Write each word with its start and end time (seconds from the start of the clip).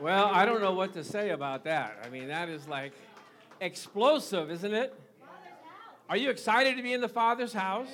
Well, 0.00 0.30
I 0.32 0.46
don't 0.46 0.62
know 0.62 0.72
what 0.72 0.94
to 0.94 1.04
say 1.04 1.28
about 1.28 1.64
that. 1.64 1.98
I 2.02 2.08
mean, 2.08 2.28
that 2.28 2.48
is 2.48 2.66
like 2.66 2.92
explosive, 3.60 4.50
isn't 4.50 4.72
it? 4.72 4.98
Are 6.08 6.16
you 6.16 6.30
excited 6.30 6.78
to 6.78 6.82
be 6.82 6.94
in 6.94 7.02
the 7.02 7.08
Father's 7.08 7.52
house? 7.52 7.90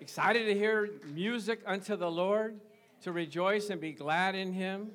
Excited 0.00 0.46
to 0.46 0.54
hear 0.54 0.88
music 1.12 1.62
unto 1.66 1.96
the 1.96 2.08
Lord, 2.08 2.60
to 3.02 3.10
rejoice 3.10 3.70
and 3.70 3.80
be 3.80 3.90
glad 3.90 4.36
in 4.36 4.52
Him? 4.52 4.92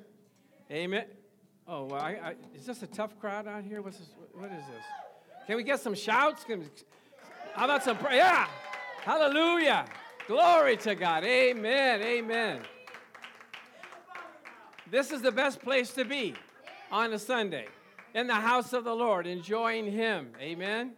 Amen. 0.70 1.04
Oh, 1.68 1.84
well, 1.84 2.00
I, 2.00 2.10
I, 2.12 2.34
is 2.54 2.64
this 2.64 2.82
a 2.82 2.86
tough 2.86 3.20
crowd 3.20 3.46
out 3.46 3.64
here? 3.64 3.82
What's 3.82 3.98
this, 3.98 4.08
what 4.32 4.50
is 4.50 4.64
this? 4.66 4.84
Can 5.46 5.56
we 5.56 5.64
get 5.64 5.80
some 5.80 5.94
shouts? 5.94 6.44
Can, 6.44 6.64
how 7.52 7.66
about 7.66 7.84
some 7.84 7.98
prayer? 7.98 8.16
Yeah. 8.16 8.48
Hallelujah. 9.02 9.84
Glory 10.26 10.78
to 10.78 10.94
God. 10.94 11.24
Amen. 11.24 12.00
Amen. 12.00 12.62
This 14.88 15.10
is 15.10 15.20
the 15.20 15.32
best 15.32 15.60
place 15.62 15.92
to 15.94 16.04
be 16.04 16.34
on 16.92 17.12
a 17.12 17.18
Sunday 17.18 17.66
in 18.14 18.28
the 18.28 18.34
house 18.36 18.72
of 18.72 18.84
the 18.84 18.94
Lord, 18.94 19.26
enjoying 19.26 19.90
Him. 19.90 20.30
Amen. 20.40 20.92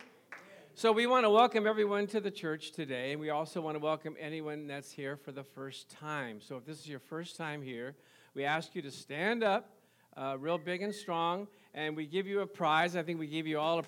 So, 0.75 0.93
we 0.93 1.07
want 1.07 1.25
to 1.25 1.31
welcome 1.31 1.67
everyone 1.67 2.07
to 2.09 2.21
the 2.21 2.31
church 2.31 2.73
today, 2.73 3.13
and 3.13 3.21
we 3.21 3.31
also 3.31 3.63
want 3.63 3.77
to 3.77 3.79
welcome 3.79 4.15
anyone 4.21 4.67
that's 4.67 4.93
here 4.93 5.17
for 5.17 5.33
the 5.33 5.43
first 5.43 5.89
time. 5.89 6.39
So, 6.43 6.59
if 6.59 6.67
this 6.67 6.79
is 6.81 6.87
your 6.87 6.99
first 6.99 7.39
time 7.39 7.63
here, 7.63 7.95
we 8.35 8.45
ask 8.45 8.75
you 8.75 8.83
to 8.83 8.91
stand 8.91 9.43
up, 9.43 9.71
uh, 10.19 10.37
real 10.39 10.59
big 10.59 10.83
and 10.83 10.95
strong, 10.95 11.49
and 11.73 11.97
we 11.97 12.05
give 12.05 12.27
you 12.27 12.41
a 12.41 12.47
prize. 12.47 12.95
I 12.95 13.03
think 13.03 13.19
we 13.19 13.27
give 13.27 13.47
you 13.47 13.59
all 13.59 13.79
a, 13.79 13.85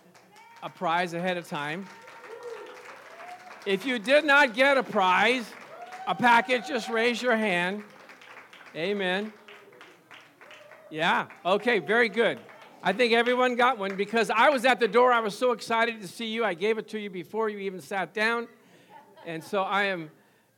a 0.62 0.70
prize 0.70 1.12
ahead 1.12 1.36
of 1.36 1.46
time. 1.46 1.84
If 3.66 3.84
you 3.84 3.98
did 3.98 4.24
not 4.24 4.54
get 4.54 4.78
a 4.78 4.82
prize, 4.82 5.44
a 6.08 6.14
package, 6.14 6.68
just 6.68 6.88
raise 6.88 7.20
your 7.20 7.36
hand. 7.36 7.82
Amen. 8.74 9.30
Yeah, 10.90 11.26
okay, 11.46 11.78
very 11.78 12.08
good. 12.08 12.40
I 12.82 12.92
think 12.92 13.12
everyone 13.12 13.54
got 13.54 13.78
one 13.78 13.94
because 13.94 14.30
I 14.30 14.50
was 14.50 14.64
at 14.64 14.80
the 14.80 14.88
door. 14.88 15.12
I 15.12 15.20
was 15.20 15.38
so 15.38 15.52
excited 15.52 16.00
to 16.00 16.08
see 16.08 16.26
you. 16.26 16.44
I 16.44 16.54
gave 16.54 16.78
it 16.78 16.88
to 16.88 16.98
you 16.98 17.10
before 17.10 17.48
you 17.48 17.58
even 17.58 17.80
sat 17.80 18.12
down. 18.12 18.48
And 19.24 19.44
so 19.44 19.62
I 19.62 19.84
am 19.84 20.10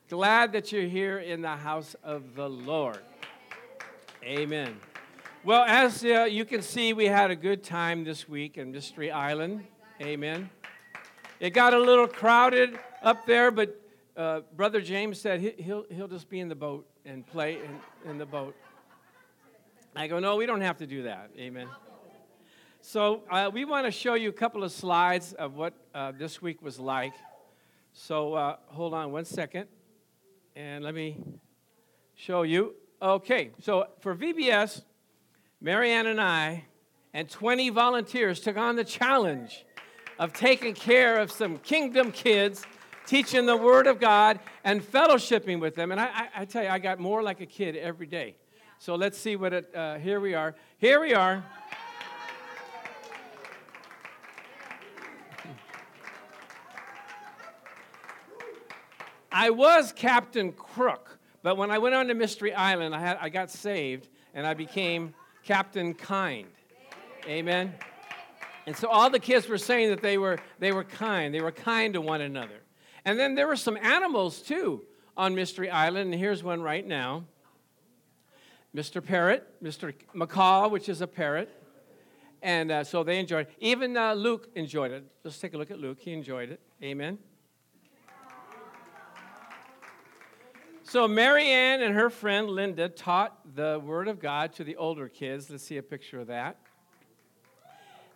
glad 0.08 0.52
that 0.52 0.72
you're 0.72 0.88
here 0.88 1.18
in 1.18 1.42
the 1.42 1.56
house 1.56 1.96
of 2.02 2.34
the 2.34 2.48
Lord. 2.48 3.00
Amen. 4.24 4.76
Well, 5.44 5.64
as 5.64 6.04
uh, 6.04 6.28
you 6.30 6.44
can 6.44 6.62
see, 6.62 6.92
we 6.92 7.06
had 7.06 7.30
a 7.30 7.36
good 7.36 7.64
time 7.64 8.04
this 8.04 8.28
week 8.28 8.56
in 8.56 8.70
Mystery 8.70 9.10
Island. 9.10 9.66
Amen. 10.00 10.48
It 11.40 11.50
got 11.50 11.74
a 11.74 11.78
little 11.78 12.06
crowded 12.06 12.78
up 13.02 13.26
there, 13.26 13.50
but 13.50 13.76
uh, 14.16 14.40
Brother 14.54 14.80
James 14.80 15.20
said 15.20 15.40
he, 15.40 15.54
will 15.70 15.84
he'll 15.90 16.08
just 16.08 16.30
be 16.30 16.38
in 16.38 16.48
the 16.48 16.54
boat 16.54 16.86
and 17.04 17.26
play 17.26 17.56
in, 17.56 18.10
in 18.10 18.18
the 18.18 18.26
boat. 18.26 18.54
I 19.94 20.06
go, 20.06 20.18
no, 20.18 20.36
we 20.36 20.46
don't 20.46 20.62
have 20.62 20.78
to 20.78 20.86
do 20.86 21.02
that. 21.02 21.30
Amen. 21.36 21.68
So 22.80 23.22
uh, 23.30 23.50
we 23.52 23.66
want 23.66 23.84
to 23.86 23.92
show 23.92 24.14
you 24.14 24.30
a 24.30 24.32
couple 24.32 24.64
of 24.64 24.72
slides 24.72 25.34
of 25.34 25.54
what 25.54 25.74
uh, 25.94 26.12
this 26.18 26.40
week 26.40 26.62
was 26.62 26.80
like. 26.80 27.12
So 27.92 28.32
uh, 28.32 28.56
hold 28.66 28.94
on 28.94 29.12
one 29.12 29.26
second, 29.26 29.66
and 30.56 30.82
let 30.82 30.94
me 30.94 31.18
show 32.14 32.42
you. 32.42 32.74
Okay, 33.02 33.50
so 33.60 33.86
for 34.00 34.16
VBS, 34.16 34.82
Marianne 35.60 36.06
and 36.06 36.20
I 36.20 36.64
and 37.12 37.28
20 37.28 37.68
volunteers 37.68 38.40
took 38.40 38.56
on 38.56 38.76
the 38.76 38.84
challenge 38.84 39.66
of 40.18 40.32
taking 40.32 40.72
care 40.72 41.18
of 41.18 41.30
some 41.30 41.58
kingdom 41.58 42.10
kids, 42.10 42.64
teaching 43.06 43.44
the 43.44 43.56
Word 43.56 43.86
of 43.86 44.00
God, 44.00 44.40
and 44.64 44.82
fellowshipping 44.82 45.60
with 45.60 45.74
them. 45.74 45.92
And 45.92 46.00
I, 46.00 46.06
I, 46.06 46.28
I 46.36 46.44
tell 46.46 46.62
you, 46.62 46.70
I 46.70 46.78
got 46.78 46.98
more 46.98 47.22
like 47.22 47.42
a 47.42 47.46
kid 47.46 47.76
every 47.76 48.06
day. 48.06 48.36
So 48.82 48.96
let's 48.96 49.16
see 49.16 49.36
what 49.36 49.52
it, 49.52 49.72
uh, 49.76 49.98
here 49.98 50.18
we 50.18 50.34
are. 50.34 50.56
Here 50.78 51.00
we 51.00 51.14
are. 51.14 51.44
I 59.30 59.50
was 59.50 59.92
Captain 59.92 60.50
Crook, 60.50 61.16
but 61.44 61.56
when 61.56 61.70
I 61.70 61.78
went 61.78 61.94
on 61.94 62.08
to 62.08 62.14
Mystery 62.14 62.52
Island, 62.52 62.92
I, 62.92 62.98
had, 62.98 63.18
I 63.20 63.28
got 63.28 63.52
saved 63.52 64.08
and 64.34 64.44
I 64.44 64.54
became 64.54 65.14
Captain 65.44 65.94
Kind. 65.94 66.48
Amen. 67.28 67.72
And 68.66 68.76
so 68.76 68.88
all 68.88 69.10
the 69.10 69.20
kids 69.20 69.46
were 69.46 69.58
saying 69.58 69.90
that 69.90 70.02
they 70.02 70.18
were, 70.18 70.40
they 70.58 70.72
were 70.72 70.82
kind. 70.82 71.32
They 71.32 71.40
were 71.40 71.52
kind 71.52 71.94
to 71.94 72.00
one 72.00 72.20
another. 72.20 72.58
And 73.04 73.16
then 73.16 73.36
there 73.36 73.46
were 73.46 73.54
some 73.54 73.76
animals 73.76 74.42
too 74.42 74.82
on 75.16 75.36
Mystery 75.36 75.70
Island, 75.70 76.12
and 76.12 76.20
here's 76.20 76.42
one 76.42 76.60
right 76.60 76.84
now. 76.84 77.26
Mr. 78.74 79.04
Parrot, 79.04 79.46
Mr. 79.62 79.94
Macaw, 80.14 80.68
which 80.68 80.88
is 80.88 81.00
a 81.00 81.06
parrot. 81.06 81.50
And 82.40 82.70
uh, 82.72 82.84
so 82.84 83.04
they 83.04 83.20
enjoyed 83.20 83.46
it. 83.46 83.54
Even 83.60 83.96
uh, 83.96 84.14
Luke 84.14 84.48
enjoyed 84.54 84.90
it. 84.90 85.04
Let's 85.22 85.38
take 85.38 85.54
a 85.54 85.58
look 85.58 85.70
at 85.70 85.78
Luke. 85.78 85.98
He 86.00 86.12
enjoyed 86.12 86.50
it. 86.50 86.60
Amen. 86.82 87.18
So 90.82 91.06
Marianne 91.06 91.82
and 91.82 91.94
her 91.94 92.10
friend 92.10 92.50
Linda 92.50 92.88
taught 92.88 93.38
the 93.54 93.80
Word 93.84 94.08
of 94.08 94.18
God 94.18 94.52
to 94.54 94.64
the 94.64 94.76
older 94.76 95.08
kids. 95.08 95.48
Let's 95.48 95.64
see 95.64 95.76
a 95.76 95.82
picture 95.82 96.20
of 96.20 96.26
that. 96.26 96.58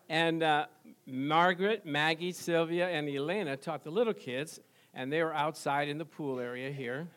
And 0.09 0.43
uh, 0.43 0.67
Margaret, 1.07 1.87
Maggie, 1.87 2.33
Sylvia, 2.33 2.89
and 2.89 3.09
Elena 3.09 3.57
taught 3.57 3.85
the 3.85 3.91
little 3.91 4.13
kids, 4.15 4.61
and 4.95 5.13
they 5.13 5.23
were 5.23 5.35
outside 5.35 5.89
in 5.89 5.99
the 5.99 6.05
pool 6.05 6.41
area 6.41 6.71
here. 6.71 7.09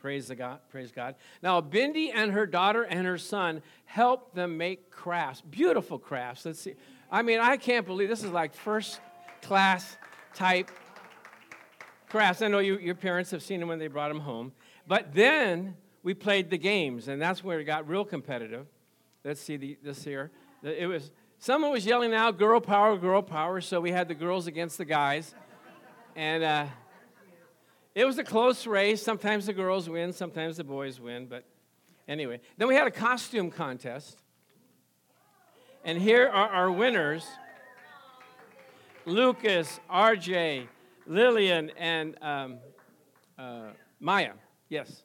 Praise 0.00 0.28
the 0.28 0.34
God, 0.34 0.60
praise 0.70 0.92
God. 0.92 1.14
Now, 1.42 1.60
Bindi 1.60 2.10
and 2.14 2.32
her 2.32 2.46
daughter 2.46 2.84
and 2.84 3.06
her 3.06 3.18
son 3.18 3.62
helped 3.84 4.34
them 4.34 4.56
make 4.56 4.90
crafts, 4.90 5.42
beautiful 5.42 5.98
crafts. 5.98 6.46
Let's 6.46 6.60
see. 6.60 6.74
I 7.10 7.20
mean, 7.20 7.38
I 7.38 7.58
can't 7.58 7.84
believe 7.86 8.08
this 8.08 8.24
is 8.24 8.30
like 8.30 8.54
first 8.54 8.98
class 9.42 9.98
type 10.32 10.70
crafts. 12.08 12.40
I 12.40 12.48
know 12.48 12.60
you, 12.60 12.78
your 12.78 12.94
parents 12.94 13.30
have 13.32 13.42
seen 13.42 13.60
them 13.60 13.68
when 13.68 13.78
they 13.78 13.88
brought 13.88 14.08
them 14.08 14.20
home. 14.20 14.52
But 14.86 15.12
then 15.12 15.76
we 16.02 16.14
played 16.14 16.48
the 16.48 16.58
games, 16.58 17.08
and 17.08 17.20
that's 17.20 17.44
where 17.44 17.60
it 17.60 17.64
got 17.64 17.86
real 17.86 18.06
competitive. 18.06 18.66
Let's 19.22 19.40
see 19.42 19.58
the, 19.58 19.76
this 19.82 20.02
here. 20.02 20.30
It 20.62 20.86
was 20.86 21.10
someone 21.38 21.72
was 21.72 21.84
yelling 21.84 22.14
out, 22.14 22.38
"Girl 22.38 22.58
power, 22.60 22.96
girl 22.96 23.20
power!" 23.20 23.60
So 23.60 23.82
we 23.82 23.90
had 23.90 24.08
the 24.08 24.14
girls 24.14 24.46
against 24.46 24.78
the 24.78 24.86
guys, 24.86 25.34
and. 26.16 26.42
Uh, 26.42 26.66
it 27.94 28.04
was 28.04 28.18
a 28.18 28.24
close 28.24 28.66
race. 28.66 29.02
Sometimes 29.02 29.46
the 29.46 29.52
girls 29.52 29.88
win, 29.88 30.12
sometimes 30.12 30.56
the 30.56 30.64
boys 30.64 31.00
win, 31.00 31.26
but 31.26 31.44
anyway. 32.06 32.40
Then 32.56 32.68
we 32.68 32.74
had 32.74 32.86
a 32.86 32.90
costume 32.90 33.50
contest. 33.50 34.18
And 35.84 36.00
here 36.00 36.28
are 36.28 36.48
our 36.48 36.70
winners 36.70 37.26
Lucas, 39.06 39.80
RJ, 39.90 40.66
Lillian, 41.06 41.70
and 41.78 42.16
um, 42.22 42.58
uh, 43.38 43.70
Maya. 43.98 44.32
Yes. 44.68 45.02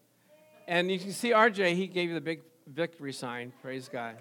And 0.67 0.91
you 0.91 0.99
can 0.99 1.11
see 1.11 1.31
RJ, 1.31 1.75
he 1.75 1.87
gave 1.87 2.09
you 2.09 2.15
the 2.15 2.21
big 2.21 2.41
victory 2.67 3.13
sign. 3.13 3.53
Praise 3.61 3.89
God. 3.91 4.17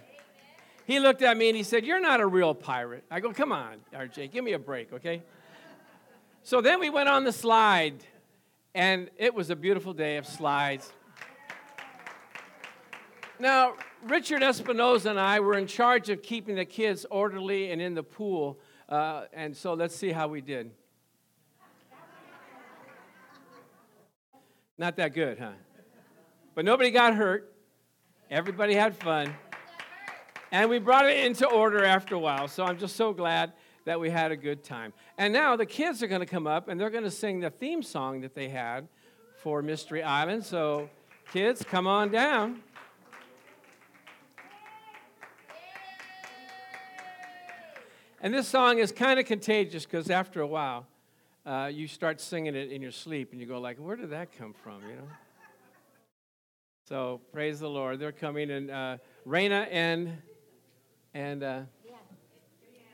He 0.87 1.01
looked 1.01 1.23
at 1.23 1.37
me 1.37 1.49
and 1.49 1.57
he 1.57 1.63
said, 1.63 1.85
You're 1.85 2.01
not 2.01 2.21
a 2.21 2.27
real 2.27 2.55
pirate. 2.55 3.05
I 3.11 3.21
go, 3.21 3.33
Come 3.33 3.53
on, 3.53 3.77
RJ, 3.93 4.31
give 4.31 4.45
me 4.45 4.53
a 4.53 4.59
break, 4.59 4.93
okay? 4.93 5.23
So 6.43 6.61
then 6.61 6.79
we 6.79 6.91
went 6.91 7.09
on 7.09 7.25
the 7.25 7.33
slide 7.33 8.05
and 8.75 9.09
it 9.17 9.35
was 9.35 9.51
a 9.51 9.57
beautiful 9.57 9.93
day 9.93 10.17
of 10.17 10.27
slides. 10.27 10.93
Now, 13.39 13.75
Richard 14.07 14.43
Espinoza 14.43 15.11
and 15.11 15.21
I 15.21 15.41
were 15.41 15.57
in 15.57 15.67
charge 15.67 16.09
of 16.09 16.23
keeping 16.23 16.57
the 16.57 16.65
kids 16.65 17.07
orderly 17.11 17.71
and 17.71 17.81
in 17.81 17.95
the 17.95 18.03
pool, 18.03 18.59
uh, 18.89 19.25
and 19.33 19.57
so 19.57 19.75
let's 19.75 19.95
see 19.95 20.13
how 20.13 20.29
we 20.29 20.41
did. 20.41 20.71
Not 24.77 24.97
that 24.97 25.15
good, 25.15 25.39
huh? 25.39 25.53
But 26.55 26.65
nobody 26.65 26.91
got 26.91 27.15
hurt. 27.15 27.53
Everybody 28.31 28.75
had 28.75 28.97
fun. 28.97 29.35
And 30.51 30.71
we 30.71 30.79
brought 30.79 31.09
it 31.09 31.25
into 31.25 31.47
order 31.49 31.85
after 31.85 32.15
a 32.15 32.19
while, 32.19 32.49
so 32.49 32.65
I'm 32.65 32.79
just 32.79 32.97
so 32.97 33.13
glad 33.13 33.53
that 33.85 34.01
we 34.01 34.11
had 34.11 34.33
a 34.33 34.37
good 34.37 34.65
time. 34.65 34.93
And 35.19 35.33
now 35.33 35.57
the 35.57 35.67
kids 35.67 36.03
are 36.03 36.07
going 36.07 36.21
to 36.21 36.27
come 36.27 36.47
up 36.47 36.69
and 36.69 36.81
they're 36.81 36.91
going 36.91 37.05
to 37.05 37.11
sing 37.11 37.41
the 37.41 37.51
theme 37.51 37.83
song 37.83 38.23
that 38.23 38.35
they 38.35 38.49
had 38.49 38.89
for 39.37 39.63
Mystery 39.63 40.03
Island. 40.03 40.45
So, 40.45 40.89
kids, 41.33 41.63
come 41.63 41.87
on 41.87 42.11
down. 42.11 42.61
And 48.21 48.33
this 48.33 48.49
song 48.49 48.79
is 48.79 48.91
kind 48.91 49.21
of 49.21 49.27
contagious 49.27 49.85
because 49.85 50.09
after 50.09 50.41
a 50.41 50.47
while, 50.47 50.87
uh, 51.45 51.71
you 51.71 51.87
start 51.87 52.23
singing 52.23 52.55
it 52.55 52.73
in 52.73 52.81
your 52.81 52.91
sleep 52.91 53.33
and 53.33 53.41
you 53.41 53.47
go 53.47 53.61
like, 53.61 53.77
where 53.77 53.97
did 53.97 54.11
that 54.11 54.33
come 54.39 54.55
from, 54.55 54.81
you 54.89 54.97
know? 54.97 55.09
So 56.89 57.21
praise 57.33 57.61
the 57.61 57.69
Lord. 57.69 57.99
They're 57.99 58.13
coming 58.13 58.51
and 58.51 58.71
uh, 58.71 58.97
Raina 59.27 59.67
and 59.71 60.19
and 61.13 61.43
uh, 61.43 61.61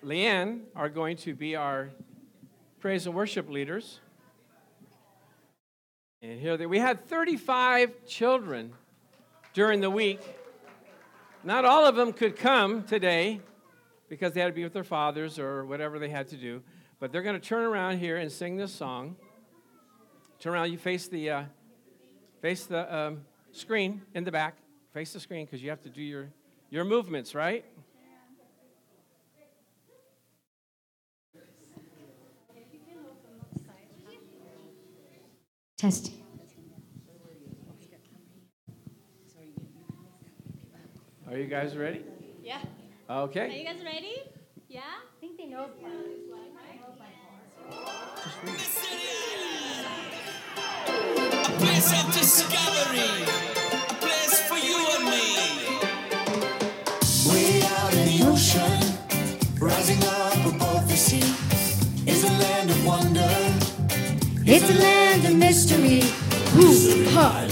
Leanne 0.04 0.60
are 0.74 0.88
going 0.88 1.16
to 1.18 1.34
be 1.34 1.56
our 1.56 1.90
praise 2.80 3.06
and 3.06 3.14
worship 3.14 3.50
leaders. 3.50 4.00
And 6.22 6.40
here 6.40 6.56
they, 6.56 6.66
we 6.66 6.78
had 6.78 7.06
35 7.06 8.06
children 8.06 8.72
during 9.52 9.80
the 9.80 9.90
week. 9.90 10.20
Not 11.44 11.64
all 11.64 11.86
of 11.86 11.96
them 11.96 12.12
could 12.12 12.36
come 12.36 12.84
today 12.84 13.40
because 14.08 14.32
they 14.32 14.40
had 14.40 14.48
to 14.48 14.52
be 14.52 14.64
with 14.64 14.72
their 14.72 14.84
fathers 14.84 15.38
or 15.38 15.64
whatever 15.64 15.98
they 15.98 16.08
had 16.08 16.28
to 16.28 16.36
do. 16.36 16.62
But 16.98 17.12
they're 17.12 17.22
going 17.22 17.40
to 17.40 17.46
turn 17.46 17.64
around 17.64 17.98
here 17.98 18.16
and 18.16 18.30
sing 18.30 18.56
this 18.56 18.72
song. 18.72 19.16
Turn 20.38 20.54
around. 20.54 20.72
You 20.72 20.78
face 20.78 21.08
the 21.08 21.30
uh, 21.30 21.44
face 22.40 22.64
the 22.64 22.94
um, 22.94 23.22
screen 23.52 24.02
in 24.14 24.24
the 24.24 24.32
back. 24.32 24.56
Face 24.92 25.12
the 25.12 25.20
screen 25.20 25.46
because 25.46 25.62
you 25.62 25.70
have 25.70 25.82
to 25.82 25.90
do 25.90 26.02
your 26.02 26.28
your 26.70 26.84
movements, 26.84 27.34
right? 27.34 27.64
Test. 35.80 36.12
Are 41.26 41.38
you 41.38 41.46
guys 41.46 41.74
ready? 41.74 42.04
Yeah. 42.42 42.60
Okay. 43.08 43.46
Are 43.46 43.48
you 43.48 43.64
guys 43.64 43.82
ready? 43.82 44.16
Yeah? 44.68 44.80
I 44.80 45.20
think 45.22 45.38
they 45.38 45.46
know. 45.46 45.70
A 51.34 51.50
place 51.56 51.92
of 51.98 52.12
discovery, 52.12 53.24
a 53.88 53.94
place 54.04 54.40
for 54.48 54.58
you 54.58 54.86
and 54.96 55.04
me. 55.06 55.28
Way 57.26 57.62
out 57.62 57.94
in 57.94 58.04
the 58.04 58.28
ocean, 58.28 59.58
rising 59.58 60.04
up 60.04 60.54
above 60.54 60.86
the 60.86 60.96
sea, 60.96 61.24
is 62.06 62.24
a 62.24 62.32
land 62.32 62.68
of 62.68 62.84
wonder. 62.84 63.49
It's 64.46 64.70
a 64.70 64.78
land 64.80 65.24
of 65.26 65.36
mystery. 65.36 66.00
Hoo 66.52 67.04
ha. 67.10 67.46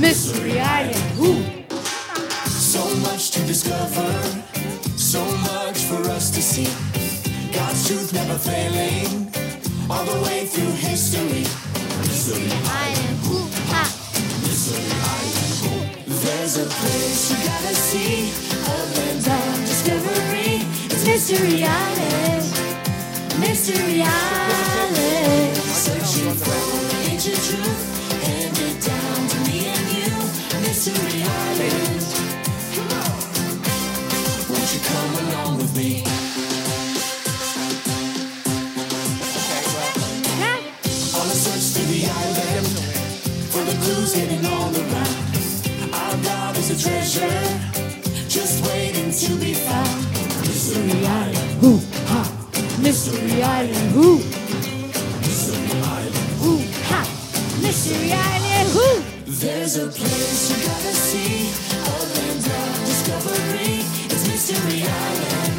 Mystery 0.00 0.58
Island. 0.58 0.96
Hoo. 1.18 1.42
So 2.48 2.82
much 3.06 3.30
to 3.32 3.40
discover, 3.46 4.10
so 4.96 5.24
much 5.24 5.78
for 5.84 6.00
us 6.10 6.30
to 6.30 6.42
see. 6.42 6.68
God's 7.52 7.86
truth 7.86 8.12
never 8.12 8.38
failing, 8.38 9.30
all 9.90 10.04
the 10.04 10.20
way 10.24 10.46
through 10.46 10.72
history. 10.72 11.46
Mystery 12.00 12.50
Island. 12.64 13.18
Hoo 13.26 13.48
ha. 13.70 13.84
There's 16.24 16.56
a 16.58 16.66
place 16.66 17.30
you 17.30 17.36
gotta 17.46 17.74
see, 17.74 18.32
a 18.64 18.76
land 18.96 19.28
of 19.28 19.60
discovery. 19.66 20.64
It's 20.90 21.06
Mystery 21.06 21.64
Island. 21.64 22.73
Mystery 23.46 24.02
Island. 24.02 25.56
Searching 25.56 26.32
for 26.32 26.60
the 26.90 26.98
ancient 27.12 27.40
truth, 27.48 27.82
handed 28.24 28.76
down 28.80 29.28
to 29.32 29.38
me 29.46 29.58
and 29.74 29.86
you. 29.96 30.12
Mystery 30.64 31.22
Island. 31.22 32.04
Come 32.74 32.90
on. 33.00 33.12
Won't 34.48 34.68
you 34.74 34.80
come 34.90 35.12
along 35.24 35.56
with 35.58 35.76
me? 35.76 36.04
Clues 43.84 44.14
hidden 44.14 44.46
all 44.46 44.74
around. 44.74 45.14
Our 45.92 46.56
is 46.56 46.70
a 46.70 46.88
treasure, 46.88 47.42
just 48.28 48.64
waiting 48.66 49.10
to 49.12 49.36
be 49.36 49.52
found. 49.52 50.04
Mystery 50.40 51.06
Island. 51.06 51.33
Hoo 53.72 54.18
ha. 54.18 55.20
Mystery 55.22 55.80
Island. 55.80 56.14
Hoo 56.42 56.60
ha. 56.84 57.00
Mystery 57.62 58.12
Island. 58.12 58.68
Hoo. 58.76 59.02
There's 59.40 59.76
a 59.78 59.86
place 59.88 60.50
you 60.50 60.56
gotta 60.68 60.92
see, 60.92 61.48
a 61.72 61.96
land 62.12 62.44
of 62.44 62.84
discovery. 62.84 63.80
It's 64.12 64.28
Mystery 64.28 64.84
Island. 64.84 65.56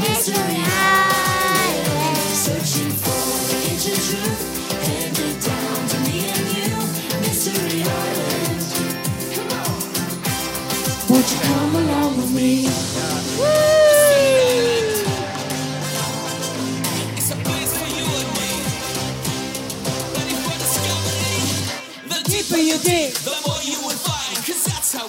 Mystery 0.00 0.64
Island. 0.64 2.16
Searching 2.32 2.92
for 2.96 3.24
the 3.48 3.56
ancient 3.68 4.00
truth, 4.08 4.42
handed 4.88 5.36
down 5.44 5.80
to 5.92 5.96
me 6.08 6.16
and 6.32 6.48
you. 6.56 6.72
Mystery 7.20 7.84
Island. 7.84 8.64
Come 9.36 9.50
on. 9.60 9.76
Won't 11.10 11.26
you 11.32 11.38
come 11.52 11.74
along 11.76 12.16
with 12.16 12.32
me? 12.34 12.73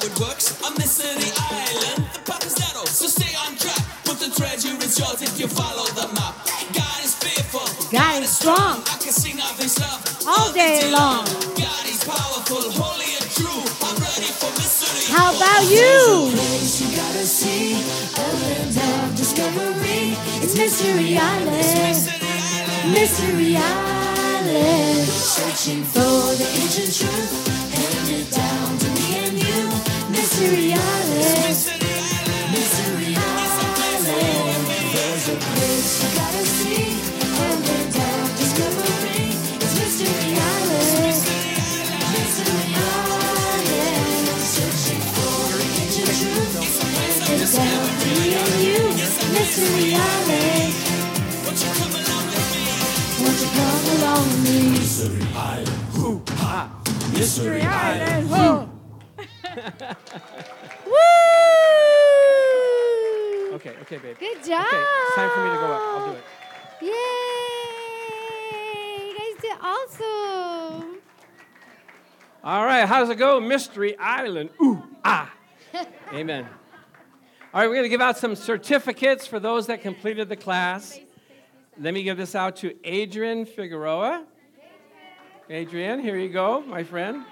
It 0.05 0.19
works 0.19 0.53
on 0.61 0.73
Mystery 0.77 1.31
Island. 1.49 2.05
The 2.13 2.21
path 2.29 2.45
is 2.45 2.57
narrow, 2.61 2.85
so 2.85 3.07
stay 3.07 3.33
on 3.41 3.57
track. 3.57 3.81
But 4.05 4.21
the 4.21 4.29
treasure 4.29 4.77
is 4.77 4.99
yours 4.99 5.21
if 5.21 5.33
you 5.39 5.47
follow 5.47 5.85
the 5.97 6.07
map. 6.13 6.37
God 6.73 6.99
is 7.01 7.15
faithful. 7.17 7.65
God 7.89 8.21
is 8.21 8.29
strong. 8.29 8.85
I 8.85 8.97
can 9.01 9.11
sing 9.11 9.39
of 9.41 9.57
his 9.57 9.79
love 9.81 10.01
All 10.27 10.53
day 10.53 10.91
long. 10.91 11.25
God 11.57 11.85
is 11.89 12.03
powerful, 12.05 12.69
holy 12.77 13.09
and 13.17 13.27
true. 13.33 13.61
I'm 13.81 13.97
ready 13.97 14.29
for 14.29 14.51
mystery. 14.61 15.09
How 15.09 15.33
about 15.33 15.65
you? 15.65 16.29
place 16.37 16.81
you 16.81 16.89
gotta 16.95 17.25
see? 17.25 17.73
A 17.73 18.25
land 18.45 18.77
of 18.77 19.17
discovery. 19.17 20.13
It's 20.45 20.55
Mystery 20.55 21.17
Island. 21.17 21.57
Mystery 21.57 22.29
Island. 22.29 22.93
Mystery 22.93 23.57
Island. 23.57 25.07
Searching 25.09 25.83
for 25.83 26.35
the 26.37 26.45
ancient 26.61 26.93
truth, 26.93 27.44
Mystery 30.35 30.73
Island. 30.73 31.47
Mystery 32.51 33.15
Island. 33.15 34.67
There's 34.91 35.27
a 35.29 35.37
place 35.39 36.03
you 36.03 36.09
gotta 36.11 36.43
see. 36.43 36.91
A 37.23 37.55
land 37.63 37.95
of 37.95 38.35
discovery. 38.35 39.31
It's 39.31 39.73
Mystery 39.79 40.35
Island. 40.35 41.23
Mystery 42.11 42.67
Island. 42.75 44.27
Searching 44.43 44.99
for 45.15 45.55
the 45.55 45.71
ancient 45.71 46.11
truth, 46.19 46.83
handed 47.23 47.55
down 47.55 47.87
to 47.95 48.07
me 48.19 48.35
and 48.35 48.59
you. 48.59 48.83
Mystery 49.39 49.95
Island. 49.95 50.75
Won't 51.47 51.63
you 51.63 51.71
come 51.79 51.95
along 51.95 52.27
with 52.35 52.47
me? 52.51 52.67
Won't 53.23 53.39
you 53.39 53.49
come 53.55 53.87
along 53.95 54.27
with 54.27 54.43
me? 54.43 54.83
Mystery 54.83 55.23
Island. 55.33 55.79
Hoo 55.95 56.21
ha. 56.35 56.75
Mystery 57.13 57.61
Island. 57.61 58.74
Woo! 60.85 60.93
Okay, 63.55 63.73
okay, 63.81 63.97
babe. 63.97 64.17
Good 64.19 64.43
job. 64.43 64.65
Okay, 64.67 64.83
it's 65.07 65.15
time 65.15 65.29
for 65.33 65.43
me 65.45 65.49
to 65.51 65.55
go 65.55 65.71
up. 65.71 65.81
I'll 65.81 66.05
do 66.07 66.17
it. 66.17 66.23
Yay! 66.81 66.89
You 69.07 69.13
guys 69.17 69.35
did 69.41 69.57
awesome. 69.61 70.97
All 72.43 72.65
right, 72.65 72.85
how 72.85 72.99
does 72.99 73.09
it 73.09 73.15
go? 73.15 73.39
Mystery 73.39 73.97
Island. 73.97 74.49
Ooh, 74.61 74.83
ah. 75.05 75.33
Amen. 76.13 76.45
All 77.53 77.61
right, 77.61 77.67
we're 77.67 77.75
going 77.75 77.83
to 77.83 77.89
give 77.89 78.01
out 78.01 78.17
some 78.17 78.35
certificates 78.35 79.25
for 79.25 79.39
those 79.39 79.67
that 79.67 79.81
completed 79.81 80.27
the 80.27 80.35
class. 80.35 80.99
Let 81.79 81.93
me 81.93 82.03
give 82.03 82.17
this 82.17 82.35
out 82.35 82.57
to 82.57 82.75
Adrian 82.83 83.45
Figueroa. 83.45 84.25
Adrian, 85.49 86.01
here 86.01 86.17
you 86.17 86.29
go, 86.29 86.61
my 86.61 86.83
friend. 86.83 87.23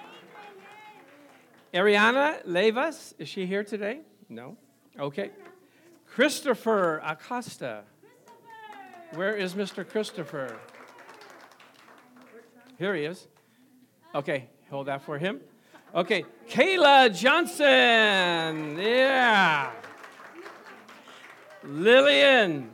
Ariana 1.74 2.46
Levas, 2.46 3.14
is 3.18 3.28
she 3.28 3.48
here 3.48 3.64
today? 3.64 4.02
No? 4.30 4.56
Okay. 5.00 5.32
Christopher 6.06 7.02
Acosta. 7.04 7.84
Where 9.16 9.36
is 9.36 9.56
Mr. 9.56 9.88
Christopher? 9.88 10.56
Here 12.78 12.94
he 12.94 13.06
is. 13.06 13.28
Okay, 14.14 14.48
hold 14.70 14.88
that 14.88 15.02
for 15.02 15.18
him. 15.18 15.40
Okay, 15.96 16.26
Kayla 16.48 17.16
Johnson. 17.16 18.78
Yeah. 18.78 19.72
Lillian 21.64 22.70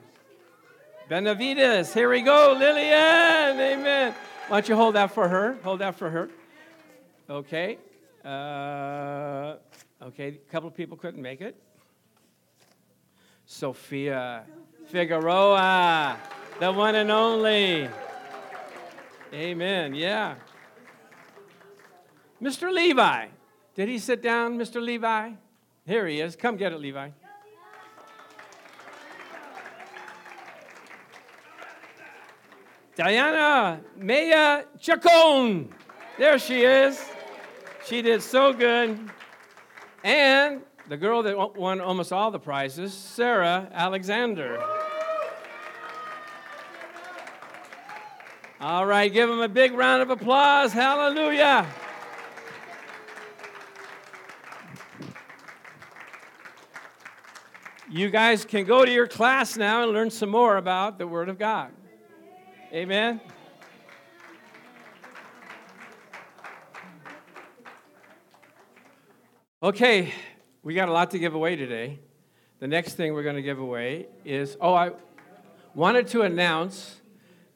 Benavides. 1.07 1.93
Here 1.93 2.09
we 2.09 2.21
go, 2.21 2.55
Lillian. 2.57 3.59
Amen. 3.59 4.13
Why 4.47 4.57
don't 4.57 4.69
you 4.69 4.75
hold 4.75 4.95
that 4.95 5.11
for 5.11 5.29
her? 5.29 5.57
Hold 5.63 5.79
that 5.79 5.95
for 5.95 6.09
her. 6.09 6.29
Okay. 7.29 7.77
Uh, 8.23 9.55
okay, 10.01 10.27
a 10.27 10.51
couple 10.51 10.67
of 10.67 10.75
people 10.75 10.97
couldn't 10.97 11.21
make 11.21 11.41
it. 11.41 11.55
Sophia 13.45 14.43
Figueroa, 14.87 16.17
the 16.59 16.71
one 16.71 16.95
and 16.95 17.11
only. 17.11 17.89
Amen. 19.33 19.93
Yeah. 19.93 20.35
Mr. 22.41 22.71
Levi. 22.71 23.27
Did 23.75 23.87
he 23.87 23.99
sit 23.99 24.21
down, 24.21 24.57
Mr. 24.57 24.81
Levi? 24.81 25.31
Here 25.85 26.07
he 26.07 26.19
is. 26.19 26.35
Come 26.35 26.57
get 26.57 26.73
it, 26.73 26.79
Levi. 26.79 27.09
Diana 32.95 33.79
Maya 33.97 34.63
Chacon. 34.77 35.69
There 36.17 36.37
she 36.37 36.63
is. 36.63 37.01
She 37.85 38.01
did 38.01 38.21
so 38.21 38.53
good. 38.53 38.99
And 40.03 40.61
the 40.87 40.97
girl 40.97 41.23
that 41.23 41.55
won 41.55 41.81
almost 41.81 42.11
all 42.11 42.31
the 42.31 42.39
prizes, 42.39 42.93
Sarah 42.93 43.69
Alexander. 43.73 44.63
All 48.61 48.85
right, 48.85 49.11
give 49.11 49.29
them 49.29 49.39
a 49.39 49.47
big 49.47 49.71
round 49.73 50.01
of 50.01 50.09
applause. 50.09 50.73
Hallelujah. 50.73 51.65
You 57.91 58.09
guys 58.09 58.45
can 58.45 58.65
go 58.65 58.85
to 58.85 58.91
your 58.91 59.07
class 59.07 59.57
now 59.57 59.83
and 59.83 59.91
learn 59.91 60.11
some 60.11 60.29
more 60.29 60.57
about 60.57 60.99
the 60.99 61.07
Word 61.07 61.29
of 61.29 61.39
God. 61.39 61.71
Amen. 62.71 63.19
Okay, 69.61 70.13
we 70.63 70.73
got 70.73 70.87
a 70.87 70.93
lot 70.93 71.11
to 71.11 71.19
give 71.19 71.35
away 71.35 71.57
today. 71.57 71.99
The 72.59 72.67
next 72.67 72.93
thing 72.93 73.13
we're 73.13 73.23
going 73.23 73.35
to 73.35 73.41
give 73.41 73.59
away 73.59 74.07
is 74.23 74.55
oh, 74.61 74.73
I 74.73 74.91
wanted 75.75 76.07
to 76.07 76.21
announce 76.21 77.01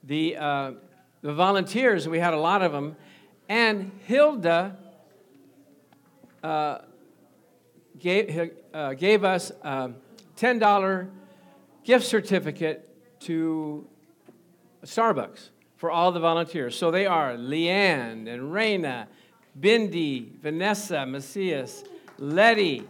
the, 0.03 0.35
uh, 0.35 0.71
the 1.21 1.33
volunteers. 1.33 2.05
We 2.09 2.19
had 2.19 2.33
a 2.33 2.39
lot 2.39 2.61
of 2.61 2.73
them. 2.73 2.97
And 3.47 3.93
Hilda 4.03 4.75
uh, 6.43 6.79
gave, 7.97 8.51
uh, 8.73 8.95
gave 8.95 9.23
us 9.23 9.53
a 9.61 9.91
$10 10.35 11.09
gift 11.85 12.05
certificate 12.05 13.19
to 13.21 13.87
Starbucks 14.83 15.51
for 15.77 15.89
all 15.89 16.11
the 16.11 16.19
volunteers. 16.19 16.77
So 16.77 16.91
they 16.91 17.05
are 17.05 17.37
Leanne 17.37 18.27
and 18.27 18.51
Raina, 18.51 19.07
Bindi, 19.57 20.37
Vanessa, 20.41 21.05
Macias, 21.05 21.85
Letty, 22.17 22.87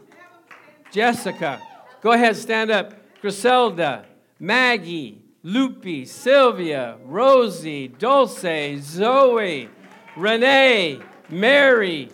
Jessica. 0.92 1.62
Go 2.02 2.12
ahead, 2.12 2.36
stand 2.36 2.72
up. 2.72 2.94
Griselda, 3.22 4.06
Maggie, 4.40 5.22
Lupi, 5.44 6.08
Sylvia, 6.08 6.98
Rosie, 7.06 7.88
Dulce, 7.88 8.80
Zoe, 8.82 9.70
Renee, 10.16 11.00
Mary, 11.30 12.10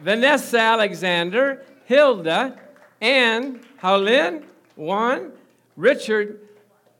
Vanessa 0.00 0.58
Alexander, 0.58 1.64
Hilda, 1.84 2.58
Ann, 3.00 3.60
Howlin, 3.78 4.44
Juan, 4.76 5.32
Richard 5.76 6.40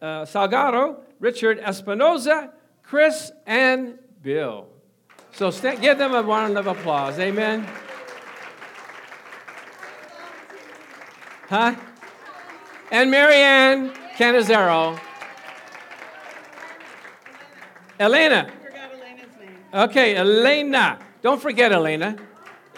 uh, 0.01 0.23
Salgado, 0.23 1.01
Richard 1.21 1.61
Espinoza, 1.61 2.51
Chris, 2.83 3.33
and 3.47 3.99
Bill. 4.23 4.69
So 5.33 5.51
give 5.51 5.99
them 5.99 6.15
a 6.15 6.23
round 6.23 6.57
of 6.57 6.67
applause. 6.67 7.19
Amen. 7.19 7.67
Huh? 11.49 11.75
And 12.91 13.11
Marianne 13.11 13.91
Canizero. 14.17 15.01
Elena. 17.99 18.51
Okay, 19.73 20.17
Elena. 20.17 20.99
Don't 21.23 21.41
forget 21.41 21.73
Elena. 21.73 22.17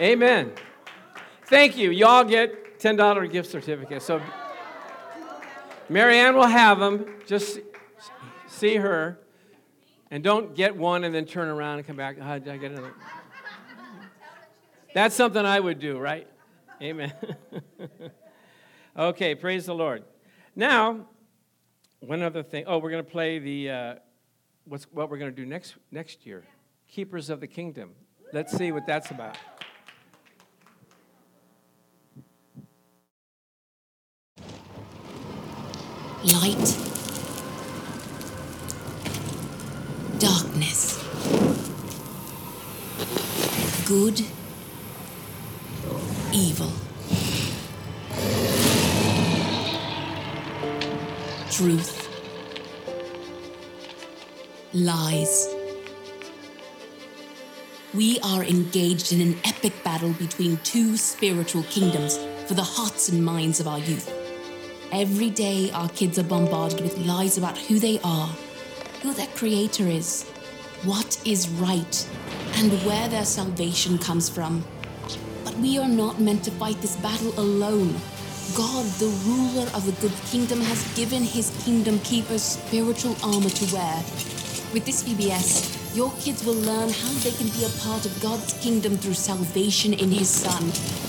Amen. 0.01 0.53
Thank 1.47 1.77
you. 1.77 1.91
You 1.91 2.07
all 2.07 2.25
get 2.25 2.79
$10 2.79 3.31
gift 3.31 3.51
certificates. 3.51 4.05
So 4.05 4.21
Marianne 5.89 6.37
will 6.37 6.47
have 6.47 6.79
them. 6.79 7.07
Just 7.27 7.59
see 8.47 8.77
her. 8.77 9.19
And 10.13 10.25
don't 10.25 10.55
get 10.55 10.77
one 10.77 11.05
and 11.05 11.15
then 11.15 11.25
turn 11.25 11.49
around 11.49 11.79
and 11.79 11.87
come 11.87 11.97
back. 11.97 12.17
Oh, 12.21 12.39
did 12.39 12.49
I 12.49 12.57
get 12.57 12.73
another? 12.73 12.95
That's 14.95 15.15
something 15.15 15.45
I 15.45 15.59
would 15.61 15.79
do, 15.79 15.99
right? 15.99 16.27
Amen. 16.81 17.13
okay, 18.97 19.35
praise 19.35 19.67
the 19.67 19.75
Lord. 19.75 20.05
Now, 20.55 21.07
one 22.01 22.23
other 22.23 22.43
thing. 22.43 22.65
Oh, 22.67 22.79
we're 22.79 22.91
going 22.91 23.05
to 23.05 23.11
play 23.11 23.39
the 23.39 23.71
uh, 23.71 23.95
what's 24.65 24.85
what 24.93 25.11
we're 25.11 25.19
going 25.19 25.31
to 25.31 25.37
do 25.37 25.47
next 25.47 25.75
next 25.91 26.27
year. 26.27 26.45
Keepers 26.89 27.31
of 27.31 27.41
the 27.41 27.47
Kingdom. 27.47 27.93
Let's 28.33 28.57
see 28.57 28.73
what 28.73 28.87
that's 28.87 29.11
about. 29.11 29.37
light, 36.23 36.77
darkness, 40.19 41.03
good, 43.87 44.21
evil, 46.35 46.71
truth, 51.51 52.09
lies. 54.73 55.49
We 57.93 58.21
are 58.21 58.45
engaged 58.45 59.13
in 59.13 59.21
an 59.21 59.37
epic 59.45 59.73
battle 59.83 60.13
between 60.13 60.59
two 60.59 60.97
spiritual 60.97 61.65
kingdoms 61.65 62.19
for 62.47 62.55
the 62.55 62.63
hearts 62.63 63.09
and 63.09 63.25
minds 63.25 63.59
of 63.59 63.67
our 63.67 63.81
youth. 63.81 64.13
Every 64.93 65.29
day, 65.29 65.73
our 65.73 65.89
kids 65.89 66.21
are 66.21 66.25
bombarded 66.25 66.83
with 66.83 66.99
lies 66.99 67.37
about 67.37 67.59
who 67.59 67.81
they 67.81 67.99
are, 68.05 68.29
who 69.03 69.13
their 69.13 69.27
creator 69.29 69.89
is, 69.89 70.29
what 70.85 71.21
is 71.25 71.49
right, 71.49 72.09
and 72.55 72.73
where 72.85 73.09
their 73.09 73.25
salvation 73.25 73.99
comes 73.99 74.29
from. 74.29 74.65
But 75.45 75.57
we 75.57 75.79
are 75.79 75.89
not 75.89 76.21
meant 76.21 76.45
to 76.45 76.53
fight 76.53 76.81
this 76.81 76.97
battle 76.97 77.35
alone. 77.39 77.97
God, 78.57 78.85
the 78.99 79.07
ruler 79.27 79.69
of 79.75 79.87
the 79.87 79.93
good 80.01 80.17
kingdom, 80.27 80.61
has 80.63 80.83
given 80.95 81.23
his 81.23 81.51
kingdom 81.65 81.99
keepers 82.01 82.43
spiritual 82.43 83.17
armor 83.23 83.49
to 83.49 83.75
wear. 83.75 83.97
With 84.73 84.85
this 84.85 85.05
VBS, 85.05 85.97
your 85.97 86.11
kids 86.21 86.45
will 86.45 86.55
learn 86.55 86.89
how 86.89 87.13
they 87.21 87.31
can 87.33 87.49
be 87.49 87.65
a 87.65 87.81
part 87.81 88.07
of 88.07 88.21
God's 88.21 88.53
kingdom 88.55 88.97
through 88.97 89.15
salvation 89.15 89.93
in 89.93 90.11
his 90.11 90.29
Son, 90.29 90.63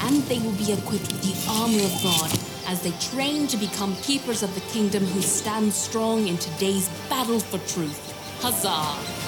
and 0.08 0.22
they 0.24 0.40
will 0.40 0.54
be 0.54 0.72
equipped 0.72 1.12
with 1.12 1.22
the 1.22 1.52
armor 1.52 1.84
of 1.84 2.04
God 2.04 2.32
as 2.68 2.82
they 2.82 2.92
train 3.10 3.48
to 3.48 3.58
become 3.58 3.96
keepers 3.98 4.44
of 4.44 4.54
the 4.54 4.62
kingdom 4.72 5.04
who 5.06 5.22
stand 5.22 5.74
strong 5.74 6.28
in 6.28 6.38
today's 6.38 6.90
battle 7.10 7.40
for 7.40 7.58
truth. 7.74 8.14
Huzzah! 8.42 9.21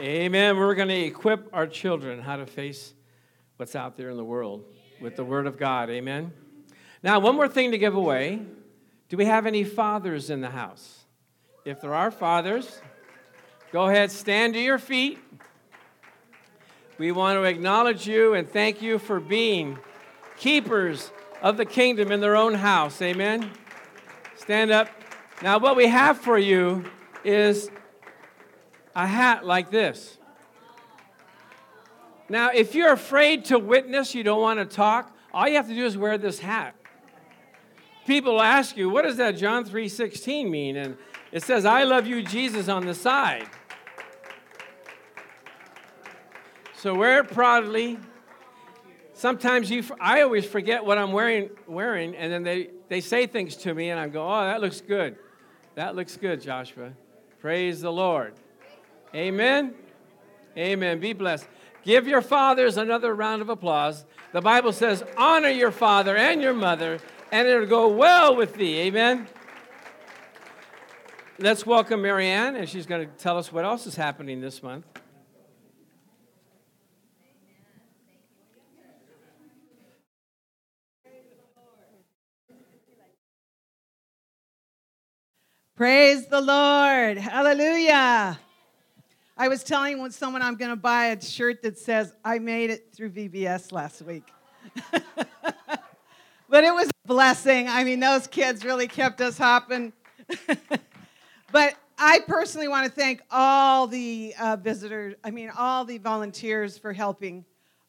Amen. 0.00 0.56
We're 0.56 0.76
going 0.76 0.90
to 0.90 1.00
equip 1.00 1.52
our 1.52 1.66
children 1.66 2.20
how 2.20 2.36
to 2.36 2.46
face 2.46 2.94
what's 3.56 3.74
out 3.74 3.96
there 3.96 4.10
in 4.10 4.16
the 4.16 4.24
world 4.24 4.62
with 5.00 5.16
the 5.16 5.24
Word 5.24 5.48
of 5.48 5.58
God. 5.58 5.90
Amen. 5.90 6.32
Now, 7.02 7.18
one 7.18 7.34
more 7.34 7.48
thing 7.48 7.72
to 7.72 7.78
give 7.78 7.96
away. 7.96 8.40
Do 9.08 9.16
we 9.16 9.24
have 9.24 9.44
any 9.44 9.64
fathers 9.64 10.30
in 10.30 10.40
the 10.40 10.50
house? 10.50 11.00
If 11.64 11.80
there 11.80 11.94
are 11.94 12.12
fathers, 12.12 12.80
go 13.72 13.88
ahead, 13.88 14.12
stand 14.12 14.54
to 14.54 14.60
your 14.60 14.78
feet. 14.78 15.18
We 16.96 17.10
want 17.10 17.36
to 17.36 17.42
acknowledge 17.42 18.06
you 18.06 18.34
and 18.34 18.48
thank 18.48 18.80
you 18.80 19.00
for 19.00 19.18
being 19.18 19.80
keepers 20.36 21.10
of 21.42 21.56
the 21.56 21.66
kingdom 21.66 22.12
in 22.12 22.20
their 22.20 22.36
own 22.36 22.54
house. 22.54 23.02
Amen. 23.02 23.50
Stand 24.36 24.70
up. 24.70 24.90
Now, 25.42 25.58
what 25.58 25.74
we 25.74 25.88
have 25.88 26.18
for 26.18 26.38
you 26.38 26.84
is 27.24 27.68
a 28.94 29.06
hat 29.06 29.44
like 29.44 29.70
this. 29.70 30.18
Now, 32.28 32.50
if 32.50 32.74
you're 32.74 32.92
afraid 32.92 33.46
to 33.46 33.58
witness, 33.58 34.14
you 34.14 34.22
don't 34.22 34.40
want 34.40 34.58
to 34.58 34.66
talk, 34.66 35.14
all 35.32 35.48
you 35.48 35.56
have 35.56 35.68
to 35.68 35.74
do 35.74 35.86
is 35.86 35.96
wear 35.96 36.18
this 36.18 36.38
hat. 36.38 36.74
People 38.06 38.40
ask 38.40 38.76
you, 38.76 38.88
what 38.88 39.02
does 39.02 39.16
that 39.16 39.36
John 39.36 39.64
3:16 39.64 40.48
mean? 40.48 40.76
And 40.76 40.96
it 41.32 41.42
says, 41.42 41.64
I 41.64 41.84
love 41.84 42.06
you, 42.06 42.22
Jesus, 42.22 42.68
on 42.68 42.86
the 42.86 42.94
side. 42.94 43.48
So 46.76 46.94
wear 46.94 47.20
it 47.20 47.28
proudly. 47.28 47.98
Sometimes 49.12 49.70
you, 49.70 49.82
I 50.00 50.22
always 50.22 50.46
forget 50.46 50.84
what 50.84 50.96
I'm 50.96 51.12
wearing, 51.12 51.50
wearing, 51.66 52.14
and 52.14 52.32
then 52.32 52.44
they, 52.44 52.70
they 52.88 53.00
say 53.00 53.26
things 53.26 53.56
to 53.56 53.74
me, 53.74 53.90
and 53.90 53.98
I 53.98 54.06
go, 54.06 54.24
oh, 54.24 54.44
that 54.44 54.60
looks 54.60 54.80
good. 54.80 55.16
That 55.74 55.96
looks 55.96 56.16
good, 56.16 56.40
Joshua. 56.40 56.92
Praise 57.40 57.80
the 57.80 57.92
Lord. 57.92 58.34
Amen. 59.14 59.74
Amen. 60.56 61.00
Be 61.00 61.12
blessed. 61.12 61.46
Give 61.82 62.06
your 62.06 62.20
fathers 62.20 62.76
another 62.76 63.14
round 63.14 63.42
of 63.42 63.48
applause. 63.48 64.04
The 64.32 64.40
Bible 64.40 64.72
says, 64.72 65.02
honor 65.16 65.48
your 65.48 65.70
father 65.70 66.16
and 66.16 66.42
your 66.42 66.52
mother, 66.52 66.98
and 67.32 67.48
it'll 67.48 67.66
go 67.66 67.88
well 67.88 68.36
with 68.36 68.54
thee. 68.54 68.80
Amen. 68.80 69.26
Let's 71.38 71.64
welcome 71.64 72.02
Marianne, 72.02 72.56
and 72.56 72.68
she's 72.68 72.84
going 72.84 73.08
to 73.08 73.14
tell 73.14 73.38
us 73.38 73.52
what 73.52 73.64
else 73.64 73.86
is 73.86 73.94
happening 73.94 74.40
this 74.40 74.62
month. 74.62 74.84
Praise 85.76 86.26
the 86.26 86.40
Lord. 86.40 87.18
Hallelujah. 87.18 88.40
I 89.40 89.46
was 89.46 89.62
telling 89.62 90.10
someone 90.10 90.42
I'm 90.42 90.56
going 90.56 90.72
to 90.72 90.76
buy 90.76 91.06
a 91.06 91.22
shirt 91.22 91.62
that 91.62 91.78
says, 91.78 92.12
I 92.24 92.40
made 92.40 92.70
it 92.70 92.92
through 92.92 93.10
VBS 93.10 93.70
last 93.70 94.02
week. 94.02 94.24
but 96.48 96.64
it 96.64 96.74
was 96.74 96.88
a 96.88 97.06
blessing. 97.06 97.68
I 97.68 97.84
mean, 97.84 98.00
those 98.00 98.26
kids 98.26 98.64
really 98.64 98.88
kept 98.88 99.20
us 99.20 99.38
hopping. 99.38 99.92
but 101.52 101.76
I 101.96 102.18
personally 102.26 102.66
want 102.66 102.86
to 102.86 102.90
thank 102.90 103.22
all 103.30 103.86
the 103.86 104.34
uh, 104.40 104.56
visitors, 104.56 105.14
I 105.22 105.30
mean, 105.30 105.52
all 105.56 105.84
the 105.84 105.98
volunteers 105.98 106.76
for 106.76 106.92
helping. 106.92 107.44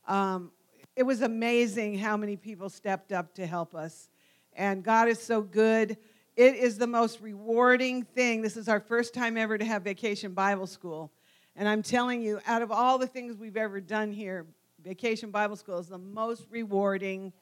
Um, 0.07 0.51
it 0.95 1.01
was 1.01 1.23
amazing 1.23 1.97
how 1.97 2.15
many 2.15 2.35
people 2.35 2.69
stepped 2.69 3.11
up 3.11 3.33
to 3.35 3.47
help 3.47 3.73
us. 3.73 4.09
And 4.53 4.83
God 4.83 5.07
is 5.07 5.19
so 5.19 5.41
good. 5.41 5.97
It 6.35 6.57
is 6.57 6.77
the 6.77 6.85
most 6.85 7.21
rewarding 7.21 8.03
thing. 8.03 8.43
This 8.43 8.55
is 8.55 8.69
our 8.69 8.79
first 8.79 9.15
time 9.15 9.35
ever 9.35 9.57
to 9.57 9.65
have 9.65 9.81
Vacation 9.81 10.33
Bible 10.33 10.67
School. 10.67 11.11
And 11.55 11.67
I'm 11.67 11.83
telling 11.83 12.21
you, 12.21 12.39
out 12.45 12.61
of 12.61 12.71
all 12.71 12.97
the 12.97 13.07
things 13.07 13.35
we've 13.35 13.57
ever 13.57 13.81
done 13.81 14.11
here, 14.11 14.45
Vacation 14.83 15.31
Bible 15.31 15.55
School 15.55 15.79
is 15.79 15.87
the 15.87 15.97
most 15.97 16.45
rewarding. 16.49 17.33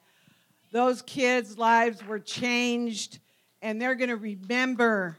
Those 0.72 1.02
kids' 1.02 1.56
lives 1.56 2.04
were 2.04 2.18
changed, 2.18 3.20
and 3.62 3.80
they're 3.80 3.94
going 3.94 4.10
to 4.10 4.16
remember 4.16 5.16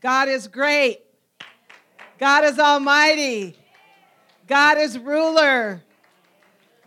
God 0.00 0.28
is 0.28 0.48
great, 0.48 1.00
God 2.18 2.44
is 2.44 2.58
almighty, 2.58 3.56
God 4.46 4.78
is 4.78 4.98
ruler, 4.98 5.82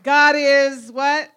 God 0.03 0.35
is 0.37 0.91
what? 0.91 1.29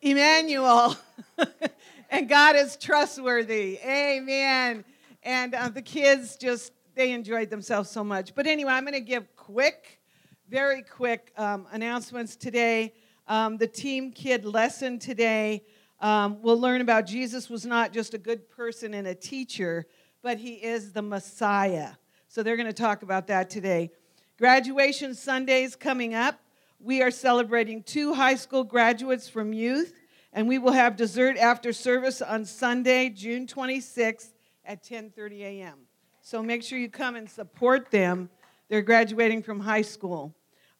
Emmanuel. 0.00 0.96
and 2.10 2.28
God 2.28 2.56
is 2.56 2.76
trustworthy. 2.76 3.78
Amen. 3.84 4.84
And 5.22 5.54
uh, 5.54 5.68
the 5.68 5.82
kids 5.82 6.36
just, 6.36 6.72
they 6.98 7.12
enjoyed 7.12 7.48
themselves 7.48 7.88
so 7.88 8.02
much. 8.02 8.34
But 8.34 8.48
anyway, 8.48 8.72
I'm 8.72 8.82
going 8.82 8.92
to 8.92 9.00
give 9.00 9.36
quick, 9.36 10.00
very 10.48 10.82
quick 10.82 11.32
um, 11.36 11.68
announcements 11.70 12.34
today. 12.34 12.92
Um, 13.28 13.56
the 13.56 13.68
Team 13.68 14.10
Kid 14.10 14.44
lesson 14.44 14.98
today, 14.98 15.62
um, 16.00 16.42
we'll 16.42 16.58
learn 16.58 16.80
about 16.80 17.06
Jesus 17.06 17.48
was 17.48 17.64
not 17.64 17.92
just 17.92 18.14
a 18.14 18.18
good 18.18 18.50
person 18.50 18.94
and 18.94 19.06
a 19.06 19.14
teacher, 19.14 19.86
but 20.22 20.38
he 20.38 20.54
is 20.54 20.92
the 20.92 21.00
Messiah. 21.00 21.92
So 22.26 22.42
they're 22.42 22.56
going 22.56 22.66
to 22.66 22.72
talk 22.72 23.04
about 23.04 23.28
that 23.28 23.48
today. 23.48 23.92
Graduation 24.36 25.14
Sundays 25.14 25.76
coming 25.76 26.14
up. 26.14 26.40
We 26.80 27.00
are 27.00 27.12
celebrating 27.12 27.84
two 27.84 28.12
high 28.12 28.34
school 28.34 28.64
graduates 28.64 29.28
from 29.28 29.52
youth 29.52 29.94
and 30.32 30.48
we 30.48 30.58
will 30.58 30.72
have 30.72 30.96
dessert 30.96 31.36
after 31.36 31.72
service 31.72 32.20
on 32.20 32.44
Sunday, 32.44 33.08
June 33.08 33.46
26th 33.46 34.30
at 34.64 34.82
10:30 34.82 35.40
a.m. 35.40 35.87
So 36.30 36.42
make 36.42 36.62
sure 36.62 36.78
you 36.78 36.90
come 36.90 37.16
and 37.16 37.26
support 37.26 37.90
them. 37.90 38.28
They're 38.68 38.82
graduating 38.82 39.42
from 39.44 39.60
high 39.60 39.80
school. 39.80 40.34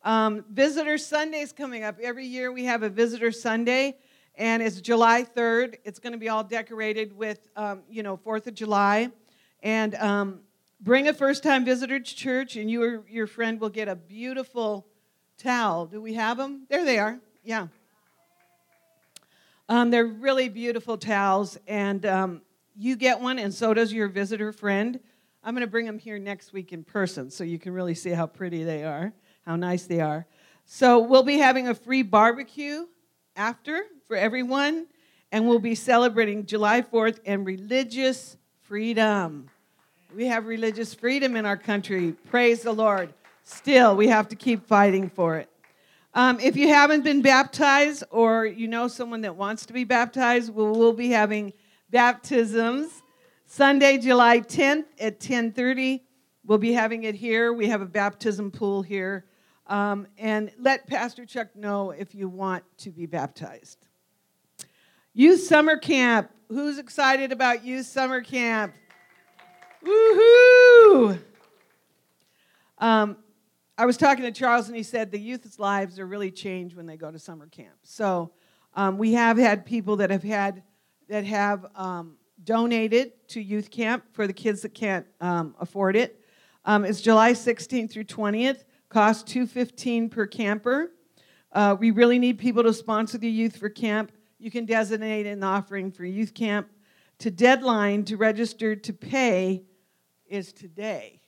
Um, 0.05 0.45
visitor 0.51 0.99
Sunday 0.99 1.41
is 1.41 1.53
coming 1.53 1.85
up. 1.85 1.97
Every 2.03 2.27
year 2.27 2.53
we 2.53 2.67
have 2.67 2.83
a 2.83 2.91
visitor 2.91 3.33
Sunday, 3.33 3.97
and 4.35 4.63
it's 4.63 4.79
July 4.83 5.25
3rd. 5.25 5.77
It's 5.85 6.01
going 6.01 6.13
to 6.13 6.19
be 6.19 6.29
all 6.29 6.45
decorated 6.45 7.17
with, 7.17 7.49
um, 7.57 7.81
you 7.89 8.03
know, 8.03 8.19
Fourth 8.19 8.47
of 8.47 8.53
July, 8.53 9.11
and 9.63 9.95
um, 9.95 10.41
bring 10.83 11.09
a 11.09 11.15
first-time 11.15 11.65
visitor 11.65 11.99
to 11.99 12.15
church, 12.15 12.57
and 12.57 12.71
you 12.71 12.83
or 12.83 13.05
your 13.09 13.27
friend 13.27 13.59
will 13.59 13.71
get 13.71 13.89
a 13.89 13.97
beautiful 13.97 14.87
towel. 15.39 15.87
Do 15.87 16.03
we 16.03 16.13
have 16.13 16.37
them? 16.37 16.67
There 16.69 16.85
they 16.85 16.99
are. 16.99 17.21
Yeah. 17.43 17.69
Um, 19.71 19.89
they're 19.89 20.05
really 20.05 20.51
beautiful 20.51 20.99
towels, 20.99 21.57
and 21.67 22.05
um, 22.05 22.43
you 22.77 22.97
get 22.97 23.19
one, 23.19 23.39
and 23.39 23.55
so 23.55 23.73
does 23.73 23.95
your 23.95 24.09
visitor 24.09 24.53
friend. 24.53 25.01
I'm 25.49 25.55
going 25.55 25.67
to 25.67 25.71
bring 25.71 25.87
them 25.87 25.99
here 25.99 26.19
next 26.19 26.53
week 26.53 26.75
in 26.75 26.85
person 26.85 27.31
so 27.31 27.43
you 27.43 27.59
can 27.59 27.73
really 27.73 27.95
see 27.95 28.11
how 28.11 28.27
pretty 28.27 28.65
they 28.65 28.85
are, 28.85 29.15
how 29.47 29.57
nice 29.57 29.87
they 29.87 29.99
are. 29.99 30.27
So, 30.67 30.99
we'll 30.99 31.23
be 31.23 31.39
having 31.39 31.69
a 31.69 31.75
free 31.75 32.03
barbecue 32.03 32.85
after 33.35 33.81
for 34.07 34.15
everyone, 34.15 34.89
and 35.33 35.49
we'll 35.49 35.59
be 35.59 35.75
celebrating 35.75 36.45
July 36.45 36.83
4th 36.83 37.21
and 37.25 37.47
religious 37.47 38.37
freedom. 38.61 39.49
We 40.15 40.27
have 40.27 40.45
religious 40.45 40.93
freedom 40.93 41.35
in 41.35 41.47
our 41.47 41.57
country. 41.57 42.13
Praise 42.29 42.61
the 42.61 42.73
Lord. 42.73 43.15
Still, 43.45 43.97
we 43.97 44.09
have 44.09 44.29
to 44.29 44.37
keep 44.37 44.67
fighting 44.67 45.09
for 45.09 45.39
it. 45.39 45.49
Um, 46.13 46.39
if 46.41 46.59
you 46.59 46.69
haven't 46.69 47.05
been 47.05 47.23
baptized 47.23 48.05
or 48.11 48.45
you 48.45 48.69
know 48.69 48.87
someone 48.87 49.23
that 49.23 49.37
wants 49.37 49.65
to 49.65 49.73
be 49.73 49.85
baptized, 49.85 50.53
we'll, 50.53 50.75
we'll 50.75 50.93
be 50.93 51.09
having 51.09 51.55
baptisms 51.89 53.03
Sunday, 53.51 53.97
July 53.97 54.41
10th 54.41 54.85
at 55.01 55.21
10:30. 55.21 56.03
We'll 56.45 56.59
be 56.59 56.75
having 56.75 57.05
it 57.05 57.15
here. 57.15 57.51
We 57.51 57.69
have 57.69 57.81
a 57.81 57.87
baptism 57.87 58.51
pool 58.51 58.83
here. 58.83 59.25
Um, 59.67 60.07
and 60.19 60.51
let 60.59 60.87
Pastor 60.87 61.25
Chuck 61.25 61.57
know 61.57 61.91
if 61.93 62.15
you 62.15 62.29
want 62.29 62.63
to 62.79 62.91
be 62.91 63.07
baptized. 63.07 63.79
Youth 65.15 65.41
summer 65.41 65.79
camp. 65.79 66.31
Who's 66.51 66.77
excited 66.77 67.33
about 67.33 67.65
youth 67.65 67.87
summer 67.87 68.21
camp? 68.21 68.75
Woohoo! 69.83 71.19
Um, 72.77 73.17
I 73.79 73.87
was 73.87 73.97
talking 73.97 74.25
to 74.25 74.33
Charles, 74.33 74.69
and 74.69 74.77
he 74.77 74.83
said 74.83 75.11
the 75.11 75.19
youth's 75.19 75.59
lives 75.59 75.99
are 75.99 76.07
really 76.07 76.31
changed 76.31 76.77
when 76.77 76.85
they 76.85 76.99
go 76.99 77.11
to 77.11 77.19
summer 77.19 77.47
camp. 77.47 77.79
So 77.83 78.31
um, 78.75 78.99
we 78.99 79.15
have 79.15 79.39
had 79.39 79.65
people 79.65 79.97
that 79.97 80.11
have 80.11 80.23
had 80.23 80.63
that 81.09 81.25
have 81.25 81.65
um, 81.75 82.19
donated 82.45 83.13
to 83.29 83.41
youth 83.41 83.71
camp 83.71 84.05
for 84.13 84.27
the 84.27 84.33
kids 84.33 84.63
that 84.63 84.75
can't 84.75 85.07
um, 85.21 85.55
afford 85.61 85.97
it. 85.97 86.21
Um, 86.65 86.85
it's 86.85 87.01
July 87.01 87.33
16th 87.33 87.91
through 87.91 88.05
20th. 88.05 88.65
Cost 88.89 89.27
215 89.27 90.09
per 90.09 90.27
camper. 90.27 90.93
Uh, 91.53 91.77
we 91.79 91.91
really 91.91 92.19
need 92.19 92.39
people 92.39 92.63
to 92.63 92.73
sponsor 92.73 93.19
the 93.19 93.29
youth 93.29 93.57
for 93.57 93.69
camp. 93.69 94.13
You 94.39 94.51
can 94.51 94.65
designate 94.65 95.27
an 95.27 95.43
offering 95.43 95.91
for 95.91 96.05
youth 96.05 96.35
camp. 96.35 96.69
To 97.21 97.31
deadline 97.31 98.05
to 98.05 98.17
register 98.17 98.77
to 98.77 98.93
pay 98.93 99.65
is 100.27 100.53
today. 100.53 101.21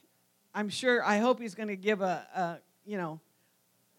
I'm 0.55 0.69
sure, 0.69 1.05
I 1.05 1.19
hope 1.19 1.41
he's 1.41 1.55
going 1.55 1.69
to 1.69 1.77
give 1.77 2.01
a, 2.01 2.27
a, 2.35 2.59
you 2.85 2.97
know, 2.97 3.21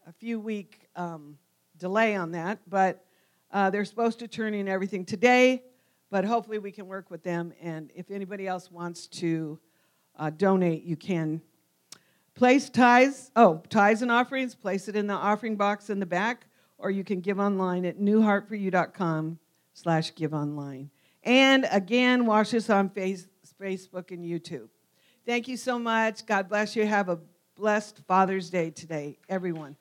a 0.06 0.12
few 0.12 0.40
week 0.40 0.88
um, 0.96 1.38
delay 1.78 2.16
on 2.16 2.32
that, 2.32 2.60
but 2.68 3.04
uh, 3.52 3.70
they're 3.70 3.84
supposed 3.84 4.18
to 4.20 4.28
turn 4.28 4.54
in 4.54 4.68
everything 4.68 5.04
today, 5.04 5.62
but 6.12 6.26
hopefully 6.26 6.58
we 6.58 6.70
can 6.70 6.86
work 6.86 7.10
with 7.10 7.22
them. 7.22 7.54
And 7.62 7.90
if 7.94 8.10
anybody 8.10 8.46
else 8.46 8.70
wants 8.70 9.06
to 9.06 9.58
uh, 10.18 10.28
donate, 10.28 10.84
you 10.84 10.94
can. 10.94 11.40
Place 12.34 12.68
tithes, 12.68 13.30
oh, 13.34 13.62
tithes 13.70 14.02
and 14.02 14.10
offerings, 14.10 14.54
place 14.54 14.88
it 14.88 14.94
in 14.94 15.06
the 15.06 15.14
offering 15.14 15.56
box 15.56 15.88
in 15.88 16.00
the 16.00 16.06
back, 16.06 16.44
or 16.76 16.90
you 16.90 17.02
can 17.02 17.20
give 17.20 17.40
online 17.40 17.86
at 17.86 17.98
newheartforyou.com 17.98 19.38
slash 19.72 20.14
give 20.14 20.34
online. 20.34 20.90
And 21.22 21.66
again, 21.70 22.26
watch 22.26 22.52
us 22.52 22.68
on 22.68 22.90
face, 22.90 23.26
Facebook 23.58 24.10
and 24.10 24.22
YouTube. 24.22 24.68
Thank 25.24 25.48
you 25.48 25.56
so 25.56 25.78
much. 25.78 26.26
God 26.26 26.46
bless 26.46 26.76
you. 26.76 26.86
Have 26.86 27.08
a 27.08 27.20
blessed 27.56 28.02
Father's 28.06 28.50
Day 28.50 28.68
today, 28.68 29.18
everyone. 29.30 29.76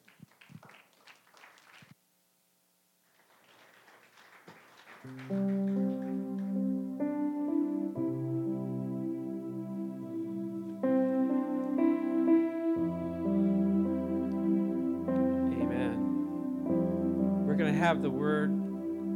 Have 17.81 18.03
the 18.03 18.11
word, 18.11 18.51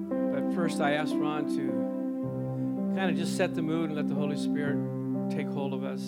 but 0.10 0.56
first 0.56 0.82
I 0.82 0.94
asked 0.94 1.14
Ron 1.14 1.46
to 1.56 2.98
kind 2.98 3.12
of 3.12 3.16
just 3.16 3.38
set 3.38 3.54
the 3.54 3.62
mood 3.62 3.92
and 3.92 3.96
let 3.96 4.08
the 4.08 4.16
Holy 4.16 4.36
Spirit 4.36 5.30
take 5.30 5.48
hold 5.48 5.72
of 5.72 5.84
us, 5.84 6.02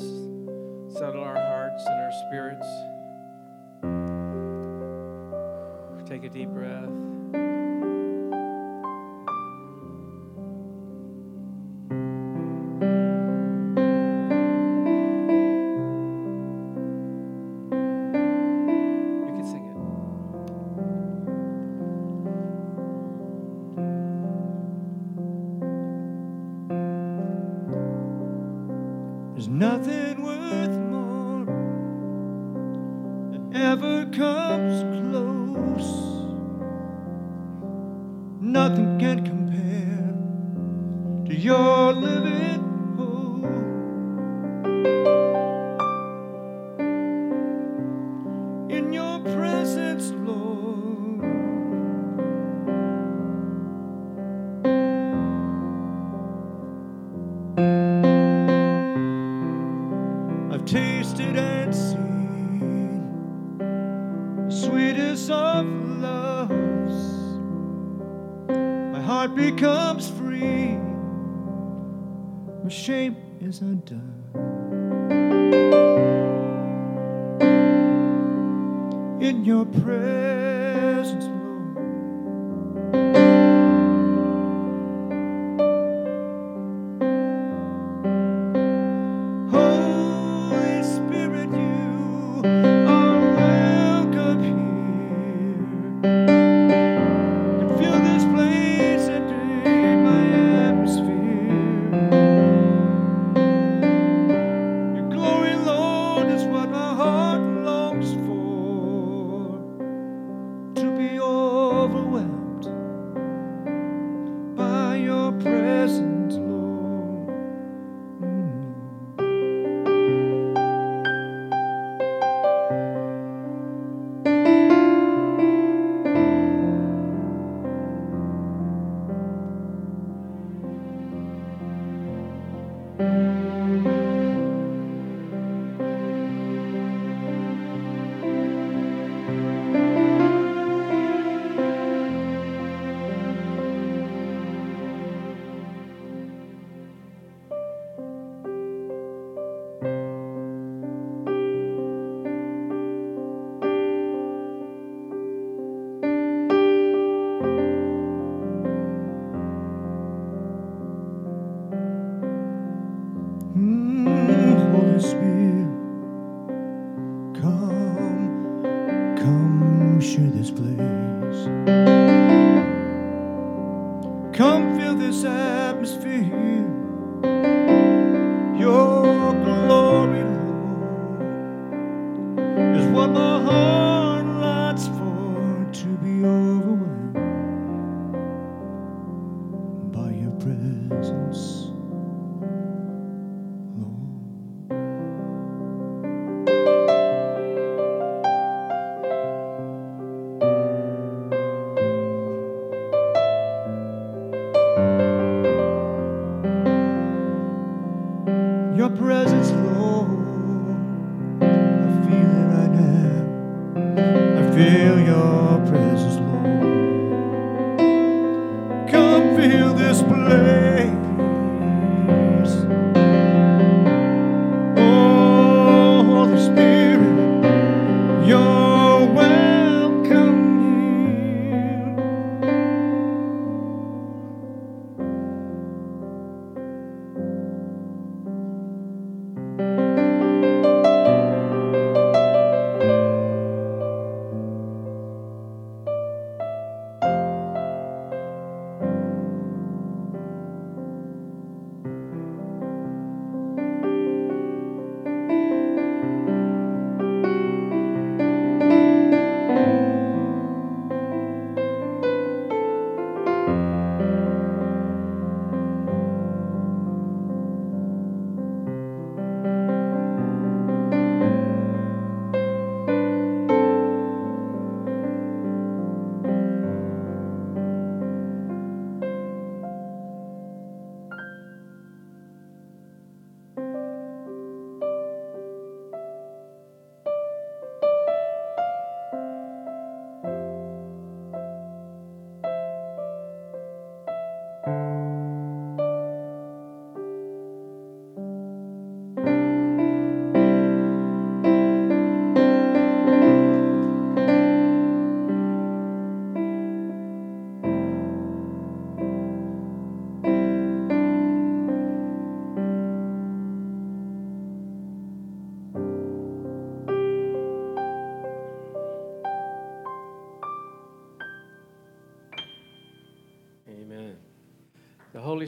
settle 0.98 1.24
our 1.24 1.36
hearts 1.36 1.86
and 1.86 2.02
our 2.02 2.12
spirits. 2.28 2.66
Take 6.10 6.24
a 6.24 6.30
deep 6.30 6.50
breath. 6.50 6.90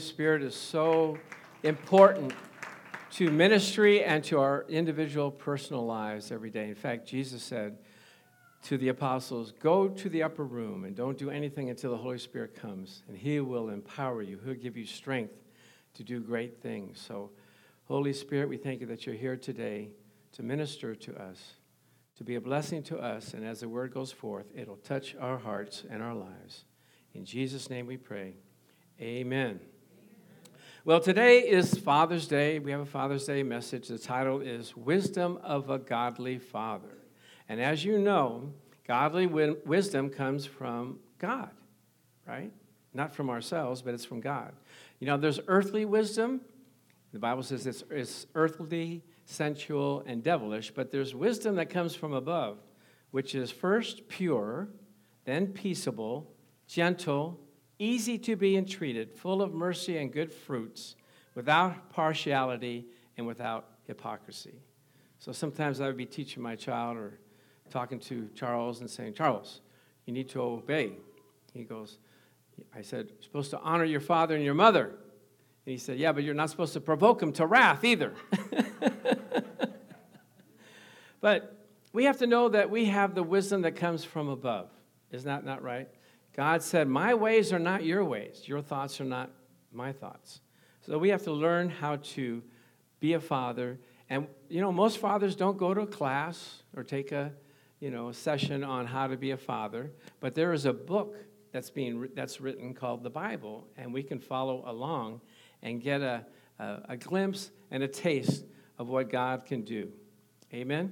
Spirit 0.09 0.41
is 0.41 0.55
so 0.55 1.19
important 1.61 2.33
to 3.11 3.29
ministry 3.29 4.03
and 4.03 4.23
to 4.23 4.39
our 4.39 4.65
individual 4.67 5.29
personal 5.29 5.85
lives 5.85 6.31
every 6.31 6.49
day. 6.49 6.67
In 6.67 6.73
fact, 6.73 7.07
Jesus 7.07 7.43
said 7.43 7.77
to 8.63 8.79
the 8.79 8.89
apostles, 8.89 9.53
Go 9.59 9.87
to 9.87 10.09
the 10.09 10.23
upper 10.23 10.43
room 10.43 10.83
and 10.83 10.95
don't 10.95 11.15
do 11.15 11.29
anything 11.29 11.69
until 11.69 11.91
the 11.91 11.97
Holy 11.97 12.17
Spirit 12.17 12.55
comes, 12.55 13.03
and 13.07 13.15
He 13.15 13.39
will 13.39 13.69
empower 13.69 14.23
you. 14.23 14.39
He'll 14.43 14.55
give 14.55 14.75
you 14.75 14.85
strength 14.87 15.35
to 15.93 16.03
do 16.03 16.19
great 16.19 16.59
things. 16.59 16.99
So, 16.99 17.29
Holy 17.85 18.13
Spirit, 18.13 18.49
we 18.49 18.57
thank 18.57 18.81
you 18.81 18.87
that 18.87 19.05
you're 19.05 19.15
here 19.15 19.37
today 19.37 19.89
to 20.31 20.43
minister 20.43 20.95
to 20.95 21.21
us, 21.21 21.53
to 22.17 22.23
be 22.23 22.33
a 22.33 22.41
blessing 22.41 22.81
to 22.83 22.97
us, 22.97 23.35
and 23.35 23.45
as 23.45 23.59
the 23.59 23.69
word 23.69 23.93
goes 23.93 24.11
forth, 24.11 24.47
it'll 24.55 24.77
touch 24.77 25.15
our 25.19 25.37
hearts 25.37 25.83
and 25.87 26.01
our 26.01 26.15
lives. 26.15 26.65
In 27.13 27.25
Jesus' 27.25 27.69
name 27.69 27.85
we 27.85 27.97
pray. 27.97 28.33
Amen. 28.99 29.59
Well, 30.89 30.99
today 30.99 31.47
is 31.47 31.77
Father's 31.77 32.27
Day. 32.27 32.57
We 32.57 32.71
have 32.71 32.79
a 32.79 32.85
Father's 32.85 33.25
Day 33.25 33.43
message. 33.43 33.89
The 33.89 33.99
title 33.99 34.41
is 34.41 34.75
Wisdom 34.75 35.37
of 35.43 35.69
a 35.69 35.77
Godly 35.77 36.39
Father. 36.39 36.97
And 37.47 37.61
as 37.61 37.85
you 37.85 37.99
know, 37.99 38.51
godly 38.87 39.27
wisdom 39.27 40.09
comes 40.09 40.47
from 40.47 40.97
God, 41.19 41.51
right? 42.27 42.51
Not 42.95 43.13
from 43.13 43.29
ourselves, 43.29 43.83
but 43.83 43.93
it's 43.93 44.03
from 44.03 44.19
God. 44.19 44.51
You 44.99 45.05
know, 45.05 45.15
there's 45.15 45.39
earthly 45.47 45.85
wisdom. 45.85 46.41
The 47.13 47.19
Bible 47.19 47.43
says 47.43 47.67
it's, 47.67 47.83
it's 47.91 48.25
earthly, 48.33 49.03
sensual, 49.25 50.01
and 50.07 50.23
devilish, 50.23 50.71
but 50.71 50.89
there's 50.89 51.13
wisdom 51.13 51.53
that 51.57 51.69
comes 51.69 51.93
from 51.93 52.13
above, 52.13 52.57
which 53.11 53.35
is 53.35 53.51
first 53.51 54.07
pure, 54.07 54.69
then 55.25 55.49
peaceable, 55.49 56.33
gentle, 56.65 57.39
easy 57.79 58.17
to 58.19 58.35
be 58.35 58.57
entreated, 58.57 59.11
full 59.11 59.41
of 59.41 59.53
mercy 59.53 59.97
and 59.97 60.11
good 60.11 60.31
fruits, 60.31 60.95
without 61.33 61.89
partiality 61.89 62.85
and 63.17 63.25
without 63.25 63.69
hypocrisy. 63.87 64.59
So 65.17 65.31
sometimes 65.31 65.81
I 65.81 65.87
would 65.87 65.97
be 65.97 66.05
teaching 66.05 66.43
my 66.43 66.55
child 66.55 66.97
or 66.97 67.19
talking 67.69 67.99
to 67.99 68.29
Charles 68.35 68.81
and 68.81 68.89
saying, 68.89 69.13
Charles, 69.13 69.61
you 70.05 70.13
need 70.13 70.29
to 70.29 70.41
obey. 70.41 70.93
He 71.53 71.63
goes, 71.63 71.99
I 72.75 72.81
said, 72.81 73.07
You're 73.09 73.23
supposed 73.23 73.51
to 73.51 73.59
honor 73.59 73.85
your 73.85 73.99
father 73.99 74.35
and 74.35 74.43
your 74.43 74.53
mother. 74.53 74.85
And 74.85 75.71
he 75.71 75.77
said, 75.77 75.97
Yeah, 75.97 76.11
but 76.11 76.23
you're 76.23 76.33
not 76.33 76.49
supposed 76.49 76.73
to 76.73 76.81
provoke 76.81 77.21
him 77.21 77.31
to 77.33 77.45
wrath 77.45 77.83
either. 77.83 78.13
but 81.21 81.55
we 81.93 82.05
have 82.05 82.17
to 82.19 82.27
know 82.27 82.49
that 82.49 82.69
we 82.69 82.85
have 82.85 83.15
the 83.15 83.23
wisdom 83.23 83.63
that 83.63 83.75
comes 83.75 84.03
from 84.03 84.29
above. 84.29 84.69
Is 85.11 85.23
that 85.23 85.43
not 85.43 85.61
right? 85.61 85.89
God 86.35 86.61
said, 86.61 86.87
My 86.87 87.13
ways 87.13 87.51
are 87.51 87.59
not 87.59 87.83
your 87.83 88.03
ways, 88.03 88.43
your 88.45 88.61
thoughts 88.61 88.99
are 89.01 89.05
not 89.05 89.31
my 89.71 89.91
thoughts. 89.91 90.41
So 90.81 90.97
we 90.97 91.09
have 91.09 91.23
to 91.23 91.31
learn 91.31 91.69
how 91.69 91.97
to 91.97 92.41
be 92.99 93.13
a 93.13 93.19
father. 93.19 93.79
And, 94.09 94.27
you 94.49 94.61
know, 94.61 94.71
most 94.71 94.97
fathers 94.97 95.35
don't 95.35 95.57
go 95.57 95.73
to 95.73 95.81
a 95.81 95.87
class 95.87 96.63
or 96.75 96.83
take 96.83 97.11
a, 97.11 97.31
you 97.79 97.91
know, 97.91 98.09
a 98.09 98.13
session 98.13 98.63
on 98.63 98.85
how 98.87 99.07
to 99.07 99.17
be 99.17 99.31
a 99.31 99.37
father, 99.37 99.91
but 100.19 100.33
there 100.33 100.53
is 100.53 100.65
a 100.65 100.73
book 100.73 101.15
that's 101.51 101.69
being 101.69 102.09
that's 102.15 102.39
written 102.39 102.73
called 102.73 103.03
the 103.03 103.09
Bible, 103.09 103.67
and 103.77 103.93
we 103.93 104.03
can 104.03 104.19
follow 104.19 104.63
along 104.67 105.21
and 105.61 105.81
get 105.81 106.01
a, 106.01 106.25
a, 106.59 106.77
a 106.89 106.97
glimpse 106.97 107.51
and 107.71 107.83
a 107.83 107.87
taste 107.87 108.45
of 108.77 108.87
what 108.87 109.09
God 109.09 109.45
can 109.45 109.61
do. 109.61 109.91
Amen. 110.53 110.91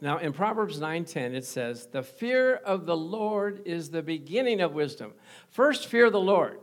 Now 0.00 0.18
in 0.18 0.32
Proverbs 0.32 0.78
9:10 0.78 1.34
it 1.34 1.44
says, 1.44 1.86
"The 1.86 2.02
fear 2.02 2.54
of 2.54 2.86
the 2.86 2.96
Lord 2.96 3.62
is 3.64 3.90
the 3.90 4.02
beginning 4.02 4.60
of 4.60 4.74
wisdom." 4.74 5.14
First 5.48 5.86
fear 5.86 6.10
the 6.10 6.20
Lord. 6.20 6.60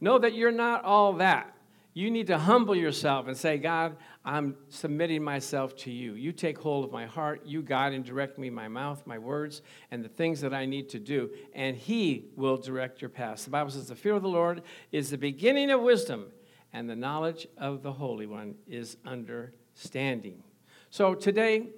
Know 0.00 0.18
that 0.18 0.34
you're 0.34 0.50
not 0.50 0.84
all 0.84 1.14
that. 1.14 1.54
You 1.96 2.10
need 2.10 2.26
to 2.26 2.38
humble 2.38 2.74
yourself 2.74 3.28
and 3.28 3.36
say, 3.36 3.56
God, 3.56 3.96
I'm 4.24 4.56
submitting 4.68 5.22
myself 5.22 5.76
to 5.76 5.92
you. 5.92 6.14
You 6.14 6.32
take 6.32 6.58
hold 6.58 6.84
of 6.84 6.90
my 6.90 7.06
heart. 7.06 7.42
You 7.46 7.62
guide 7.62 7.92
and 7.92 8.04
direct 8.04 8.36
me, 8.36 8.50
my 8.50 8.66
mouth, 8.66 9.06
my 9.06 9.16
words, 9.16 9.62
and 9.92 10.04
the 10.04 10.08
things 10.08 10.40
that 10.40 10.52
I 10.52 10.66
need 10.66 10.88
to 10.88 10.98
do. 10.98 11.30
And 11.54 11.76
He 11.76 12.24
will 12.34 12.56
direct 12.56 13.00
your 13.00 13.10
path. 13.10 13.44
The 13.44 13.50
Bible 13.50 13.70
says, 13.70 13.86
The 13.86 13.94
fear 13.94 14.14
of 14.14 14.22
the 14.22 14.28
Lord 14.28 14.62
is 14.90 15.10
the 15.10 15.18
beginning 15.18 15.70
of 15.70 15.82
wisdom, 15.82 16.26
and 16.72 16.90
the 16.90 16.96
knowledge 16.96 17.46
of 17.56 17.84
the 17.84 17.92
Holy 17.92 18.26
One 18.26 18.56
is 18.66 18.96
understanding. 19.06 20.42
So 20.90 21.14
today, 21.14 21.68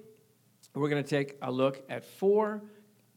we're 0.73 0.89
going 0.89 1.03
to 1.03 1.09
take 1.09 1.37
a 1.41 1.51
look 1.51 1.83
at 1.89 2.03
four 2.03 2.61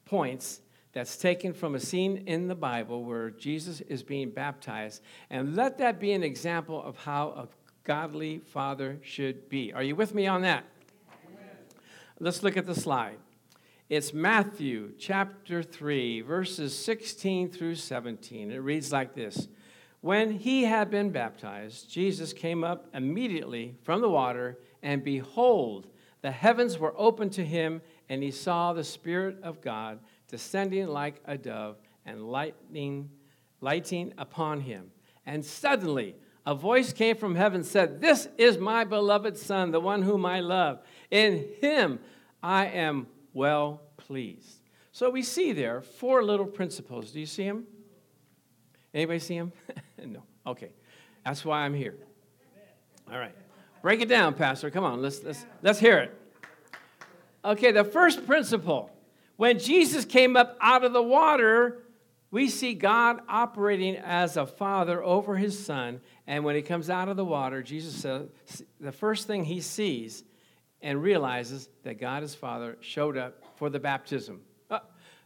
points 0.05 0.61
that's 0.93 1.17
taken 1.17 1.53
from 1.53 1.75
a 1.75 1.81
scene 1.81 2.25
in 2.27 2.49
the 2.49 2.55
Bible 2.55 3.05
where 3.05 3.31
Jesus 3.31 3.81
is 3.83 4.03
being 4.03 4.31
baptized, 4.31 5.03
and 5.31 5.55
let 5.55 5.79
that 5.79 6.01
be 6.01 6.13
an 6.13 6.23
example 6.23 6.83
of 6.83 6.97
how 6.97 7.29
a 7.29 7.49
godly 7.85 8.39
father 8.39 8.99
should 9.03 9.49
be. 9.49 9.73
Are 9.73 9.83
you 9.83 9.95
with 9.95 10.15
me 10.15 10.27
on 10.27 10.43
that? 10.43 10.65
Let's 12.19 12.43
look 12.43 12.57
at 12.57 12.67
the 12.67 12.75
slide. 12.75 13.17
It's 13.89 14.13
Matthew 14.13 14.93
chapter 14.99 15.63
3, 15.63 16.21
verses 16.21 16.77
16 16.77 17.51
through 17.51 17.77
17. 17.77 18.51
It 18.53 18.59
reads 18.59 18.93
like 18.93 19.15
this 19.15 19.49
When 20.01 20.33
he 20.33 20.65
had 20.65 20.91
been 20.91 21.11
baptized, 21.11 21.91
Jesus 21.91 22.33
came 22.33 22.63
up 22.63 22.87
immediately 22.95 23.75
from 23.83 24.01
the 24.01 24.09
water, 24.09 24.59
and 24.83 25.03
behold, 25.03 25.89
the 26.23 26.31
heavens 26.31 26.79
were 26.79 26.95
opened 26.97 27.33
to 27.33 27.45
him, 27.45 27.81
and 28.09 28.23
he 28.23 28.31
saw 28.31 28.73
the 28.73 28.85
Spirit 28.85 29.39
of 29.43 29.61
God 29.61 29.99
descending 30.29 30.87
like 30.89 31.21
a 31.25 31.39
dove 31.39 31.77
and 32.05 32.31
lightning, 32.31 33.11
lighting 33.61 34.13
upon 34.19 34.61
him. 34.61 34.91
And 35.27 35.45
suddenly 35.45 36.15
a 36.47 36.55
voice 36.55 36.93
came 36.93 37.17
from 37.17 37.35
heaven 37.35 37.63
said, 37.63 38.01
This 38.01 38.29
is 38.39 38.59
my 38.59 38.85
beloved 38.85 39.37
Son, 39.37 39.71
the 39.71 39.81
one 39.81 40.03
whom 40.03 40.25
I 40.25 40.41
love. 40.41 40.81
In 41.11 41.47
him 41.61 42.01
I 42.43 42.67
am 42.67 43.07
well 43.33 43.83
pleased. 43.97 44.61
So 44.93 45.11
we 45.11 45.23
see 45.23 45.53
there 45.53 45.81
four 45.81 46.23
little 46.23 46.47
principles. 46.47 47.13
Do 47.13 47.21
you 47.21 47.27
see 47.27 47.45
them? 47.45 47.67
Anybody 48.93 49.19
see 49.21 49.39
them? 49.39 49.53
no. 50.05 50.23
Okay. 50.47 50.71
That's 51.25 51.45
why 51.45 51.61
I'm 51.61 51.75
here. 51.75 51.97
All 53.11 53.19
right. 53.19 53.35
Break 53.83 54.01
it 54.01 54.09
down, 54.09 54.35
Pastor. 54.35 54.71
Come 54.71 54.85
on, 54.85 55.01
let's, 55.01 55.23
let's, 55.23 55.47
let's 55.63 55.79
hear 55.79 55.99
it. 55.99 56.17
Okay, 57.45 57.73
the 57.73 57.85
first 57.85 58.27
principle 58.27 58.91
when 59.37 59.59
Jesus 59.59 60.05
came 60.05 60.37
up 60.37 60.59
out 60.61 60.85
of 60.85 60.93
the 60.93 61.03
water, 61.03 61.79
we 62.31 62.51
see 62.51 62.75
God 62.75 63.21
operating 63.27 63.97
as 63.97 64.37
a 64.37 64.47
father 64.47 65.03
over 65.03 65.35
his 65.35 65.65
son. 65.65 66.03
And 66.27 66.45
when 66.45 66.57
he 66.57 66.61
comes 66.61 66.91
out 66.91 67.09
of 67.09 67.17
the 67.17 67.25
water, 67.25 67.63
Jesus 67.63 67.95
says 67.95 68.29
the 68.79 68.93
first 68.93 69.27
thing 69.27 69.45
he 69.45 69.63
sees 69.63 70.25
and 70.83 71.03
realizes 71.03 71.71
that 71.85 71.99
God, 71.99 72.21
his 72.21 72.35
father, 72.35 72.77
showed 72.83 73.17
up 73.17 73.43
for 73.57 73.71
the 73.71 73.81
baptism. 73.81 74.43
Uh, 74.71 74.81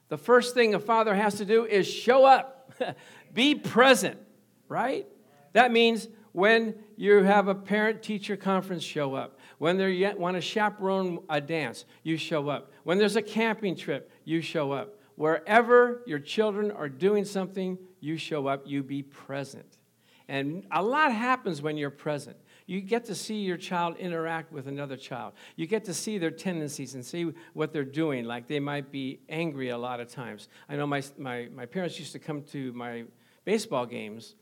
the 0.08 0.18
first 0.18 0.54
thing 0.54 0.74
a 0.74 0.78
father 0.78 1.12
has 1.12 1.34
to 1.36 1.44
do 1.44 1.64
is 1.64 1.84
show 1.88 2.24
up, 2.24 2.72
be 3.34 3.56
present, 3.56 4.20
right? 4.68 5.08
That 5.54 5.72
means 5.72 6.06
when 6.34 6.74
you 6.96 7.22
have 7.22 7.46
a 7.46 7.54
parent 7.54 8.02
teacher 8.02 8.36
conference, 8.36 8.82
show 8.82 9.14
up. 9.14 9.38
When 9.58 9.78
they 9.78 10.12
want 10.14 10.36
to 10.36 10.40
chaperone 10.40 11.20
a 11.30 11.40
dance, 11.40 11.84
you 12.02 12.16
show 12.16 12.48
up. 12.48 12.72
When 12.82 12.98
there's 12.98 13.14
a 13.14 13.22
camping 13.22 13.76
trip, 13.76 14.10
you 14.24 14.40
show 14.40 14.72
up. 14.72 14.98
Wherever 15.14 16.02
your 16.06 16.18
children 16.18 16.72
are 16.72 16.88
doing 16.88 17.24
something, 17.24 17.78
you 18.00 18.16
show 18.16 18.48
up, 18.48 18.64
you 18.66 18.82
be 18.82 19.00
present. 19.00 19.78
And 20.26 20.66
a 20.72 20.82
lot 20.82 21.12
happens 21.12 21.62
when 21.62 21.76
you're 21.76 21.90
present. 21.90 22.36
You 22.66 22.80
get 22.80 23.04
to 23.04 23.14
see 23.14 23.36
your 23.36 23.56
child 23.56 23.96
interact 23.98 24.50
with 24.50 24.66
another 24.66 24.96
child. 24.96 25.34
You 25.54 25.68
get 25.68 25.84
to 25.84 25.94
see 25.94 26.18
their 26.18 26.32
tendencies 26.32 26.96
and 26.96 27.06
see 27.06 27.32
what 27.52 27.72
they're 27.72 27.84
doing. 27.84 28.24
Like 28.24 28.48
they 28.48 28.58
might 28.58 28.90
be 28.90 29.20
angry 29.28 29.68
a 29.68 29.78
lot 29.78 30.00
of 30.00 30.08
times. 30.08 30.48
I 30.68 30.74
know 30.74 30.86
my, 30.88 31.00
my, 31.16 31.48
my 31.54 31.66
parents 31.66 31.96
used 32.00 32.10
to 32.10 32.18
come 32.18 32.42
to 32.50 32.72
my 32.72 33.04
baseball 33.44 33.86
games, 33.86 34.34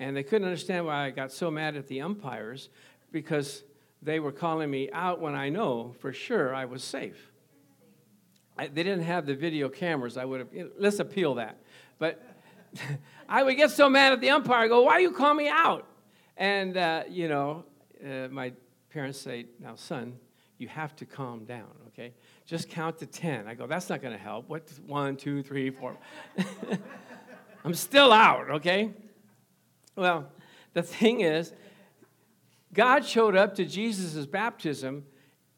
and 0.00 0.16
they 0.16 0.22
couldn't 0.22 0.46
understand 0.46 0.86
why 0.86 1.04
I 1.04 1.10
got 1.10 1.30
so 1.30 1.50
mad 1.50 1.76
at 1.76 1.86
the 1.86 2.00
umpires 2.00 2.70
because 3.12 3.62
they 4.02 4.18
were 4.18 4.32
calling 4.32 4.70
me 4.70 4.90
out 4.92 5.20
when 5.20 5.34
I 5.34 5.50
know 5.50 5.94
for 6.00 6.10
sure 6.12 6.54
I 6.54 6.64
was 6.64 6.82
safe. 6.82 7.30
I, 8.56 8.66
they 8.66 8.82
didn't 8.82 9.04
have 9.04 9.26
the 9.26 9.34
video 9.34 9.68
cameras. 9.68 10.16
I 10.16 10.24
would 10.24 10.40
have, 10.40 10.48
let's 10.78 10.98
appeal 11.00 11.34
that. 11.34 11.58
But 11.98 12.22
I 13.28 13.42
would 13.42 13.58
get 13.58 13.72
so 13.72 13.90
mad 13.90 14.14
at 14.14 14.22
the 14.22 14.30
umpire. 14.30 14.64
I 14.64 14.68
go, 14.68 14.82
why 14.82 14.98
you 15.00 15.12
call 15.12 15.34
me 15.34 15.48
out? 15.48 15.86
And, 16.38 16.78
uh, 16.78 17.04
you 17.08 17.28
know, 17.28 17.64
uh, 18.02 18.28
my 18.30 18.54
parents 18.88 19.20
say, 19.20 19.46
now, 19.60 19.74
son, 19.74 20.16
you 20.56 20.68
have 20.68 20.96
to 20.96 21.04
calm 21.04 21.44
down, 21.44 21.68
okay? 21.88 22.14
Just 22.46 22.70
count 22.70 22.98
to 22.98 23.06
10. 23.06 23.46
I 23.46 23.52
go, 23.52 23.66
that's 23.66 23.90
not 23.90 24.00
going 24.00 24.16
to 24.16 24.22
help. 24.22 24.48
What? 24.48 24.70
One, 24.86 25.16
two, 25.16 25.42
three, 25.42 25.68
four. 25.68 25.98
I'm 27.64 27.74
still 27.74 28.12
out, 28.12 28.50
okay? 28.50 28.94
Well, 29.96 30.30
the 30.72 30.82
thing 30.82 31.20
is, 31.20 31.52
God 32.72 33.04
showed 33.04 33.36
up 33.36 33.54
to 33.56 33.64
Jesus' 33.64 34.26
baptism 34.26 35.04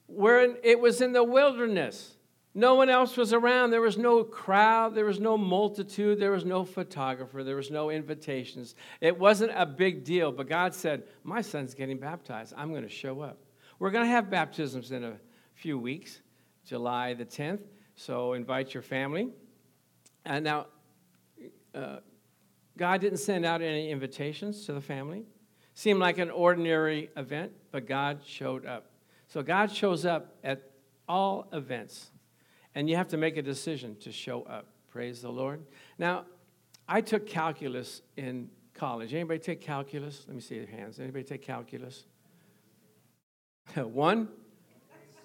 where 0.06 0.56
it 0.62 0.80
was 0.80 1.00
in 1.00 1.12
the 1.12 1.24
wilderness. 1.24 2.16
No 2.54 2.74
one 2.74 2.90
else 2.90 3.16
was 3.16 3.32
around. 3.32 3.70
There 3.70 3.80
was 3.80 3.96
no 3.96 4.24
crowd. 4.24 4.94
There 4.94 5.06
was 5.06 5.20
no 5.20 5.38
multitude. 5.38 6.20
There 6.20 6.32
was 6.32 6.44
no 6.44 6.64
photographer. 6.64 7.42
There 7.42 7.56
was 7.56 7.70
no 7.70 7.88
invitations. 7.88 8.74
It 9.00 9.18
wasn't 9.18 9.52
a 9.54 9.64
big 9.64 10.04
deal, 10.04 10.32
but 10.32 10.48
God 10.48 10.74
said, 10.74 11.04
My 11.24 11.40
son's 11.40 11.74
getting 11.74 11.98
baptized. 11.98 12.52
I'm 12.56 12.70
going 12.70 12.82
to 12.82 12.90
show 12.90 13.22
up. 13.22 13.38
We're 13.78 13.90
going 13.90 14.04
to 14.04 14.10
have 14.10 14.30
baptisms 14.30 14.92
in 14.92 15.02
a 15.02 15.14
few 15.54 15.78
weeks, 15.78 16.20
July 16.66 17.14
the 17.14 17.24
10th. 17.24 17.62
So 17.94 18.34
invite 18.34 18.74
your 18.74 18.82
family. 18.82 19.30
And 20.24 20.44
now, 20.44 20.66
uh, 21.74 21.96
God 22.76 23.00
didn't 23.00 23.18
send 23.18 23.44
out 23.44 23.62
any 23.62 23.90
invitations 23.90 24.66
to 24.66 24.72
the 24.72 24.80
family. 24.80 25.24
Seemed 25.74 26.00
like 26.00 26.18
an 26.18 26.30
ordinary 26.30 27.10
event, 27.16 27.52
but 27.70 27.86
God 27.86 28.20
showed 28.24 28.66
up. 28.66 28.90
So 29.28 29.42
God 29.42 29.70
shows 29.70 30.04
up 30.04 30.34
at 30.44 30.70
all 31.08 31.48
events, 31.52 32.10
and 32.74 32.88
you 32.88 32.96
have 32.96 33.08
to 33.08 33.16
make 33.16 33.36
a 33.36 33.42
decision 33.42 33.96
to 34.00 34.12
show 34.12 34.42
up. 34.42 34.66
Praise 34.90 35.22
the 35.22 35.30
Lord. 35.30 35.62
Now, 35.98 36.26
I 36.86 37.00
took 37.00 37.26
calculus 37.26 38.02
in 38.16 38.50
college? 38.74 39.14
Anybody 39.14 39.38
take 39.38 39.60
calculus? 39.60 40.24
Let 40.26 40.34
me 40.34 40.40
see 40.40 40.56
your 40.56 40.66
hands. 40.66 40.98
Anybody 41.00 41.24
take 41.24 41.42
calculus? 41.42 42.04
One, 43.74 44.28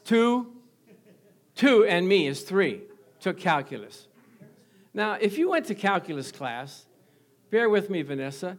two, 0.06 0.54
two, 1.56 1.86
and 1.86 2.08
me 2.08 2.28
is 2.28 2.44
three. 2.44 2.82
Took 3.20 3.38
calculus. 3.38 4.08
Now, 4.94 5.14
if 5.14 5.38
you 5.38 5.50
went 5.50 5.66
to 5.66 5.76
calculus 5.76 6.32
class, 6.32 6.87
bear 7.50 7.70
with 7.70 7.90
me, 7.90 8.02
Vanessa, 8.02 8.58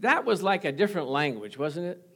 that 0.00 0.24
was 0.24 0.42
like 0.42 0.64
a 0.64 0.72
different 0.72 1.08
language, 1.08 1.58
wasn't 1.58 1.86
it? 1.86 2.06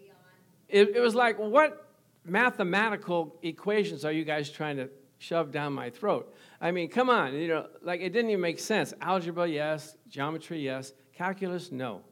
It, 0.68 0.96
it 0.96 1.00
was 1.00 1.14
like, 1.14 1.38
what 1.38 1.88
mathematical 2.24 3.36
equations 3.42 4.04
are 4.04 4.12
you 4.12 4.24
guys 4.24 4.50
trying 4.50 4.76
to 4.78 4.88
shove 5.18 5.50
down 5.50 5.72
my 5.72 5.90
throat? 5.90 6.34
I 6.60 6.70
mean, 6.70 6.88
come 6.88 7.10
on, 7.10 7.34
you 7.34 7.48
know, 7.48 7.66
like 7.82 8.00
it 8.00 8.10
didn't 8.10 8.30
even 8.30 8.40
make 8.40 8.58
sense. 8.58 8.94
Algebra, 9.00 9.46
yes. 9.46 9.96
Geometry, 10.08 10.60
yes. 10.60 10.92
Calculus, 11.12 11.70
no. 11.70 12.02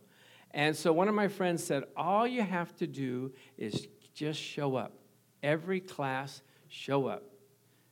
And 0.52 0.76
so 0.76 0.92
one 0.92 1.08
of 1.08 1.14
my 1.14 1.28
friends 1.28 1.64
said, 1.64 1.84
all 1.96 2.26
you 2.26 2.42
have 2.42 2.76
to 2.76 2.86
do 2.86 3.32
is 3.56 3.88
just 4.14 4.38
show 4.38 4.76
up. 4.76 4.92
Every 5.42 5.80
class, 5.80 6.42
show 6.68 7.06
up. 7.06 7.24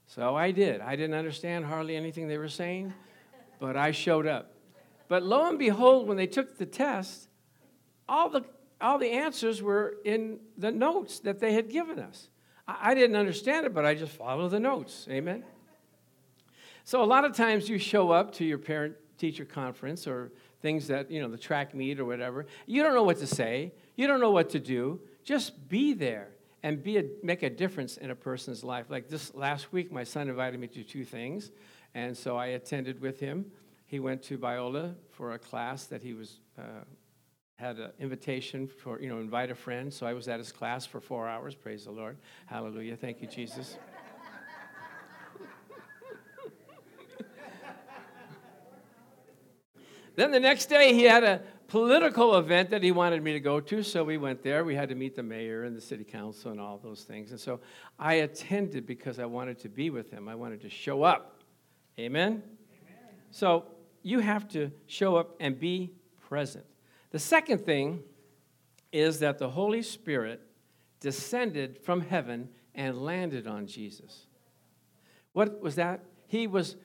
So 0.06 0.36
I 0.36 0.50
did. 0.50 0.80
I 0.80 0.96
didn't 0.96 1.14
understand 1.14 1.64
hardly 1.64 1.96
anything 1.96 2.28
they 2.28 2.38
were 2.38 2.48
saying, 2.48 2.92
but 3.58 3.76
I 3.76 3.92
showed 3.92 4.26
up. 4.26 4.49
But 5.10 5.24
lo 5.24 5.48
and 5.48 5.58
behold, 5.58 6.06
when 6.06 6.16
they 6.16 6.28
took 6.28 6.56
the 6.56 6.64
test, 6.64 7.28
all 8.08 8.30
the, 8.30 8.44
all 8.80 8.96
the 8.96 9.10
answers 9.10 9.60
were 9.60 9.96
in 10.04 10.38
the 10.56 10.70
notes 10.70 11.18
that 11.20 11.40
they 11.40 11.52
had 11.52 11.68
given 11.68 11.98
us. 11.98 12.28
I, 12.68 12.92
I 12.92 12.94
didn't 12.94 13.16
understand 13.16 13.66
it, 13.66 13.74
but 13.74 13.84
I 13.84 13.96
just 13.96 14.12
followed 14.12 14.50
the 14.50 14.60
notes. 14.60 15.08
Amen? 15.10 15.42
So 16.84 17.02
a 17.02 17.04
lot 17.04 17.24
of 17.24 17.34
times 17.34 17.68
you 17.68 17.76
show 17.76 18.12
up 18.12 18.32
to 18.34 18.44
your 18.44 18.58
parent 18.58 18.94
teacher 19.18 19.44
conference 19.44 20.06
or 20.06 20.30
things 20.62 20.86
that, 20.86 21.10
you 21.10 21.20
know, 21.20 21.28
the 21.28 21.36
track 21.36 21.74
meet 21.74 21.98
or 21.98 22.04
whatever. 22.04 22.46
You 22.66 22.84
don't 22.84 22.94
know 22.94 23.02
what 23.02 23.18
to 23.18 23.26
say. 23.26 23.72
You 23.96 24.06
don't 24.06 24.20
know 24.20 24.30
what 24.30 24.50
to 24.50 24.60
do. 24.60 25.00
Just 25.24 25.68
be 25.68 25.92
there 25.92 26.28
and 26.62 26.80
be 26.84 26.98
a, 26.98 27.04
make 27.24 27.42
a 27.42 27.50
difference 27.50 27.96
in 27.96 28.12
a 28.12 28.14
person's 28.14 28.62
life. 28.62 28.86
Like 28.88 29.08
this 29.08 29.34
last 29.34 29.72
week, 29.72 29.90
my 29.90 30.04
son 30.04 30.28
invited 30.28 30.60
me 30.60 30.68
to 30.68 30.84
two 30.84 31.04
things, 31.04 31.50
and 31.96 32.16
so 32.16 32.36
I 32.36 32.46
attended 32.46 33.00
with 33.00 33.18
him. 33.18 33.46
He 33.90 33.98
went 33.98 34.22
to 34.22 34.38
Biola 34.38 34.94
for 35.10 35.32
a 35.32 35.38
class 35.40 35.86
that 35.86 36.00
he 36.00 36.14
was 36.14 36.38
uh, 36.56 36.84
had 37.56 37.80
an 37.80 37.90
invitation 37.98 38.68
for 38.68 39.02
you 39.02 39.08
know 39.08 39.18
invite 39.18 39.50
a 39.50 39.54
friend. 39.56 39.92
So 39.92 40.06
I 40.06 40.12
was 40.12 40.28
at 40.28 40.38
his 40.38 40.52
class 40.52 40.86
for 40.86 41.00
four 41.00 41.26
hours. 41.26 41.56
Praise 41.56 41.86
the 41.86 41.90
Lord, 41.90 42.16
Hallelujah! 42.46 42.94
Thank 42.94 43.20
you, 43.20 43.26
Jesus. 43.26 43.78
Then 50.14 50.30
the 50.30 50.38
next 50.38 50.66
day, 50.66 50.94
he 50.94 51.02
had 51.02 51.24
a 51.24 51.40
political 51.66 52.36
event 52.36 52.70
that 52.70 52.84
he 52.84 52.92
wanted 52.92 53.24
me 53.24 53.32
to 53.32 53.40
go 53.40 53.58
to, 53.58 53.82
so 53.82 54.04
we 54.04 54.18
went 54.18 54.44
there. 54.44 54.64
We 54.64 54.76
had 54.76 54.88
to 54.90 54.94
meet 54.94 55.16
the 55.16 55.22
mayor 55.24 55.64
and 55.64 55.76
the 55.76 55.80
city 55.80 56.04
council 56.04 56.52
and 56.52 56.60
all 56.60 56.78
those 56.78 57.02
things. 57.02 57.32
And 57.32 57.40
so 57.40 57.58
I 57.98 58.14
attended 58.14 58.86
because 58.86 59.18
I 59.18 59.24
wanted 59.24 59.58
to 59.60 59.68
be 59.68 59.90
with 59.90 60.12
him. 60.12 60.28
I 60.28 60.36
wanted 60.36 60.60
to 60.60 60.68
show 60.68 61.02
up. 61.02 61.42
Amen? 61.98 62.42
Amen. 62.42 62.42
So 63.30 63.64
you 64.02 64.20
have 64.20 64.48
to 64.48 64.70
show 64.86 65.16
up 65.16 65.36
and 65.40 65.58
be 65.58 65.92
present. 66.28 66.64
The 67.10 67.18
second 67.18 67.64
thing 67.64 68.02
is 68.92 69.18
that 69.20 69.38
the 69.38 69.50
Holy 69.50 69.82
Spirit 69.82 70.40
descended 71.00 71.78
from 71.82 72.00
heaven 72.00 72.48
and 72.74 72.98
landed 72.98 73.46
on 73.46 73.66
Jesus. 73.66 74.26
What 75.32 75.60
was 75.60 75.76
that? 75.76 76.04
He 76.26 76.46
was 76.46 76.76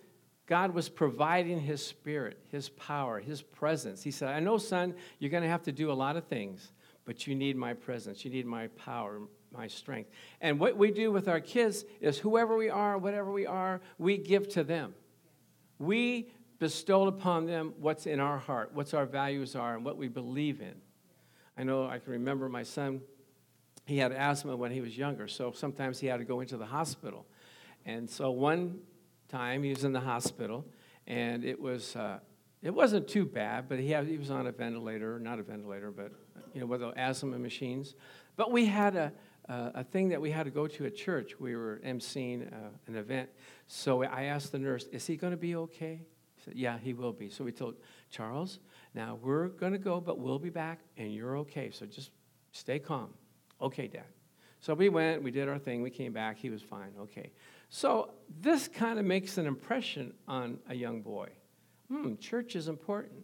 God 0.48 0.76
was 0.76 0.90
providing 0.90 1.60
His 1.60 1.84
Spirit, 1.86 2.38
His 2.52 2.70
power, 2.70 3.20
His 3.20 3.42
presence. 3.42 4.04
He 4.04 4.12
said, 4.12 4.30
I 4.30 4.40
know, 4.40 4.58
son, 4.58 4.94
you're 5.20 5.32
going 5.32 5.44
to 5.44 5.50
have 5.50 5.64
to 5.64 5.72
do 5.72 5.92
a 5.92 5.94
lot 5.94 6.18
of 6.18 6.26
things, 6.26 6.72
but 7.04 7.26
you 7.26 7.34
need 7.34 7.56
my 7.56 7.74
presence. 7.74 8.24
You 8.24 8.30
need 8.30 8.46
my 8.46 8.68
power, 8.68 9.22
my 9.52 9.68
strength. 9.68 10.12
And 10.42 10.60
what 10.60 10.78
we 10.78 10.92
do 10.92 11.12
with 11.12 11.28
our 11.28 11.40
kids 11.40 11.86
is 12.00 12.20
whoever 12.20 12.56
we 12.56 12.70
are, 12.70 12.98
whatever 12.98 13.32
we 13.32 13.48
are, 13.48 13.82
we 13.98 14.18
give 14.18 14.48
to 14.50 14.64
them. 14.64 14.94
We 15.80 16.32
bestow 16.60 17.08
upon 17.08 17.46
them 17.46 17.74
what's 17.80 18.06
in 18.06 18.20
our 18.20 18.38
heart, 18.38 18.72
what's 18.74 18.94
our 18.94 19.06
values 19.06 19.56
are, 19.56 19.76
and 19.76 19.86
what 19.86 19.98
we 19.98 20.08
believe 20.08 20.62
in. 20.62 20.76
I 21.58 21.64
know 21.64 21.88
I 21.88 22.00
can 22.00 22.14
remember 22.14 22.50
my 22.50 22.64
son, 22.64 23.02
he 23.86 23.98
had 23.98 24.12
asthma 24.12 24.56
when 24.56 24.72
he 24.72 24.82
was 24.82 24.98
younger, 24.98 25.28
so 25.28 25.52
sometimes 25.52 26.00
he 26.00 26.08
had 26.08 26.18
to 26.18 26.26
go 26.26 26.42
into 26.42 26.58
the 26.58 26.66
hospital. 26.66 27.26
And 27.86 28.10
so 28.10 28.32
one 28.32 28.80
time. 29.30 29.64
He 29.64 29.70
was 29.70 29.84
in 29.84 29.94
the 29.94 30.00
hospital, 30.00 30.66
and 31.08 31.44
it 31.44 31.60
was 31.60 31.96
uh, 31.96 32.20
it 32.62 32.74
wasn't 32.74 33.08
too 33.08 33.26
bad, 33.26 33.68
but 33.70 33.80
he 33.80 33.92
had, 33.92 34.08
he 34.08 34.18
was 34.18 34.32
on 34.32 34.48
a 34.48 34.52
ventilator, 34.52 35.20
not 35.20 35.40
a 35.40 35.44
ventilator, 35.44 35.92
but 35.92 36.12
you 36.54 36.62
know 36.62 36.68
with 36.68 36.82
the 36.82 36.90
asthma 36.98 37.38
machines. 37.38 37.96
But 38.36 38.52
we 38.52 38.66
had 38.66 38.96
a 38.96 39.12
a 39.48 39.84
thing 39.84 40.10
that 40.10 40.20
we 40.20 40.32
had 40.32 40.46
to 40.46 40.50
go 40.50 40.66
to 40.66 40.86
at 40.88 40.96
church. 40.96 41.40
We 41.40 41.56
were 41.56 41.80
emceeing 41.86 42.52
uh, 42.52 42.70
an 42.88 42.96
event, 42.96 43.30
so 43.68 44.04
I 44.04 44.24
asked 44.24 44.52
the 44.52 44.60
nurse, 44.60 44.86
"Is 44.92 45.06
he 45.06 45.18
going 45.18 45.32
to 45.32 45.38
be 45.38 45.56
okay?" 45.56 46.02
Said, 46.46 46.56
"Yeah, 46.56 46.78
he 46.78 46.94
will 46.94 47.14
be." 47.14 47.30
So 47.30 47.44
we 47.44 47.52
told 47.52 47.76
Charles, 48.10 48.60
"Now 48.94 49.18
we're 49.22 49.48
going 49.50 49.74
to 49.74 49.80
go, 49.80 50.00
but 50.00 50.20
we'll 50.20 50.40
be 50.40 50.50
back, 50.50 50.80
and 50.98 51.14
you're 51.14 51.38
okay. 51.40 51.72
So 51.72 51.86
just 51.86 52.12
stay 52.52 52.80
calm." 52.80 53.14
Okay, 53.62 53.88
Dad. 53.88 54.06
So 54.66 54.74
we 54.74 54.90
went, 54.90 55.22
we 55.22 55.30
did 55.30 55.48
our 55.48 55.60
thing, 55.60 55.84
we 55.84 55.92
came 55.92 56.12
back, 56.12 56.38
he 56.38 56.50
was 56.50 56.62
fine, 56.64 56.92
okay. 57.00 57.30
So 57.70 58.16
this 58.42 58.68
kind 58.68 58.98
of 58.98 59.06
makes 59.06 59.38
an 59.38 59.46
impression 59.46 60.12
on 60.28 60.58
a 60.70 60.74
young 60.74 61.04
boy. 61.04 61.30
Hmm, 61.88 62.16
church 62.16 62.56
is 62.56 62.68
important. 62.68 63.20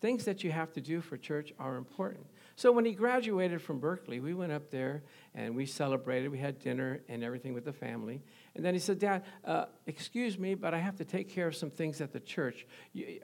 Things 0.00 0.24
that 0.24 0.42
you 0.42 0.50
have 0.50 0.72
to 0.72 0.80
do 0.80 1.00
for 1.00 1.16
church 1.16 1.52
are 1.60 1.76
important. 1.76 2.26
So 2.56 2.72
when 2.72 2.84
he 2.84 2.92
graduated 2.92 3.62
from 3.62 3.78
Berkeley, 3.78 4.20
we 4.20 4.34
went 4.34 4.52
up 4.52 4.70
there 4.70 5.02
and 5.34 5.56
we 5.56 5.66
celebrated. 5.66 6.30
We 6.30 6.38
had 6.38 6.58
dinner 6.58 7.00
and 7.08 7.24
everything 7.24 7.54
with 7.54 7.64
the 7.64 7.72
family. 7.72 8.22
And 8.54 8.64
then 8.64 8.74
he 8.74 8.80
said, 8.80 8.98
Dad, 8.98 9.24
uh, 9.44 9.66
excuse 9.86 10.38
me, 10.38 10.54
but 10.54 10.74
I 10.74 10.78
have 10.78 10.96
to 10.96 11.04
take 11.04 11.28
care 11.28 11.46
of 11.46 11.56
some 11.56 11.70
things 11.70 12.00
at 12.00 12.12
the 12.12 12.20
church. 12.20 12.66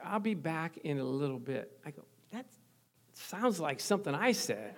I'll 0.03 0.21
be 0.21 0.35
back 0.35 0.79
in 0.79 0.99
a 0.99 1.05
little 1.05 1.39
bit. 1.39 1.79
I 1.85 1.91
go, 1.91 2.05
that 2.33 2.47
sounds 3.13 3.61
like 3.61 3.81
something 3.81 4.15
I 4.15 4.33
said 4.33 4.75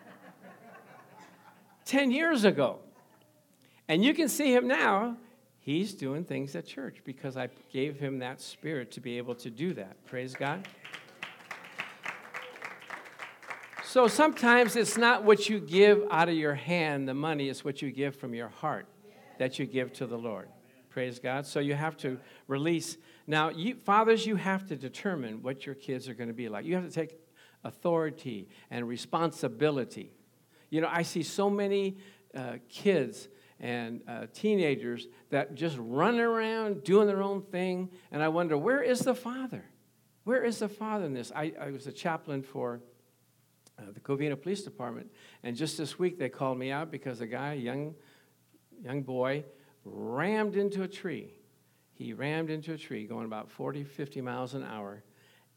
10 1.84 2.10
years 2.10 2.44
ago. 2.44 2.80
And 3.88 4.04
you 4.04 4.12
can 4.12 4.28
see 4.28 4.52
him 4.54 4.68
now. 4.68 5.16
He's 5.60 5.92
doing 5.92 6.24
things 6.24 6.56
at 6.56 6.66
church 6.66 7.02
because 7.04 7.36
I 7.36 7.48
gave 7.70 7.98
him 7.98 8.20
that 8.20 8.40
spirit 8.40 8.90
to 8.92 9.00
be 9.00 9.18
able 9.18 9.34
to 9.36 9.50
do 9.50 9.74
that. 9.74 10.02
Praise 10.06 10.34
God. 10.34 10.66
So 13.98 14.06
sometimes 14.06 14.76
it's 14.76 14.96
not 14.96 15.24
what 15.24 15.48
you 15.48 15.58
give 15.58 16.04
out 16.08 16.28
of 16.28 16.36
your 16.36 16.54
hand, 16.54 17.08
the 17.08 17.14
money, 17.14 17.48
it's 17.48 17.64
what 17.64 17.82
you 17.82 17.90
give 17.90 18.14
from 18.14 18.32
your 18.32 18.46
heart 18.46 18.86
that 19.38 19.58
you 19.58 19.66
give 19.66 19.92
to 19.94 20.06
the 20.06 20.16
Lord. 20.16 20.48
Praise 20.88 21.18
God. 21.18 21.46
So 21.46 21.58
you 21.58 21.74
have 21.74 21.96
to 21.96 22.20
release. 22.46 22.96
Now, 23.26 23.48
you, 23.48 23.74
fathers, 23.74 24.24
you 24.24 24.36
have 24.36 24.68
to 24.68 24.76
determine 24.76 25.42
what 25.42 25.66
your 25.66 25.74
kids 25.74 26.08
are 26.08 26.14
going 26.14 26.28
to 26.28 26.32
be 26.32 26.48
like. 26.48 26.64
You 26.64 26.76
have 26.76 26.86
to 26.86 26.92
take 26.92 27.18
authority 27.64 28.48
and 28.70 28.86
responsibility. 28.86 30.12
You 30.70 30.80
know, 30.80 30.88
I 30.92 31.02
see 31.02 31.24
so 31.24 31.50
many 31.50 31.96
uh, 32.36 32.58
kids 32.68 33.26
and 33.58 34.02
uh, 34.06 34.26
teenagers 34.32 35.08
that 35.30 35.56
just 35.56 35.76
run 35.76 36.20
around 36.20 36.84
doing 36.84 37.08
their 37.08 37.24
own 37.24 37.42
thing, 37.42 37.90
and 38.12 38.22
I 38.22 38.28
wonder, 38.28 38.56
where 38.56 38.80
is 38.80 39.00
the 39.00 39.16
father? 39.16 39.64
Where 40.22 40.44
is 40.44 40.60
the 40.60 40.68
father 40.68 41.06
in 41.06 41.14
this? 41.14 41.32
I, 41.34 41.52
I 41.60 41.72
was 41.72 41.88
a 41.88 41.92
chaplain 41.92 42.44
for 42.44 42.80
uh, 43.78 43.82
the 43.92 44.00
Covina 44.00 44.40
Police 44.40 44.62
Department, 44.62 45.10
and 45.42 45.56
just 45.56 45.78
this 45.78 45.98
week 45.98 46.18
they 46.18 46.28
called 46.28 46.58
me 46.58 46.70
out 46.70 46.90
because 46.90 47.20
a 47.20 47.26
guy, 47.26 47.52
a 47.52 47.56
young, 47.56 47.94
young 48.82 49.02
boy, 49.02 49.44
rammed 49.84 50.56
into 50.56 50.82
a 50.82 50.88
tree. 50.88 51.32
He 51.92 52.12
rammed 52.12 52.50
into 52.50 52.72
a 52.72 52.78
tree 52.78 53.06
going 53.06 53.24
about 53.24 53.50
40, 53.50 53.84
50 53.84 54.20
miles 54.20 54.54
an 54.54 54.64
hour, 54.64 55.02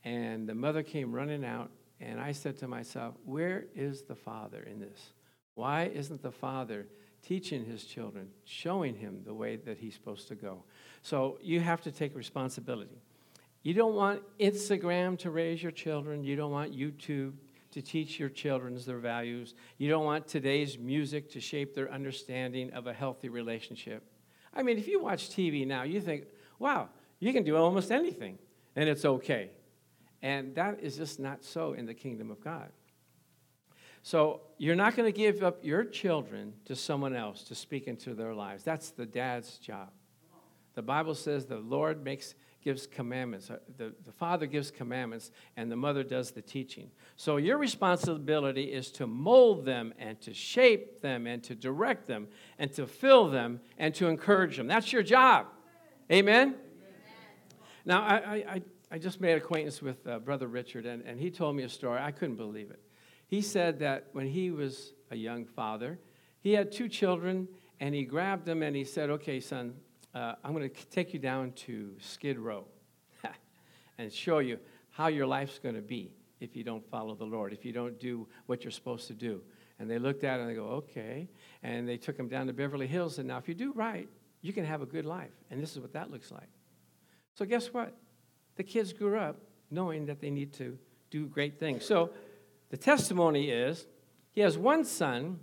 and 0.04 0.48
the 0.48 0.56
mother 0.56 0.84
came 0.84 1.12
running 1.12 1.46
out 1.46 1.72
and 2.02 2.20
I 2.20 2.32
said 2.32 2.58
to 2.60 2.68
myself, 2.68 3.14
where 3.26 3.66
is 3.76 4.02
the 4.02 4.16
father 4.16 4.64
in 4.64 4.80
this? 4.80 5.14
Why 5.54 5.84
isn't 5.94 6.24
the 6.24 6.32
father 6.32 6.88
teaching 7.22 7.64
his 7.64 7.84
children, 7.84 8.30
showing 8.44 8.96
him 8.96 9.22
the 9.24 9.34
way 9.34 9.58
that 9.58 9.78
he's 9.78 9.94
supposed 9.94 10.28
to 10.30 10.36
go? 10.36 10.64
So 11.04 11.38
you 11.42 11.60
have 11.60 11.82
to 11.82 11.92
take 11.92 12.16
responsibility. 12.16 13.00
You 13.62 13.76
don't 13.76 13.94
want 13.94 14.24
Instagram 14.40 15.20
to 15.20 15.30
raise 15.30 15.62
your 15.62 15.72
children. 15.72 16.24
You 16.24 16.36
don't 16.36 16.52
want 16.52 16.76
YouTube 16.76 17.34
to 17.72 17.82
teach 17.82 18.20
your 18.20 18.30
children 18.30 18.78
their 18.86 19.00
values. 19.00 19.54
You 19.78 19.90
don't 19.90 20.06
want 20.06 20.28
today's 20.28 20.78
music 20.78 21.32
to 21.32 21.40
shape 21.40 21.74
their 21.74 21.92
understanding 21.92 22.72
of 22.74 22.88
a 22.88 22.94
healthy 22.94 23.30
relationship. 23.30 24.04
I 24.54 24.64
mean, 24.64 24.78
if 24.78 24.88
you 24.88 25.02
watch 25.02 25.30
TV 25.30 25.66
now, 25.66 25.84
you 25.84 26.02
think, 26.02 26.26
wow, 26.60 26.90
you 27.20 27.32
can 27.32 27.44
do 27.44 27.56
almost 27.56 27.92
anything, 27.92 28.38
and 28.76 28.90
it's 28.90 29.06
okay. 29.06 29.52
And 30.22 30.54
that 30.56 30.80
is 30.82 30.98
just 30.98 31.20
not 31.20 31.44
so 31.44 31.74
in 31.74 31.86
the 31.86 31.94
kingdom 31.94 32.30
of 32.30 32.44
God. 32.44 32.70
So 34.04 34.42
you're 34.58 34.76
not 34.76 34.96
going 34.96 35.12
to 35.12 35.18
give 35.18 35.44
up 35.44 35.64
your 35.64 35.84
children 35.84 36.54
to 36.66 36.76
someone 36.76 37.16
else 37.16 37.44
to 37.44 37.56
speak 37.56 37.88
into 37.88 38.14
their 38.14 38.34
lives. 38.34 38.64
That's 38.64 38.90
the 38.90 39.06
dad's 39.06 39.58
job. 39.58 39.90
The 40.74 40.82
Bible 40.82 41.16
says 41.16 41.46
the 41.46 41.58
Lord 41.58 42.04
makes 42.04 42.34
gives 42.62 42.88
commandments. 42.88 43.50
Uh, 43.50 43.58
The, 43.78 43.94
the 44.06 44.12
father 44.12 44.46
gives 44.46 44.72
commandments, 44.72 45.32
and 45.58 45.72
the 45.72 45.76
mother 45.76 46.04
does 46.04 46.32
the 46.32 46.42
teaching. 46.42 46.92
So 47.16 47.38
your 47.38 47.58
responsibility 47.58 48.72
is 48.72 48.92
to 48.94 49.08
mold 49.08 49.66
them 49.66 49.94
and 50.00 50.20
to 50.22 50.34
shape 50.34 51.02
them 51.02 51.28
and 51.28 51.44
to 51.44 51.56
direct 51.56 52.08
them 52.08 52.28
and 52.60 52.72
to 52.74 52.86
fill 52.88 53.30
them 53.30 53.60
and 53.78 53.94
to 53.96 54.08
encourage 54.08 54.58
them. 54.58 54.68
That's 54.68 54.94
your 54.94 55.04
job. 55.04 55.48
Amen? 56.12 56.56
Now, 57.86 58.04
I, 58.04 58.16
I, 58.16 58.36
I- 58.56 58.62
I 58.94 58.98
just 58.98 59.22
made 59.22 59.38
acquaintance 59.38 59.82
with 59.82 60.06
uh, 60.06 60.20
Brother 60.20 60.48
Richard, 60.50 60.86
and, 60.86 61.02
and 61.04 61.18
he 61.18 61.32
told 61.32 61.56
me 61.56 61.64
a 61.64 61.70
story. 61.70 62.02
I 62.02 62.12
couldn't 62.12 62.36
believe 62.36 62.72
it. 62.72 62.82
He 63.26 63.40
said 63.42 63.80
that 63.80 64.08
when 64.12 64.28
he 64.28 64.52
was 64.52 64.92
a 65.10 65.16
young 65.16 65.46
father, 65.46 65.98
he 66.42 66.52
had 66.52 66.74
two 66.74 66.90
children, 66.90 67.48
and 67.80 67.96
he 67.96 68.04
grabbed 68.04 68.44
them 68.46 68.62
and 68.62 68.76
he 68.76 68.84
said, 68.84 69.10
Okay, 69.10 69.40
son, 69.40 69.76
uh, 70.14 70.36
I'm 70.44 70.54
going 70.54 70.70
to 70.70 70.86
take 70.88 71.14
you 71.14 71.20
down 71.20 71.52
to 71.54 71.94
Skid 72.00 72.38
Row 72.38 72.66
and 73.98 74.12
show 74.12 74.40
you 74.40 74.60
how 74.90 75.08
your 75.08 75.26
life's 75.26 75.60
going 75.60 75.76
to 75.76 75.82
be 75.82 76.12
if 76.40 76.56
you 76.56 76.64
don't 76.64 76.86
follow 76.90 77.16
the 77.16 77.26
Lord, 77.26 77.54
if 77.54 77.64
you 77.64 77.72
don't 77.72 78.00
do 78.00 78.28
what 78.48 78.64
you're 78.64 78.72
supposed 78.72 79.08
to 79.08 79.14
do. 79.14 79.42
And 79.80 79.90
they 79.90 80.00
looked 80.00 80.24
at 80.24 80.40
it 80.40 80.42
and 80.42 80.50
they 80.50 80.56
go, 80.56 80.66
Okay. 80.66 81.30
And 81.64 81.88
they 81.88 81.98
took 81.98 82.18
him 82.18 82.28
down 82.28 82.48
to 82.48 82.54
Beverly 82.54 82.88
Hills, 82.88 83.20
and 83.20 83.28
now 83.28 83.38
if 83.38 83.48
you 83.48 83.54
do 83.54 83.72
right, 83.74 84.10
you 84.42 84.54
can 84.54 84.66
have 84.66 84.82
a 84.82 84.86
good 84.86 85.06
life. 85.06 85.32
And 85.50 85.62
this 85.62 85.72
is 85.72 85.80
what 85.80 85.94
that 85.94 86.12
looks 86.12 86.32
like. 86.32 86.50
So, 87.36 87.46
guess 87.46 87.68
what? 87.68 87.96
The 88.56 88.64
kids 88.64 88.94
grew 88.94 89.18
up 89.18 89.38
knowing 89.70 90.06
that 90.08 90.20
they 90.20 90.30
need 90.30 90.54
to 90.54 90.78
do 91.10 91.28
great 91.28 91.60
things. 91.60 91.86
So, 91.86 92.12
the 92.70 92.78
testimony 92.78 93.50
is 93.50 93.88
he 94.32 94.42
has 94.42 94.58
one 94.58 94.84
son 94.84 95.40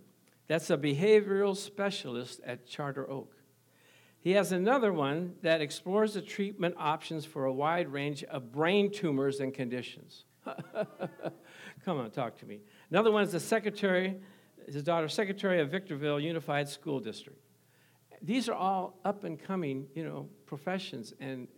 that's 0.48 0.70
a 0.70 0.76
behavioral 0.76 1.56
specialist 1.56 2.40
at 2.44 2.66
Charter 2.66 3.08
Oak. 3.08 3.34
He 4.20 4.32
has 4.32 4.52
another 4.52 4.92
one 4.92 5.34
that 5.42 5.60
explores 5.60 6.14
the 6.14 6.22
treatment 6.22 6.74
options 6.78 7.24
for 7.24 7.44
a 7.44 7.52
wide 7.52 7.88
range 7.88 8.24
of 8.24 8.52
brain 8.52 8.90
tumors 8.90 9.40
and 9.40 9.54
conditions. 9.54 10.24
Come 11.84 11.98
on, 11.98 12.10
talk 12.10 12.36
to 12.38 12.46
me. 12.46 12.60
Another 12.90 13.12
one 13.12 13.22
is 13.22 13.32
the 13.32 13.40
secretary, 13.40 14.16
his 14.66 14.82
daughter, 14.82 15.08
secretary 15.08 15.60
of 15.60 15.70
Victorville 15.70 16.20
Unified 16.20 16.68
School 16.68 17.00
District 17.00 17.38
these 18.22 18.48
are 18.48 18.54
all 18.54 18.98
up 19.04 19.24
and 19.24 19.40
coming, 19.40 19.86
you 19.94 20.04
know, 20.04 20.28
professions. 20.46 21.14
And, 21.20 21.48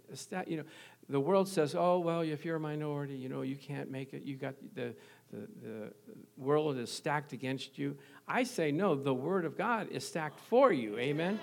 you 0.46 0.58
know, 0.58 0.64
the 1.08 1.20
world 1.20 1.48
says, 1.48 1.74
oh, 1.74 1.98
well, 1.98 2.20
if 2.20 2.44
you're 2.44 2.56
a 2.56 2.60
minority, 2.60 3.14
you 3.14 3.28
know, 3.28 3.42
you 3.42 3.56
can't 3.56 3.90
make 3.90 4.12
it. 4.12 4.22
You 4.22 4.36
got 4.36 4.54
the, 4.74 4.94
the, 5.32 5.48
the 5.62 5.92
world 6.36 6.78
is 6.78 6.90
stacked 6.90 7.32
against 7.32 7.78
you. 7.78 7.96
I 8.28 8.44
say, 8.44 8.70
no, 8.70 8.94
the 8.94 9.14
Word 9.14 9.44
of 9.44 9.56
God 9.56 9.88
is 9.90 10.06
stacked 10.06 10.38
for 10.40 10.72
you, 10.72 10.98
amen, 10.98 11.40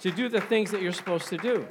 to 0.00 0.10
do 0.10 0.28
the 0.28 0.40
things 0.40 0.70
that 0.70 0.82
you're 0.82 0.92
supposed 0.92 1.28
to 1.28 1.36
do. 1.36 1.66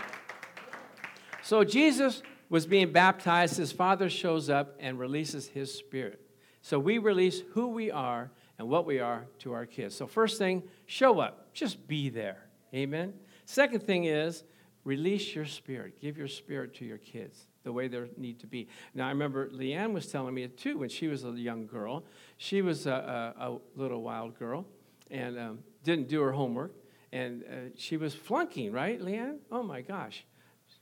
So 1.44 1.64
Jesus 1.64 2.22
was 2.50 2.66
being 2.66 2.92
baptized. 2.92 3.58
His 3.58 3.72
father 3.72 4.10
shows 4.10 4.50
up 4.50 4.76
and 4.80 5.00
releases 5.00 5.48
his 5.48 5.74
spirit. 5.74 6.22
So 6.62 6.80
we 6.80 6.98
release 6.98 7.42
who 7.54 7.68
we 7.70 7.92
are 7.92 8.32
and 8.58 8.68
what 8.68 8.86
we 8.86 9.00
are 9.00 9.26
to 9.40 9.54
our 9.54 9.66
kids. 9.66 9.96
So, 9.96 10.08
first 10.08 10.38
thing, 10.38 10.64
show 10.86 11.20
up. 11.20 11.54
Just 11.54 11.88
be 11.88 12.10
there. 12.10 12.48
Amen. 12.74 13.14
Second 13.46 13.84
thing 13.84 14.06
is 14.06 14.44
release 14.84 15.36
your 15.36 15.46
spirit. 15.46 16.00
Give 16.02 16.18
your 16.18 16.28
spirit 16.28 16.74
to 16.76 16.86
your 16.86 16.98
kids 16.98 17.48
the 17.64 17.72
way 17.72 17.88
they 17.88 18.04
need 18.18 18.40
to 18.40 18.48
be. 18.48 18.68
Now, 18.94 19.08
I 19.08 19.10
remember 19.10 19.50
Leanne 19.50 19.94
was 19.94 20.08
telling 20.08 20.34
me 20.34 20.44
it 20.44 20.58
too 20.58 20.80
when 20.80 20.90
she 20.90 21.08
was 21.08 21.26
a 21.26 21.32
young 21.32 21.68
girl. 21.68 22.06
She 22.38 22.62
was 22.62 22.88
a, 22.88 23.34
a, 23.38 23.50
a 23.50 23.58
little 23.76 24.02
wild 24.02 24.40
girl 24.40 24.66
and 25.12 25.38
um, 25.38 25.60
didn't 25.84 26.08
do 26.08 26.22
her 26.22 26.32
homework. 26.32 26.74
And 27.12 27.44
uh, 27.44 27.56
she 27.76 27.98
was 27.98 28.14
flunking, 28.14 28.72
right, 28.72 29.02
Leanne? 29.02 29.38
Oh 29.52 29.64
my 29.64 29.82
gosh. 29.82 30.26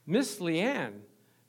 Miss 0.06 0.38
Leanne, 0.38 1.00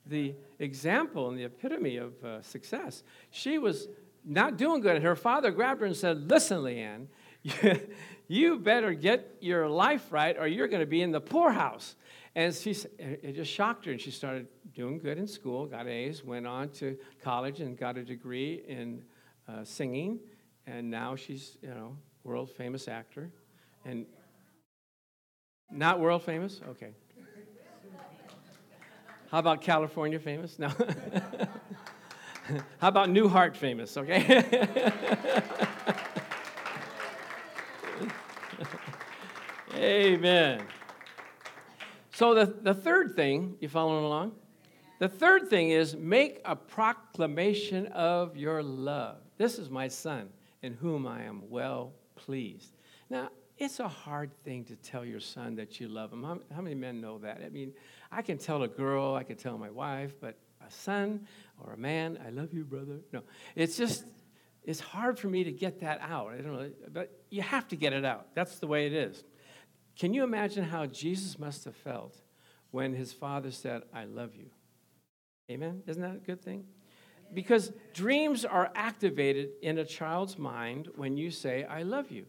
the 0.06 0.34
example 0.58 1.28
and 1.28 1.38
the 1.38 1.44
epitome 1.44 1.96
of 1.96 2.12
uh, 2.24 2.42
success, 2.42 3.02
she 3.30 3.58
was 3.58 3.88
not 4.24 4.56
doing 4.56 4.80
good. 4.80 4.96
And 4.96 5.04
her 5.04 5.16
father 5.16 5.50
grabbed 5.50 5.80
her 5.80 5.86
and 5.86 5.96
said, 5.96 6.30
Listen, 6.30 6.58
Leanne, 6.58 7.06
you 8.28 8.58
better 8.58 8.92
get 8.92 9.36
your 9.40 9.68
life 9.68 10.12
right 10.12 10.36
or 10.38 10.46
you're 10.46 10.68
going 10.68 10.80
to 10.80 10.86
be 10.86 11.02
in 11.02 11.12
the 11.12 11.20
poorhouse. 11.20 11.96
And 12.34 12.54
she, 12.54 12.70
it 12.98 13.34
just 13.34 13.50
shocked 13.50 13.86
her, 13.86 13.90
and 13.90 14.00
she 14.00 14.12
started 14.12 14.46
doing 14.72 14.98
good 14.98 15.18
in 15.18 15.26
school, 15.26 15.66
got 15.66 15.88
A's, 15.88 16.22
went 16.22 16.46
on 16.46 16.68
to 16.74 16.96
college 17.20 17.60
and 17.60 17.76
got 17.76 17.96
a 17.96 18.04
degree 18.04 18.62
in 18.68 19.02
uh, 19.48 19.64
singing, 19.64 20.20
and 20.66 20.88
now 20.88 21.16
she's, 21.16 21.56
you 21.62 21.70
know, 21.70 21.96
world 22.22 22.50
famous 22.50 22.86
actor. 22.86 23.32
And 23.84 24.06
not 25.70 26.00
world 26.00 26.22
famous? 26.22 26.60
Okay. 26.70 26.92
How 29.30 29.40
about 29.40 29.60
California 29.60 30.18
famous? 30.18 30.58
No. 30.58 30.68
How 32.78 32.88
about 32.88 33.10
New 33.10 33.28
Heart 33.28 33.56
famous? 33.56 33.96
Okay. 33.96 34.44
Amen. 39.74 40.62
So 42.12 42.34
the, 42.34 42.46
the 42.62 42.74
third 42.74 43.14
thing, 43.14 43.56
you 43.60 43.68
following 43.68 44.04
along? 44.04 44.32
The 44.98 45.08
third 45.08 45.48
thing 45.48 45.70
is 45.70 45.94
make 45.94 46.40
a 46.44 46.56
proclamation 46.56 47.86
of 47.88 48.36
your 48.36 48.62
love. 48.62 49.18
This 49.36 49.58
is 49.58 49.70
my 49.70 49.88
son 49.88 50.30
in 50.62 50.72
whom 50.72 51.06
I 51.06 51.24
am 51.24 51.42
well 51.48 51.92
pleased. 52.16 52.72
Now, 53.08 53.30
it's 53.58 53.80
a 53.80 53.88
hard 53.88 54.30
thing 54.44 54.64
to 54.64 54.76
tell 54.76 55.04
your 55.04 55.20
son 55.20 55.56
that 55.56 55.80
you 55.80 55.88
love 55.88 56.12
him. 56.12 56.22
How, 56.22 56.38
how 56.54 56.60
many 56.60 56.76
men 56.76 57.00
know 57.00 57.18
that? 57.18 57.42
I 57.44 57.48
mean, 57.48 57.72
I 58.10 58.22
can 58.22 58.38
tell 58.38 58.62
a 58.62 58.68
girl, 58.68 59.14
I 59.14 59.24
can 59.24 59.36
tell 59.36 59.58
my 59.58 59.70
wife, 59.70 60.14
but 60.20 60.38
a 60.66 60.70
son 60.70 61.26
or 61.60 61.72
a 61.72 61.76
man, 61.76 62.18
I 62.24 62.30
love 62.30 62.52
you, 62.52 62.64
brother. 62.64 63.00
No, 63.12 63.22
it's 63.56 63.76
just, 63.76 64.04
it's 64.62 64.80
hard 64.80 65.18
for 65.18 65.28
me 65.28 65.44
to 65.44 65.52
get 65.52 65.80
that 65.80 66.00
out. 66.00 66.32
I 66.32 66.36
don't 66.36 66.52
know, 66.52 66.70
but 66.92 67.10
you 67.30 67.42
have 67.42 67.66
to 67.68 67.76
get 67.76 67.92
it 67.92 68.04
out. 68.04 68.28
That's 68.34 68.58
the 68.58 68.66
way 68.66 68.86
it 68.86 68.92
is. 68.92 69.24
Can 69.98 70.14
you 70.14 70.22
imagine 70.22 70.64
how 70.64 70.86
Jesus 70.86 71.38
must 71.38 71.64
have 71.64 71.76
felt 71.76 72.16
when 72.70 72.94
his 72.94 73.12
father 73.12 73.50
said, 73.50 73.82
I 73.92 74.04
love 74.04 74.36
you? 74.36 74.50
Amen? 75.50 75.82
Isn't 75.86 76.02
that 76.02 76.14
a 76.14 76.18
good 76.18 76.40
thing? 76.42 76.64
Because 77.34 77.72
dreams 77.92 78.44
are 78.44 78.70
activated 78.74 79.50
in 79.62 79.78
a 79.78 79.84
child's 79.84 80.38
mind 80.38 80.88
when 80.94 81.16
you 81.16 81.30
say, 81.30 81.64
I 81.64 81.82
love 81.82 82.10
you. 82.10 82.26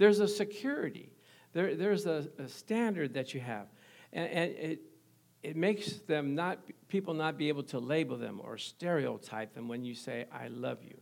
There's 0.00 0.20
a 0.20 0.28
security, 0.28 1.12
there, 1.52 1.74
there's 1.76 2.06
a, 2.06 2.26
a 2.38 2.48
standard 2.48 3.12
that 3.12 3.34
you 3.34 3.40
have. 3.40 3.66
And, 4.14 4.30
and 4.30 4.50
it, 4.52 4.80
it 5.42 5.56
makes 5.56 5.92
them 5.92 6.34
not, 6.34 6.58
people 6.88 7.12
not 7.12 7.36
be 7.36 7.48
able 7.48 7.64
to 7.64 7.78
label 7.78 8.16
them 8.16 8.40
or 8.42 8.56
stereotype 8.56 9.52
them 9.52 9.68
when 9.68 9.84
you 9.84 9.94
say, 9.94 10.24
I 10.32 10.48
love 10.48 10.78
you. 10.82 10.96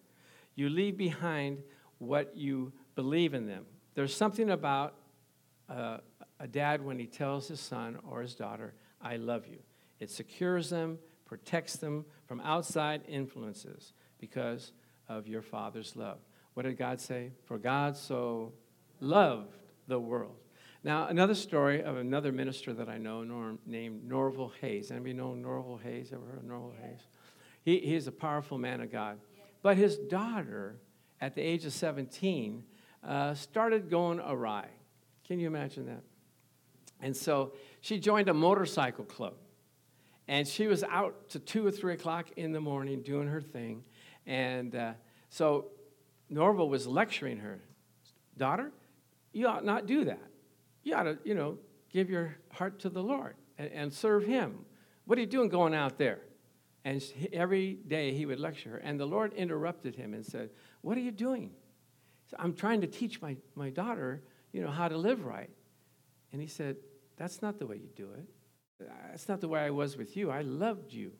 You 0.56 0.68
leave 0.68 0.96
behind 0.96 1.62
what 1.98 2.36
you 2.36 2.72
believe 2.96 3.34
in 3.34 3.46
them. 3.46 3.66
There's 3.94 4.12
something 4.12 4.50
about 4.50 4.94
uh, 5.68 5.98
a 6.40 6.48
dad 6.48 6.84
when 6.84 6.98
he 6.98 7.06
tells 7.06 7.46
his 7.46 7.60
son 7.60 8.00
or 8.10 8.20
his 8.20 8.34
daughter, 8.34 8.74
I 9.00 9.14
love 9.14 9.46
you. 9.46 9.58
It 10.00 10.10
secures 10.10 10.70
them, 10.70 10.98
protects 11.24 11.76
them 11.76 12.04
from 12.26 12.40
outside 12.40 13.02
influences 13.06 13.92
because 14.18 14.72
of 15.08 15.28
your 15.28 15.42
father's 15.42 15.94
love. 15.94 16.18
What 16.54 16.64
did 16.64 16.76
God 16.76 17.00
say? 17.00 17.30
For 17.44 17.58
God 17.58 17.96
so 17.96 18.54
loved 19.00 19.56
the 19.86 19.98
world. 19.98 20.36
Now, 20.84 21.08
another 21.08 21.34
story 21.34 21.82
of 21.82 21.96
another 21.96 22.30
minister 22.30 22.72
that 22.74 22.88
I 22.88 22.98
know 22.98 23.22
Norm, 23.22 23.58
named 23.66 24.08
Norval 24.08 24.52
Hayes. 24.60 24.90
Anybody 24.90 25.12
know 25.12 25.34
Norval 25.34 25.78
Hayes? 25.78 26.12
Ever 26.12 26.24
heard 26.24 26.38
of 26.38 26.44
Norval 26.44 26.74
Hayes? 26.80 27.00
He, 27.62 27.80
he's 27.80 28.06
a 28.06 28.12
powerful 28.12 28.58
man 28.58 28.80
of 28.80 28.92
God. 28.92 29.18
But 29.62 29.76
his 29.76 29.98
daughter, 29.98 30.76
at 31.20 31.34
the 31.34 31.42
age 31.42 31.64
of 31.64 31.72
17, 31.72 32.62
uh, 33.04 33.34
started 33.34 33.90
going 33.90 34.20
awry. 34.20 34.68
Can 35.26 35.40
you 35.40 35.48
imagine 35.48 35.86
that? 35.86 36.02
And 37.00 37.16
so 37.16 37.52
she 37.80 37.98
joined 37.98 38.28
a 38.28 38.34
motorcycle 38.34 39.04
club. 39.04 39.34
And 40.28 40.46
she 40.46 40.66
was 40.66 40.84
out 40.84 41.28
to 41.30 41.38
2 41.38 41.66
or 41.66 41.70
3 41.70 41.94
o'clock 41.94 42.28
in 42.36 42.52
the 42.52 42.60
morning 42.60 43.02
doing 43.02 43.28
her 43.28 43.40
thing. 43.40 43.82
And 44.26 44.74
uh, 44.74 44.92
so 45.30 45.66
Norval 46.28 46.68
was 46.68 46.86
lecturing 46.86 47.38
her 47.38 47.60
daughter, 48.36 48.70
you 49.32 49.46
ought 49.46 49.64
not 49.64 49.86
do 49.86 50.04
that. 50.04 50.22
You 50.82 50.94
ought 50.94 51.04
to, 51.04 51.18
you 51.24 51.34
know, 51.34 51.58
give 51.90 52.10
your 52.10 52.36
heart 52.52 52.80
to 52.80 52.88
the 52.88 53.02
Lord 53.02 53.34
and, 53.58 53.70
and 53.72 53.92
serve 53.92 54.24
Him. 54.24 54.64
What 55.04 55.18
are 55.18 55.20
you 55.20 55.26
doing 55.26 55.48
going 55.48 55.74
out 55.74 55.98
there? 55.98 56.20
And 56.84 57.02
every 57.32 57.74
day 57.86 58.14
he 58.14 58.24
would 58.24 58.40
lecture 58.40 58.70
her. 58.70 58.76
And 58.78 58.98
the 58.98 59.06
Lord 59.06 59.32
interrupted 59.34 59.94
him 59.94 60.14
and 60.14 60.24
said, 60.24 60.50
What 60.80 60.96
are 60.96 61.00
you 61.00 61.10
doing? 61.10 61.50
Said, 62.30 62.38
I'm 62.42 62.54
trying 62.54 62.80
to 62.80 62.86
teach 62.86 63.20
my, 63.20 63.36
my 63.54 63.70
daughter, 63.70 64.22
you 64.52 64.62
know, 64.62 64.70
how 64.70 64.88
to 64.88 64.96
live 64.96 65.24
right. 65.24 65.50
And 66.32 66.40
he 66.40 66.48
said, 66.48 66.76
That's 67.16 67.42
not 67.42 67.58
the 67.58 67.66
way 67.66 67.76
you 67.76 67.90
do 67.94 68.08
it. 68.12 68.88
That's 69.10 69.28
not 69.28 69.40
the 69.40 69.48
way 69.48 69.60
I 69.60 69.70
was 69.70 69.96
with 69.96 70.16
you. 70.16 70.30
I 70.30 70.42
loved 70.42 70.92
you 70.92 71.12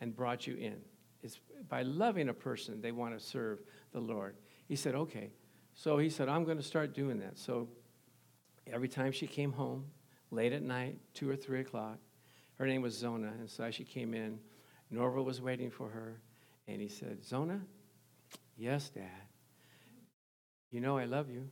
and 0.00 0.14
brought 0.14 0.46
you 0.46 0.54
in. 0.56 0.76
It's 1.22 1.40
by 1.68 1.82
loving 1.82 2.28
a 2.28 2.34
person, 2.34 2.80
they 2.80 2.92
want 2.92 3.18
to 3.18 3.24
serve 3.24 3.60
the 3.92 4.00
Lord. 4.00 4.36
He 4.68 4.76
said, 4.76 4.94
Okay. 4.94 5.30
So 5.76 5.98
he 5.98 6.08
said, 6.08 6.28
I'm 6.28 6.44
going 6.44 6.56
to 6.56 6.62
start 6.62 6.94
doing 6.94 7.18
that. 7.20 7.38
So 7.38 7.68
every 8.66 8.88
time 8.88 9.12
she 9.12 9.26
came 9.26 9.52
home, 9.52 9.84
late 10.30 10.52
at 10.52 10.62
night, 10.62 10.98
two 11.14 11.30
or 11.30 11.36
three 11.36 11.60
o'clock, 11.60 11.98
Her 12.58 12.66
name 12.66 12.82
was 12.82 12.96
Zona. 12.96 13.32
And 13.38 13.48
so 13.48 13.64
as 13.64 13.74
she 13.74 13.84
came 13.84 14.14
in, 14.14 14.38
Norval 14.90 15.24
was 15.24 15.40
waiting 15.40 15.70
for 15.70 15.88
her. 15.88 16.20
And 16.66 16.80
he 16.80 16.88
said, 16.88 17.22
Zona? 17.24 17.60
Yes, 18.56 18.88
Dad. 18.88 19.04
You 20.70 20.80
know 20.80 20.96
I 20.96 21.04
love 21.04 21.30
you. 21.30 21.48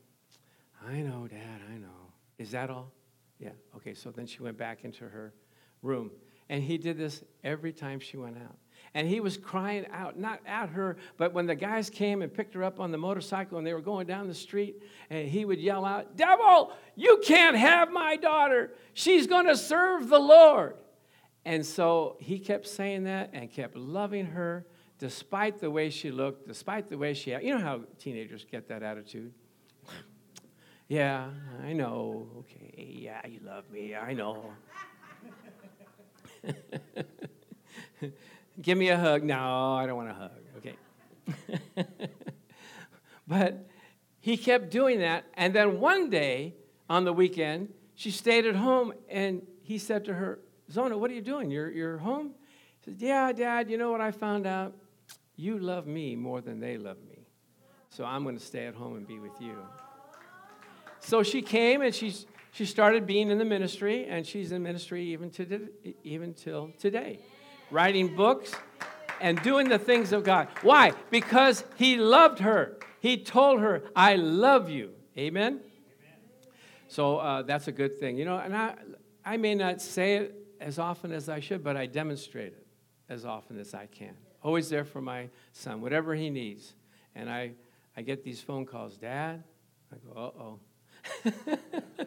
I 0.86 1.02
know, 1.02 1.28
Dad, 1.28 1.60
I 1.70 1.76
know. 1.76 2.12
Is 2.38 2.50
that 2.50 2.70
all? 2.70 2.90
Yeah. 3.38 3.50
Okay, 3.76 3.94
so 3.94 4.10
then 4.10 4.26
she 4.26 4.42
went 4.42 4.56
back 4.56 4.84
into 4.84 5.04
her 5.04 5.34
room. 5.82 6.10
And 6.48 6.62
he 6.62 6.78
did 6.78 6.96
this 6.96 7.22
every 7.42 7.72
time 7.72 8.00
she 8.00 8.16
went 8.16 8.38
out. 8.38 8.56
And 8.94 9.08
he 9.08 9.18
was 9.18 9.36
crying 9.36 9.86
out, 9.92 10.18
not 10.18 10.40
at 10.46 10.68
her, 10.70 10.96
but 11.16 11.32
when 11.32 11.46
the 11.46 11.56
guys 11.56 11.90
came 11.90 12.22
and 12.22 12.32
picked 12.32 12.54
her 12.54 12.62
up 12.62 12.78
on 12.78 12.92
the 12.92 12.98
motorcycle 12.98 13.58
and 13.58 13.66
they 13.66 13.74
were 13.74 13.80
going 13.80 14.06
down 14.06 14.28
the 14.28 14.34
street, 14.34 14.80
and 15.10 15.28
he 15.28 15.44
would 15.44 15.58
yell 15.58 15.84
out, 15.84 16.16
Devil, 16.16 16.72
you 16.94 17.20
can't 17.24 17.56
have 17.56 17.90
my 17.90 18.16
daughter. 18.16 18.72
She's 18.92 19.26
going 19.26 19.46
to 19.46 19.56
serve 19.56 20.08
the 20.08 20.20
Lord. 20.20 20.76
And 21.44 21.66
so 21.66 22.16
he 22.20 22.38
kept 22.38 22.68
saying 22.68 23.04
that 23.04 23.30
and 23.32 23.50
kept 23.50 23.76
loving 23.76 24.26
her 24.26 24.64
despite 24.98 25.58
the 25.60 25.70
way 25.70 25.90
she 25.90 26.10
looked, 26.10 26.46
despite 26.46 26.88
the 26.88 26.96
way 26.96 27.14
she, 27.14 27.32
you 27.32 27.54
know 27.54 27.58
how 27.58 27.80
teenagers 27.98 28.46
get 28.50 28.68
that 28.68 28.82
attitude. 28.82 29.32
Yeah, 30.88 31.30
I 31.62 31.72
know. 31.72 32.28
Okay, 32.40 32.98
yeah, 33.00 33.26
you 33.26 33.40
love 33.44 33.68
me. 33.70 33.94
I 33.94 34.12
know. 34.12 34.52
Give 38.60 38.78
me 38.78 38.88
a 38.88 38.96
hug. 38.96 39.22
No, 39.22 39.74
I 39.74 39.86
don't 39.86 39.96
want 39.96 40.10
a 40.10 40.14
hug. 40.14 40.30
Okay. 40.58 40.76
but 43.26 43.66
he 44.20 44.36
kept 44.36 44.70
doing 44.70 45.00
that. 45.00 45.24
And 45.34 45.54
then 45.54 45.80
one 45.80 46.10
day 46.10 46.54
on 46.88 47.04
the 47.04 47.12
weekend, 47.12 47.72
she 47.94 48.10
stayed 48.10 48.46
at 48.46 48.56
home 48.56 48.92
and 49.08 49.42
he 49.62 49.78
said 49.78 50.04
to 50.06 50.14
her, 50.14 50.40
Zona, 50.70 50.96
what 50.96 51.10
are 51.10 51.14
you 51.14 51.20
doing? 51.20 51.50
You're, 51.50 51.70
you're 51.70 51.98
home? 51.98 52.32
She 52.84 52.90
said, 52.90 53.00
Yeah, 53.00 53.32
Dad, 53.32 53.70
you 53.70 53.78
know 53.78 53.90
what 53.90 54.00
I 54.00 54.10
found 54.10 54.46
out? 54.46 54.74
You 55.36 55.58
love 55.58 55.86
me 55.86 56.16
more 56.16 56.40
than 56.40 56.60
they 56.60 56.76
love 56.76 56.98
me. 57.08 57.26
So 57.90 58.04
I'm 58.04 58.22
going 58.22 58.36
to 58.36 58.44
stay 58.44 58.66
at 58.66 58.74
home 58.74 58.96
and 58.96 59.06
be 59.06 59.18
with 59.18 59.40
you. 59.40 59.56
So 61.00 61.22
she 61.22 61.42
came 61.42 61.82
and 61.82 61.94
she's, 61.94 62.26
she 62.52 62.64
started 62.64 63.06
being 63.06 63.30
in 63.30 63.38
the 63.38 63.44
ministry, 63.44 64.06
and 64.06 64.26
she's 64.26 64.52
in 64.52 64.62
ministry 64.62 65.04
even, 65.06 65.30
to, 65.32 65.68
even 66.02 66.34
till 66.34 66.70
today, 66.78 67.18
writing 67.74 68.14
books 68.14 68.52
and 69.20 69.42
doing 69.42 69.68
the 69.68 69.78
things 69.78 70.12
of 70.12 70.22
God. 70.22 70.48
Why? 70.62 70.92
Because 71.10 71.64
he 71.76 71.96
loved 71.96 72.38
her. 72.38 72.78
He 73.00 73.18
told 73.18 73.60
her, 73.60 73.82
I 73.94 74.14
love 74.14 74.70
you. 74.70 74.92
Amen? 75.18 75.60
So 76.88 77.18
uh, 77.18 77.42
that's 77.42 77.66
a 77.66 77.72
good 77.72 77.98
thing. 77.98 78.16
You 78.16 78.24
know, 78.24 78.38
and 78.38 78.56
I, 78.56 78.74
I 79.24 79.36
may 79.36 79.54
not 79.54 79.82
say 79.82 80.16
it 80.16 80.36
as 80.60 80.78
often 80.78 81.12
as 81.12 81.28
I 81.28 81.40
should, 81.40 81.64
but 81.64 81.76
I 81.76 81.86
demonstrate 81.86 82.52
it 82.52 82.66
as 83.08 83.24
often 83.24 83.58
as 83.58 83.74
I 83.74 83.86
can. 83.86 84.14
Always 84.42 84.68
there 84.68 84.84
for 84.84 85.00
my 85.00 85.28
son, 85.52 85.80
whatever 85.80 86.14
he 86.14 86.30
needs. 86.30 86.74
And 87.14 87.28
I, 87.28 87.52
I 87.96 88.02
get 88.02 88.22
these 88.22 88.40
phone 88.40 88.64
calls, 88.64 88.96
Dad. 88.96 89.42
I 89.92 89.96
go, 89.96 90.20
uh 90.20 90.42
oh. 90.42 91.56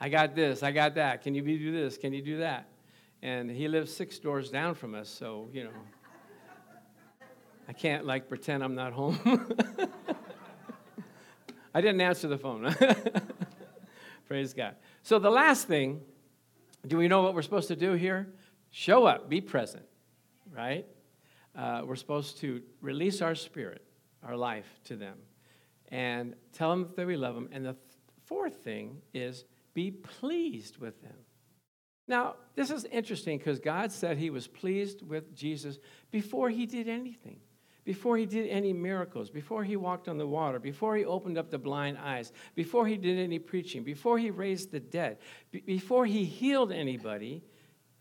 I 0.00 0.08
got 0.08 0.34
this, 0.34 0.62
I 0.62 0.72
got 0.72 0.94
that. 0.94 1.22
Can 1.22 1.34
you 1.34 1.42
do 1.42 1.72
this? 1.72 1.98
Can 1.98 2.12
you 2.12 2.22
do 2.22 2.38
that? 2.38 2.68
And 3.22 3.50
he 3.50 3.68
lives 3.68 3.94
six 3.94 4.18
doors 4.18 4.50
down 4.50 4.74
from 4.74 4.94
us, 4.94 5.08
so, 5.08 5.48
you 5.52 5.64
know, 5.64 5.70
I 7.68 7.72
can't 7.72 8.06
like 8.06 8.28
pretend 8.28 8.62
I'm 8.62 8.74
not 8.74 8.92
home. 8.92 9.18
I 11.74 11.80
didn't 11.80 12.00
answer 12.00 12.28
the 12.28 12.38
phone. 12.38 12.74
Praise 14.28 14.54
God. 14.54 14.76
So, 15.02 15.18
the 15.18 15.30
last 15.30 15.66
thing, 15.66 16.00
do 16.86 16.96
we 16.96 17.08
know 17.08 17.22
what 17.22 17.34
we're 17.34 17.42
supposed 17.42 17.68
to 17.68 17.76
do 17.76 17.92
here? 17.92 18.32
Show 18.70 19.06
up, 19.06 19.28
be 19.28 19.40
present, 19.40 19.84
right? 20.54 20.86
Uh, 21.56 21.82
we're 21.84 21.96
supposed 21.96 22.38
to 22.40 22.62
release 22.80 23.22
our 23.22 23.34
spirit, 23.34 23.84
our 24.22 24.36
life 24.36 24.80
to 24.84 24.96
them, 24.96 25.18
and 25.88 26.34
tell 26.52 26.70
them 26.70 26.90
that 26.96 27.06
we 27.06 27.16
love 27.16 27.34
them. 27.34 27.48
And 27.52 27.64
the 27.64 27.76
fourth 28.24 28.56
thing 28.62 29.02
is 29.14 29.44
be 29.74 29.90
pleased 29.90 30.78
with 30.78 31.02
them. 31.02 31.16
Now, 32.08 32.36
this 32.54 32.70
is 32.70 32.84
interesting 32.86 33.38
because 33.38 33.58
God 33.58 33.90
said 33.90 34.16
he 34.16 34.30
was 34.30 34.46
pleased 34.46 35.02
with 35.02 35.34
Jesus 35.34 35.78
before 36.10 36.50
he 36.50 36.64
did 36.64 36.88
anything, 36.88 37.40
before 37.84 38.16
he 38.16 38.26
did 38.26 38.48
any 38.48 38.72
miracles, 38.72 39.30
before 39.30 39.64
he 39.64 39.76
walked 39.76 40.08
on 40.08 40.16
the 40.16 40.26
water, 40.26 40.58
before 40.58 40.96
he 40.96 41.04
opened 41.04 41.36
up 41.36 41.50
the 41.50 41.58
blind 41.58 41.98
eyes, 41.98 42.32
before 42.54 42.86
he 42.86 42.96
did 42.96 43.18
any 43.18 43.38
preaching, 43.38 43.82
before 43.82 44.18
he 44.18 44.30
raised 44.30 44.70
the 44.70 44.80
dead, 44.80 45.18
b- 45.50 45.62
before 45.66 46.06
he 46.06 46.24
healed 46.24 46.70
anybody. 46.70 47.42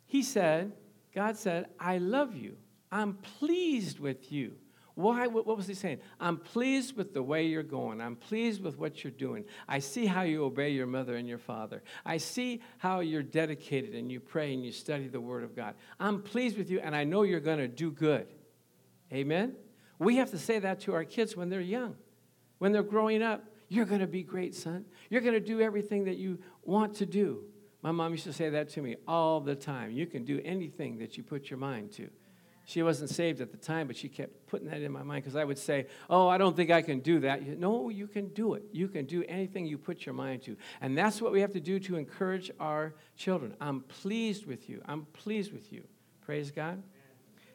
He 0.06 0.22
said, 0.22 0.74
God 1.14 1.36
said, 1.36 1.68
I 1.80 1.97
love 1.97 2.36
you. 2.36 2.58
I'm 2.91 3.16
pleased 3.16 3.99
with 3.99 4.32
you. 4.32 4.58
Why? 4.95 5.27
What 5.27 5.45
was 5.45 5.67
he 5.67 5.73
saying? 5.73 5.99
I'm 6.21 6.37
pleased 6.37 6.95
with 6.95 7.13
the 7.13 7.21
way 7.21 7.45
you're 7.45 7.63
going. 7.63 7.99
I'm 7.99 8.15
pleased 8.15 8.63
with 8.63 8.77
what 8.77 9.03
you're 9.03 9.11
doing. 9.11 9.43
I 9.67 9.79
see 9.79 10.05
how 10.05 10.21
you 10.21 10.45
obey 10.45 10.69
your 10.69 10.87
mother 10.87 11.17
and 11.17 11.27
your 11.27 11.37
father. 11.37 11.83
I 12.05 12.15
see 12.17 12.61
how 12.77 13.01
you're 13.01 13.21
dedicated 13.21 13.93
and 13.93 14.09
you 14.09 14.21
pray 14.21 14.53
and 14.53 14.65
you 14.65 14.71
study 14.71 15.09
the 15.09 15.19
Word 15.19 15.43
of 15.43 15.53
God. 15.53 15.75
I'm 15.99 16.21
pleased 16.21 16.57
with 16.57 16.69
you, 16.69 16.79
and 16.79 16.95
I 16.95 17.03
know 17.03 17.23
you're 17.23 17.41
going 17.41 17.57
to 17.57 17.67
do 17.67 17.91
good. 17.91 18.27
Amen? 19.13 19.55
We 19.99 20.15
have 20.15 20.31
to 20.31 20.39
say 20.39 20.59
that 20.59 20.79
to 20.81 20.93
our 20.93 21.03
kids 21.03 21.35
when 21.35 21.49
they're 21.49 21.59
young, 21.59 21.95
when 22.59 22.71
they're 22.71 22.83
growing 22.83 23.21
up. 23.21 23.43
You're 23.67 23.85
going 23.85 24.01
to 24.01 24.07
be 24.07 24.23
great, 24.23 24.55
son. 24.55 24.85
You're 25.09 25.21
going 25.21 25.33
to 25.33 25.39
do 25.39 25.59
everything 25.59 26.05
that 26.05 26.17
you 26.17 26.39
want 26.63 26.95
to 26.95 27.05
do. 27.05 27.43
My 27.81 27.91
mom 27.91 28.11
used 28.11 28.23
to 28.25 28.33
say 28.33 28.49
that 28.51 28.69
to 28.69 28.81
me 28.81 28.95
all 29.07 29.41
the 29.41 29.55
time. 29.55 29.91
You 29.91 30.05
can 30.05 30.23
do 30.23 30.39
anything 30.45 30.99
that 30.99 31.17
you 31.17 31.23
put 31.23 31.49
your 31.49 31.59
mind 31.59 31.91
to. 31.93 32.09
She 32.68 32.82
wasn't 32.82 33.11
saved 33.11 33.41
at 33.41 33.51
the 33.51 33.57
time, 33.57 33.86
but 33.86 33.95
she 33.95 34.09
kept 34.09 34.47
putting 34.47 34.68
that 34.70 34.82
in 34.82 34.91
my 34.91 35.03
mind 35.03 35.24
because 35.24 35.36
I 35.36 35.43
would 35.43 35.59
say, 35.59 35.86
Oh, 36.09 36.28
I 36.28 36.39
don't 36.39 36.55
think 36.55 36.72
I 36.72 36.82
can 36.82 36.99
do 36.99 37.20
that. 37.20 37.43
You, 37.43 37.55
No, 37.55 37.89
you 37.89 38.07
can 38.07 38.30
do 38.30 38.55
it. 38.55 38.63
You 38.72 38.88
can 38.88 39.05
do 39.05 39.24
anything 39.30 39.68
you 39.68 39.78
put 39.78 40.05
your 40.05 40.16
mind 40.16 40.41
to. 40.43 40.57
And 40.82 40.97
that's 40.97 41.22
what 41.22 41.32
we 41.32 41.41
have 41.41 41.51
to 41.53 41.59
do 41.59 41.80
to 41.82 41.95
encourage 41.95 42.49
our 42.59 42.95
children. 43.16 43.55
I'm 43.61 43.82
pleased 43.82 44.47
with 44.47 44.68
you. 44.68 44.82
I'm 44.88 45.05
pleased 45.13 45.53
with 45.53 45.72
you. 45.72 45.84
Praise 46.22 46.49
God. 46.49 46.82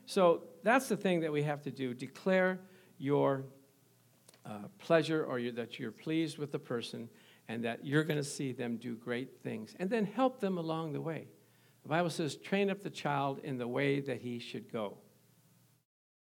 So 0.07 0.45
that's 0.63 0.89
the 0.89 0.97
thing 0.97 1.21
that 1.21 1.33
we 1.33 1.43
have 1.43 1.63
to 1.63 1.73
do. 1.73 1.93
Declare 1.93 2.61
your 2.99 3.45
uh, 4.47 4.69
pleasure 4.79 5.25
or 5.25 5.41
your, 5.41 5.53
that 5.53 5.79
you're 5.79 5.91
pleased 5.91 6.39
with 6.39 6.53
the 6.53 6.59
person 6.59 7.09
and 7.49 7.65
that 7.65 7.85
you're 7.85 8.05
going 8.05 8.17
to 8.17 8.25
see 8.25 8.53
them 8.53 8.77
do 8.77 8.95
great 8.95 9.43
things. 9.43 9.75
And 9.81 9.91
then 9.91 10.05
help 10.05 10.39
them 10.39 10.57
along 10.57 10.93
the 10.93 11.01
way. 11.01 11.27
The 11.83 11.89
Bible 11.89 12.11
says, 12.11 12.37
train 12.37 12.71
up 12.71 12.83
the 12.83 12.91
child 12.91 13.41
in 13.43 13.59
the 13.59 13.69
way 13.69 14.01
that 14.01 14.21
he 14.21 14.39
should 14.39 14.71
go. 14.71 14.99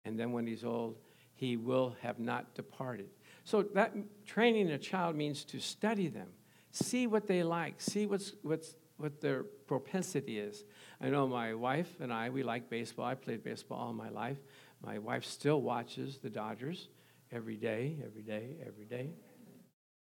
And 0.05 0.19
then 0.19 0.31
when 0.31 0.47
he's 0.47 0.63
old, 0.63 0.97
he 1.33 1.57
will 1.57 1.95
have 2.01 2.19
not 2.19 2.55
departed. 2.55 3.09
So 3.43 3.63
that 3.73 3.93
training 4.25 4.69
a 4.71 4.77
child 4.77 5.15
means 5.15 5.43
to 5.45 5.59
study 5.59 6.07
them, 6.07 6.29
see 6.71 7.07
what 7.07 7.27
they 7.27 7.43
like, 7.43 7.81
see 7.81 8.05
what's, 8.05 8.33
what's, 8.41 8.75
what 8.97 9.21
their 9.21 9.43
propensity 9.43 10.39
is. 10.39 10.63
I 10.99 11.09
know 11.09 11.27
my 11.27 11.53
wife 11.53 11.89
and 11.99 12.11
I, 12.11 12.29
we 12.29 12.43
like 12.43 12.69
baseball. 12.69 13.05
I 13.05 13.15
played 13.15 13.43
baseball 13.43 13.79
all 13.79 13.93
my 13.93 14.09
life. 14.09 14.37
My 14.83 14.97
wife 14.99 15.25
still 15.25 15.61
watches 15.61 16.17
the 16.17 16.29
Dodgers 16.29 16.89
every 17.31 17.55
day, 17.55 17.97
every 18.05 18.21
day, 18.21 18.57
every 18.65 18.85
day. 18.85 19.11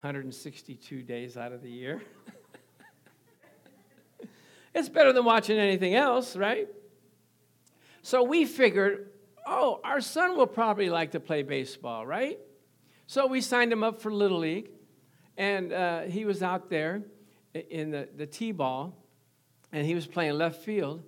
162 0.01 1.03
days 1.03 1.37
out 1.37 1.53
of 1.53 1.63
the 1.63 1.71
year. 1.71 2.03
It's 4.75 4.89
better 4.89 5.13
than 5.13 5.25
watching 5.25 5.59
anything 5.59 5.95
else, 5.95 6.37
right? 6.37 6.69
So 8.03 8.23
we 8.23 8.47
figured, 8.47 9.11
oh, 9.47 9.81
our 9.85 10.01
son 10.01 10.37
will 10.37 10.47
probably 10.47 10.91
like 10.91 11.13
to 11.13 11.21
play 11.21 11.43
baseball, 11.43 12.07
right? 12.07 12.39
So 13.07 13.27
we 13.27 13.41
signed 13.41 13.73
him 13.73 13.85
up 13.85 14.01
for 14.01 14.13
Little 14.13 14.39
League, 14.39 14.71
and 15.37 15.73
uh, 15.73 16.01
he 16.03 16.25
was 16.25 16.43
out 16.43 16.71
there 16.71 17.03
in 17.53 17.91
the, 17.91 18.09
the 18.17 18.27
T 18.27 18.53
ball, 18.53 18.97
and 19.73 19.87
he 19.87 19.95
was 19.95 20.07
playing 20.07 20.35
left 20.35 20.63
field. 20.63 21.03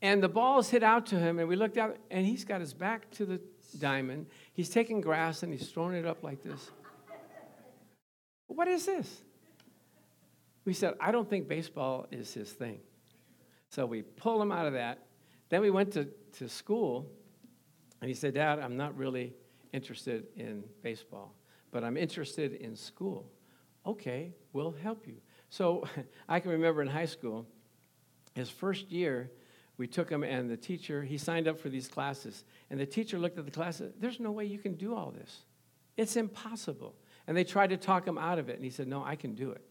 And 0.00 0.22
the 0.22 0.28
ball's 0.28 0.68
hit 0.68 0.82
out 0.82 1.06
to 1.06 1.18
him, 1.18 1.38
and 1.38 1.48
we 1.48 1.56
looked 1.56 1.78
out, 1.78 1.96
and 2.10 2.26
he's 2.26 2.44
got 2.44 2.60
his 2.60 2.74
back 2.74 3.10
to 3.12 3.26
the 3.26 3.40
diamond. 3.78 4.26
He's 4.52 4.68
taking 4.68 5.00
grass 5.00 5.42
and 5.42 5.52
he's 5.52 5.68
throwing 5.68 5.96
it 5.96 6.06
up 6.06 6.22
like 6.22 6.42
this. 6.42 6.70
What 8.46 8.68
is 8.68 8.86
this? 8.86 9.22
We 10.64 10.72
said, 10.72 10.94
I 11.00 11.12
don't 11.12 11.28
think 11.28 11.48
baseball 11.48 12.06
is 12.10 12.32
his 12.32 12.50
thing. 12.52 12.80
So 13.68 13.86
we 13.86 14.02
pulled 14.02 14.40
him 14.40 14.52
out 14.52 14.66
of 14.66 14.72
that. 14.74 15.06
Then 15.48 15.60
we 15.60 15.70
went 15.70 15.92
to, 15.92 16.08
to 16.38 16.48
school, 16.48 17.10
and 18.00 18.08
he 18.08 18.14
said, 18.14 18.34
Dad, 18.34 18.58
I'm 18.58 18.76
not 18.76 18.96
really 18.96 19.34
interested 19.72 20.24
in 20.36 20.64
baseball, 20.82 21.34
but 21.70 21.84
I'm 21.84 21.96
interested 21.96 22.54
in 22.54 22.76
school. 22.76 23.30
Okay, 23.86 24.32
we'll 24.52 24.72
help 24.72 25.06
you. 25.06 25.16
So 25.50 25.84
I 26.28 26.40
can 26.40 26.50
remember 26.50 26.82
in 26.82 26.88
high 26.88 27.06
school, 27.06 27.46
his 28.34 28.48
first 28.48 28.90
year, 28.90 29.30
we 29.76 29.86
took 29.86 30.08
him, 30.08 30.22
and 30.22 30.48
the 30.48 30.56
teacher, 30.56 31.02
he 31.02 31.18
signed 31.18 31.48
up 31.48 31.58
for 31.58 31.68
these 31.68 31.88
classes. 31.88 32.44
And 32.70 32.78
the 32.78 32.86
teacher 32.86 33.18
looked 33.18 33.38
at 33.38 33.44
the 33.44 33.50
class 33.50 33.80
and 33.80 33.90
said, 33.90 34.00
There's 34.00 34.20
no 34.20 34.30
way 34.30 34.44
you 34.44 34.58
can 34.58 34.74
do 34.74 34.94
all 34.94 35.10
this. 35.10 35.40
It's 35.96 36.16
impossible. 36.16 36.94
And 37.26 37.36
they 37.36 37.44
tried 37.44 37.70
to 37.70 37.76
talk 37.76 38.06
him 38.06 38.18
out 38.18 38.38
of 38.38 38.48
it, 38.48 38.56
and 38.56 38.64
he 38.64 38.70
said, 38.70 38.86
No, 38.86 39.04
I 39.04 39.16
can 39.16 39.34
do 39.34 39.50
it. 39.50 39.64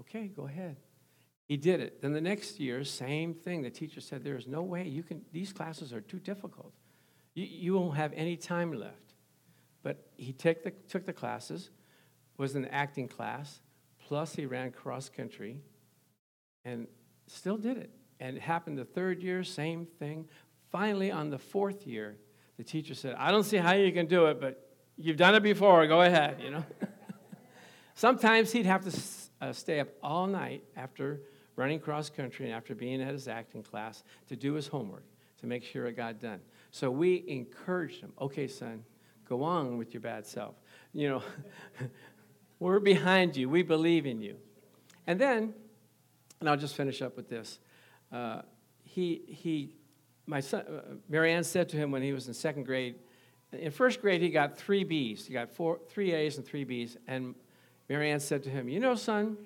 Okay, 0.00 0.28
go 0.28 0.46
ahead. 0.46 0.76
He 1.46 1.56
did 1.56 1.80
it. 1.80 2.02
Then 2.02 2.12
the 2.12 2.20
next 2.20 2.58
year, 2.58 2.82
same 2.84 3.32
thing. 3.32 3.62
The 3.62 3.70
teacher 3.70 4.00
said, 4.00 4.24
There 4.24 4.36
is 4.36 4.46
no 4.46 4.62
way 4.62 4.86
you 4.88 5.02
can, 5.02 5.22
these 5.32 5.52
classes 5.52 5.92
are 5.92 6.00
too 6.00 6.18
difficult. 6.18 6.72
You, 7.34 7.44
you 7.44 7.74
won't 7.74 7.96
have 7.96 8.12
any 8.14 8.36
time 8.36 8.72
left. 8.72 9.14
But 9.82 10.04
he 10.16 10.32
take 10.32 10.64
the, 10.64 10.72
took 10.88 11.06
the 11.06 11.12
classes, 11.12 11.70
was 12.36 12.56
in 12.56 12.62
the 12.62 12.74
acting 12.74 13.06
class, 13.06 13.60
plus 14.08 14.34
he 14.34 14.44
ran 14.44 14.72
cross 14.72 15.08
country, 15.08 15.60
and 16.64 16.88
still 17.28 17.56
did 17.56 17.76
it. 17.76 17.90
And 18.18 18.36
it 18.36 18.42
happened 18.42 18.78
the 18.78 18.84
third 18.84 19.22
year, 19.22 19.44
same 19.44 19.86
thing. 19.98 20.28
Finally, 20.70 21.12
on 21.12 21.30
the 21.30 21.38
fourth 21.38 21.86
year, 21.86 22.16
the 22.56 22.64
teacher 22.64 22.94
said, 22.94 23.14
I 23.16 23.30
don't 23.30 23.44
see 23.44 23.58
how 23.58 23.74
you 23.74 23.92
can 23.92 24.06
do 24.06 24.26
it, 24.26 24.40
but 24.40 24.74
you've 24.96 25.16
done 25.16 25.34
it 25.34 25.42
before, 25.42 25.86
go 25.86 26.02
ahead, 26.02 26.40
you 26.42 26.50
know. 26.50 26.64
Sometimes 27.94 28.50
he'd 28.52 28.66
have 28.66 28.82
to 28.84 28.90
uh, 29.40 29.52
stay 29.52 29.80
up 29.80 29.88
all 30.02 30.26
night 30.26 30.62
after 30.76 31.20
running 31.56 31.80
cross 31.80 32.10
country 32.10 32.46
and 32.46 32.54
after 32.54 32.74
being 32.74 33.00
at 33.02 33.12
his 33.12 33.28
acting 33.28 33.62
class 33.62 34.04
to 34.28 34.36
do 34.36 34.54
his 34.54 34.66
homework 34.66 35.04
to 35.40 35.46
make 35.46 35.64
sure 35.64 35.86
it 35.86 35.96
got 35.96 36.20
done. 36.20 36.40
So 36.70 36.90
we 36.90 37.24
encouraged 37.26 38.00
him, 38.00 38.12
okay, 38.20 38.46
son, 38.46 38.84
go 39.28 39.42
on 39.42 39.78
with 39.78 39.92
your 39.94 40.00
bad 40.00 40.26
self. 40.26 40.54
You 40.92 41.08
know, 41.08 41.22
we're 42.60 42.80
behind 42.80 43.36
you, 43.36 43.48
we 43.48 43.62
believe 43.62 44.06
in 44.06 44.20
you. 44.20 44.36
And 45.06 45.20
then, 45.20 45.54
and 46.40 46.48
I'll 46.48 46.56
just 46.56 46.74
finish 46.74 47.00
up 47.02 47.16
with 47.16 47.28
this. 47.28 47.58
Uh, 48.12 48.42
he, 48.82 49.22
he, 49.28 49.74
my 50.26 50.40
son, 50.40 50.62
uh, 50.62 50.94
Marianne 51.08 51.44
said 51.44 51.68
to 51.70 51.76
him 51.76 51.90
when 51.90 52.02
he 52.02 52.12
was 52.12 52.28
in 52.28 52.34
second 52.34 52.64
grade, 52.64 52.96
in 53.52 53.70
first 53.70 54.00
grade 54.00 54.20
he 54.20 54.30
got 54.30 54.56
three 54.56 54.84
B's. 54.84 55.26
He 55.26 55.32
got 55.32 55.50
four, 55.50 55.80
three 55.88 56.12
A's 56.12 56.36
and 56.36 56.46
three 56.46 56.64
B's. 56.64 56.96
And 57.06 57.34
Marianne 57.88 58.20
said 58.20 58.42
to 58.44 58.50
him, 58.50 58.68
You 58.68 58.80
know, 58.80 58.94
son, 58.94 59.36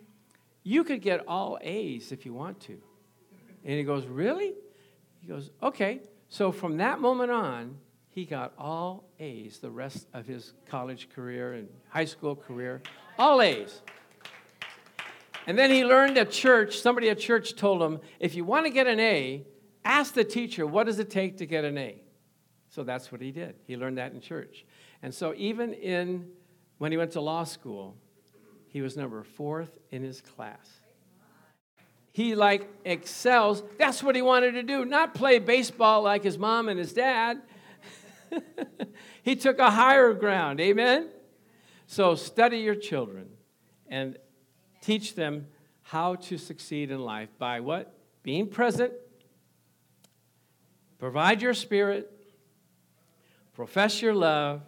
you 0.63 0.85
could 0.85 1.03
get 1.03 1.27
all 1.27 1.59
A's 1.61 2.13
if 2.13 2.25
you 2.25 2.33
want 2.33 2.61
to. 2.61 2.79
And 3.65 3.79
he 3.79 3.85
goes, 3.85 4.07
Really? 4.07 4.55
He 5.21 5.29
goes, 5.29 5.51
Okay. 5.63 6.01
So 6.29 6.53
from 6.53 6.77
that 6.77 7.01
moment 7.01 7.31
on, 7.31 7.77
he 8.09 8.25
got 8.25 8.53
all 8.59 9.05
A's 9.19 9.59
the 9.59 9.71
rest 9.71 10.07
of 10.15 10.27
his 10.27 10.53
college 10.69 11.09
career 11.11 11.55
and 11.55 11.69
high 11.89 12.05
school 12.05 12.37
career, 12.37 12.83
all 13.19 13.43
A's. 13.43 13.83
And 15.47 15.59
then 15.59 15.71
he 15.71 15.85
learned 15.85 16.19
at 16.19 16.31
church, 16.31 16.79
somebody 16.79 17.09
at 17.09 17.19
church 17.19 17.57
told 17.57 17.83
him, 17.83 18.01
if 18.19 18.35
you 18.35 18.45
want 18.45 18.67
to 18.67 18.71
get 18.71 18.87
an 18.87 19.01
A, 19.01 19.45
ask 19.85 20.15
the 20.15 20.25
teacher, 20.25 20.67
what 20.67 20.87
does 20.87 20.99
it 20.99 21.11
take 21.11 21.39
to 21.39 21.47
get 21.47 21.65
an 21.65 21.79
A? 21.79 22.03
So 22.69 22.85
that's 22.85 23.11
what 23.11 23.21
he 23.21 23.33
did. 23.33 23.57
He 23.67 23.77
learned 23.77 23.99
that 23.99 24.13
in 24.13 24.21
church. 24.21 24.65
And 25.03 25.13
so 25.13 25.35
even 25.37 25.73
in 25.73 26.29
when 26.79 26.93
he 26.93 26.99
went 26.99 27.13
to 27.13 27.21
law 27.21 27.45
school, 27.45 27.97
he 28.71 28.81
was 28.81 28.97
number 28.97 29.23
fourth 29.25 29.77
in 29.91 30.03
his 30.05 30.21
class. 30.21 30.69
He 32.13 32.37
like 32.37 32.69
excels. 32.85 33.65
That's 33.79 34.03
what 34.03 34.15
he 34.15 34.23
wanted 34.23 34.53
to 34.53 34.63
do, 34.63 34.85
not 34.85 35.13
play 35.13 35.41
baseball 35.41 36.03
like 36.03 36.23
his 36.23 36.39
mom 36.39 36.69
and 36.69 36.79
his 36.79 36.93
dad. 36.93 37.43
he 39.23 39.35
took 39.35 39.59
a 39.59 39.71
higher 39.71 40.13
ground. 40.13 40.61
Amen? 40.61 41.09
So 41.87 42.15
study 42.15 42.59
your 42.59 42.77
children 42.77 43.31
and 43.89 44.17
teach 44.81 45.17
them 45.17 45.49
how 45.83 46.15
to 46.15 46.39
succeed 46.39 46.93
in 46.93 47.01
life 47.01 47.31
by 47.39 47.59
what? 47.59 47.93
Being 48.23 48.47
present, 48.47 48.93
provide 50.99 51.43
your 51.43 51.55
spirit, 51.55 52.09
profess 53.53 54.01
your 54.01 54.15
love, 54.15 54.63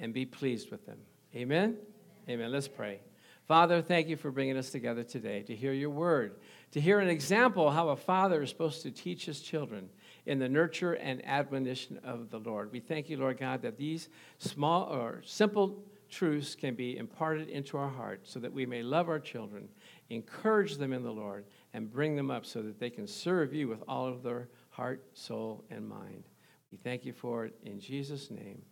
and 0.00 0.12
be 0.12 0.26
pleased 0.26 0.72
with 0.72 0.84
them. 0.86 0.98
Amen? 1.36 1.76
Amen. 2.28 2.50
Let's 2.50 2.68
pray. 2.68 3.00
Father, 3.46 3.80
thank 3.80 4.08
you 4.08 4.16
for 4.16 4.32
bringing 4.32 4.56
us 4.56 4.70
together 4.70 5.04
today 5.04 5.42
to 5.42 5.54
hear 5.54 5.72
your 5.72 5.90
word, 5.90 6.34
to 6.72 6.80
hear 6.80 6.98
an 6.98 7.08
example 7.08 7.70
how 7.70 7.90
a 7.90 7.96
father 7.96 8.42
is 8.42 8.50
supposed 8.50 8.82
to 8.82 8.90
teach 8.90 9.24
his 9.24 9.40
children 9.40 9.88
in 10.26 10.40
the 10.40 10.48
nurture 10.48 10.94
and 10.94 11.24
admonition 11.24 12.00
of 12.02 12.30
the 12.30 12.40
Lord. 12.40 12.72
We 12.72 12.80
thank 12.80 13.08
you, 13.08 13.16
Lord 13.18 13.38
God, 13.38 13.62
that 13.62 13.76
these 13.76 14.08
small 14.38 14.92
or 14.92 15.22
simple 15.24 15.84
truths 16.10 16.56
can 16.56 16.74
be 16.74 16.96
imparted 16.96 17.48
into 17.48 17.78
our 17.78 17.88
heart 17.88 18.22
so 18.24 18.40
that 18.40 18.52
we 18.52 18.66
may 18.66 18.82
love 18.82 19.08
our 19.08 19.20
children, 19.20 19.68
encourage 20.10 20.76
them 20.76 20.92
in 20.92 21.04
the 21.04 21.12
Lord, 21.12 21.44
and 21.72 21.90
bring 21.90 22.16
them 22.16 22.32
up 22.32 22.44
so 22.44 22.62
that 22.62 22.80
they 22.80 22.90
can 22.90 23.06
serve 23.06 23.54
you 23.54 23.68
with 23.68 23.82
all 23.86 24.08
of 24.08 24.24
their 24.24 24.48
heart, 24.70 25.04
soul, 25.14 25.64
and 25.70 25.88
mind. 25.88 26.24
We 26.72 26.78
thank 26.78 27.04
you 27.04 27.12
for 27.12 27.44
it 27.44 27.54
in 27.64 27.78
Jesus' 27.78 28.28
name. 28.28 28.62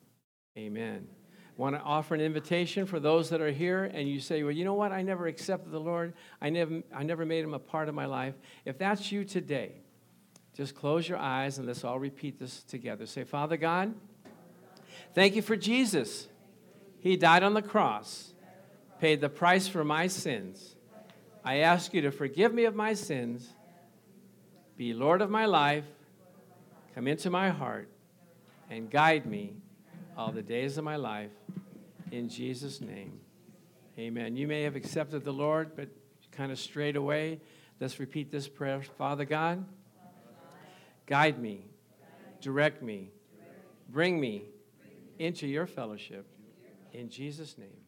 Amen. 0.58 1.06
Want 1.56 1.76
to 1.76 1.82
offer 1.82 2.14
an 2.14 2.20
invitation 2.20 2.84
for 2.84 2.98
those 2.98 3.30
that 3.30 3.40
are 3.40 3.52
here 3.52 3.84
and 3.84 4.08
you 4.08 4.18
say, 4.18 4.42
Well, 4.42 4.52
you 4.52 4.64
know 4.64 4.74
what? 4.74 4.90
I 4.90 5.02
never 5.02 5.26
accepted 5.28 5.70
the 5.70 5.78
Lord. 5.78 6.14
I 6.40 6.50
never, 6.50 6.82
I 6.92 7.04
never 7.04 7.24
made 7.24 7.44
him 7.44 7.54
a 7.54 7.60
part 7.60 7.88
of 7.88 7.94
my 7.94 8.06
life. 8.06 8.34
If 8.64 8.76
that's 8.76 9.12
you 9.12 9.24
today, 9.24 9.72
just 10.56 10.74
close 10.74 11.08
your 11.08 11.18
eyes 11.18 11.58
and 11.58 11.66
let's 11.66 11.84
all 11.84 11.98
repeat 11.98 12.40
this 12.40 12.64
together. 12.64 13.06
Say, 13.06 13.22
Father 13.22 13.56
God, 13.56 13.94
thank 15.14 15.36
you 15.36 15.42
for 15.42 15.56
Jesus. 15.56 16.26
He 16.98 17.16
died 17.16 17.42
on 17.42 17.54
the 17.54 17.62
cross, 17.62 18.32
paid 18.98 19.20
the 19.20 19.28
price 19.28 19.68
for 19.68 19.84
my 19.84 20.08
sins. 20.08 20.74
I 21.44 21.58
ask 21.58 21.92
you 21.92 22.00
to 22.02 22.10
forgive 22.10 22.52
me 22.52 22.64
of 22.64 22.74
my 22.74 22.94
sins, 22.94 23.48
be 24.76 24.92
Lord 24.92 25.20
of 25.20 25.30
my 25.30 25.44
life, 25.44 25.84
come 26.94 27.06
into 27.06 27.30
my 27.30 27.50
heart, 27.50 27.88
and 28.70 28.90
guide 28.90 29.26
me 29.26 29.54
all 30.16 30.32
the 30.32 30.42
days 30.42 30.78
of 30.78 30.84
my 30.84 30.96
life. 30.96 31.30
In 32.10 32.28
Jesus' 32.28 32.80
name, 32.80 33.20
amen. 33.98 34.36
You 34.36 34.46
may 34.46 34.62
have 34.62 34.76
accepted 34.76 35.24
the 35.24 35.32
Lord, 35.32 35.72
but 35.76 35.88
kind 36.32 36.52
of 36.52 36.58
strayed 36.58 36.96
away. 36.96 37.40
Let's 37.80 37.98
repeat 37.98 38.30
this 38.30 38.48
prayer 38.48 38.82
Father 38.98 39.24
God, 39.24 39.64
guide 41.06 41.40
me, 41.40 41.66
direct 42.40 42.82
me, 42.82 43.10
bring 43.88 44.20
me 44.20 44.44
into 45.18 45.46
your 45.46 45.66
fellowship. 45.66 46.26
In 46.92 47.08
Jesus' 47.08 47.58
name. 47.58 47.83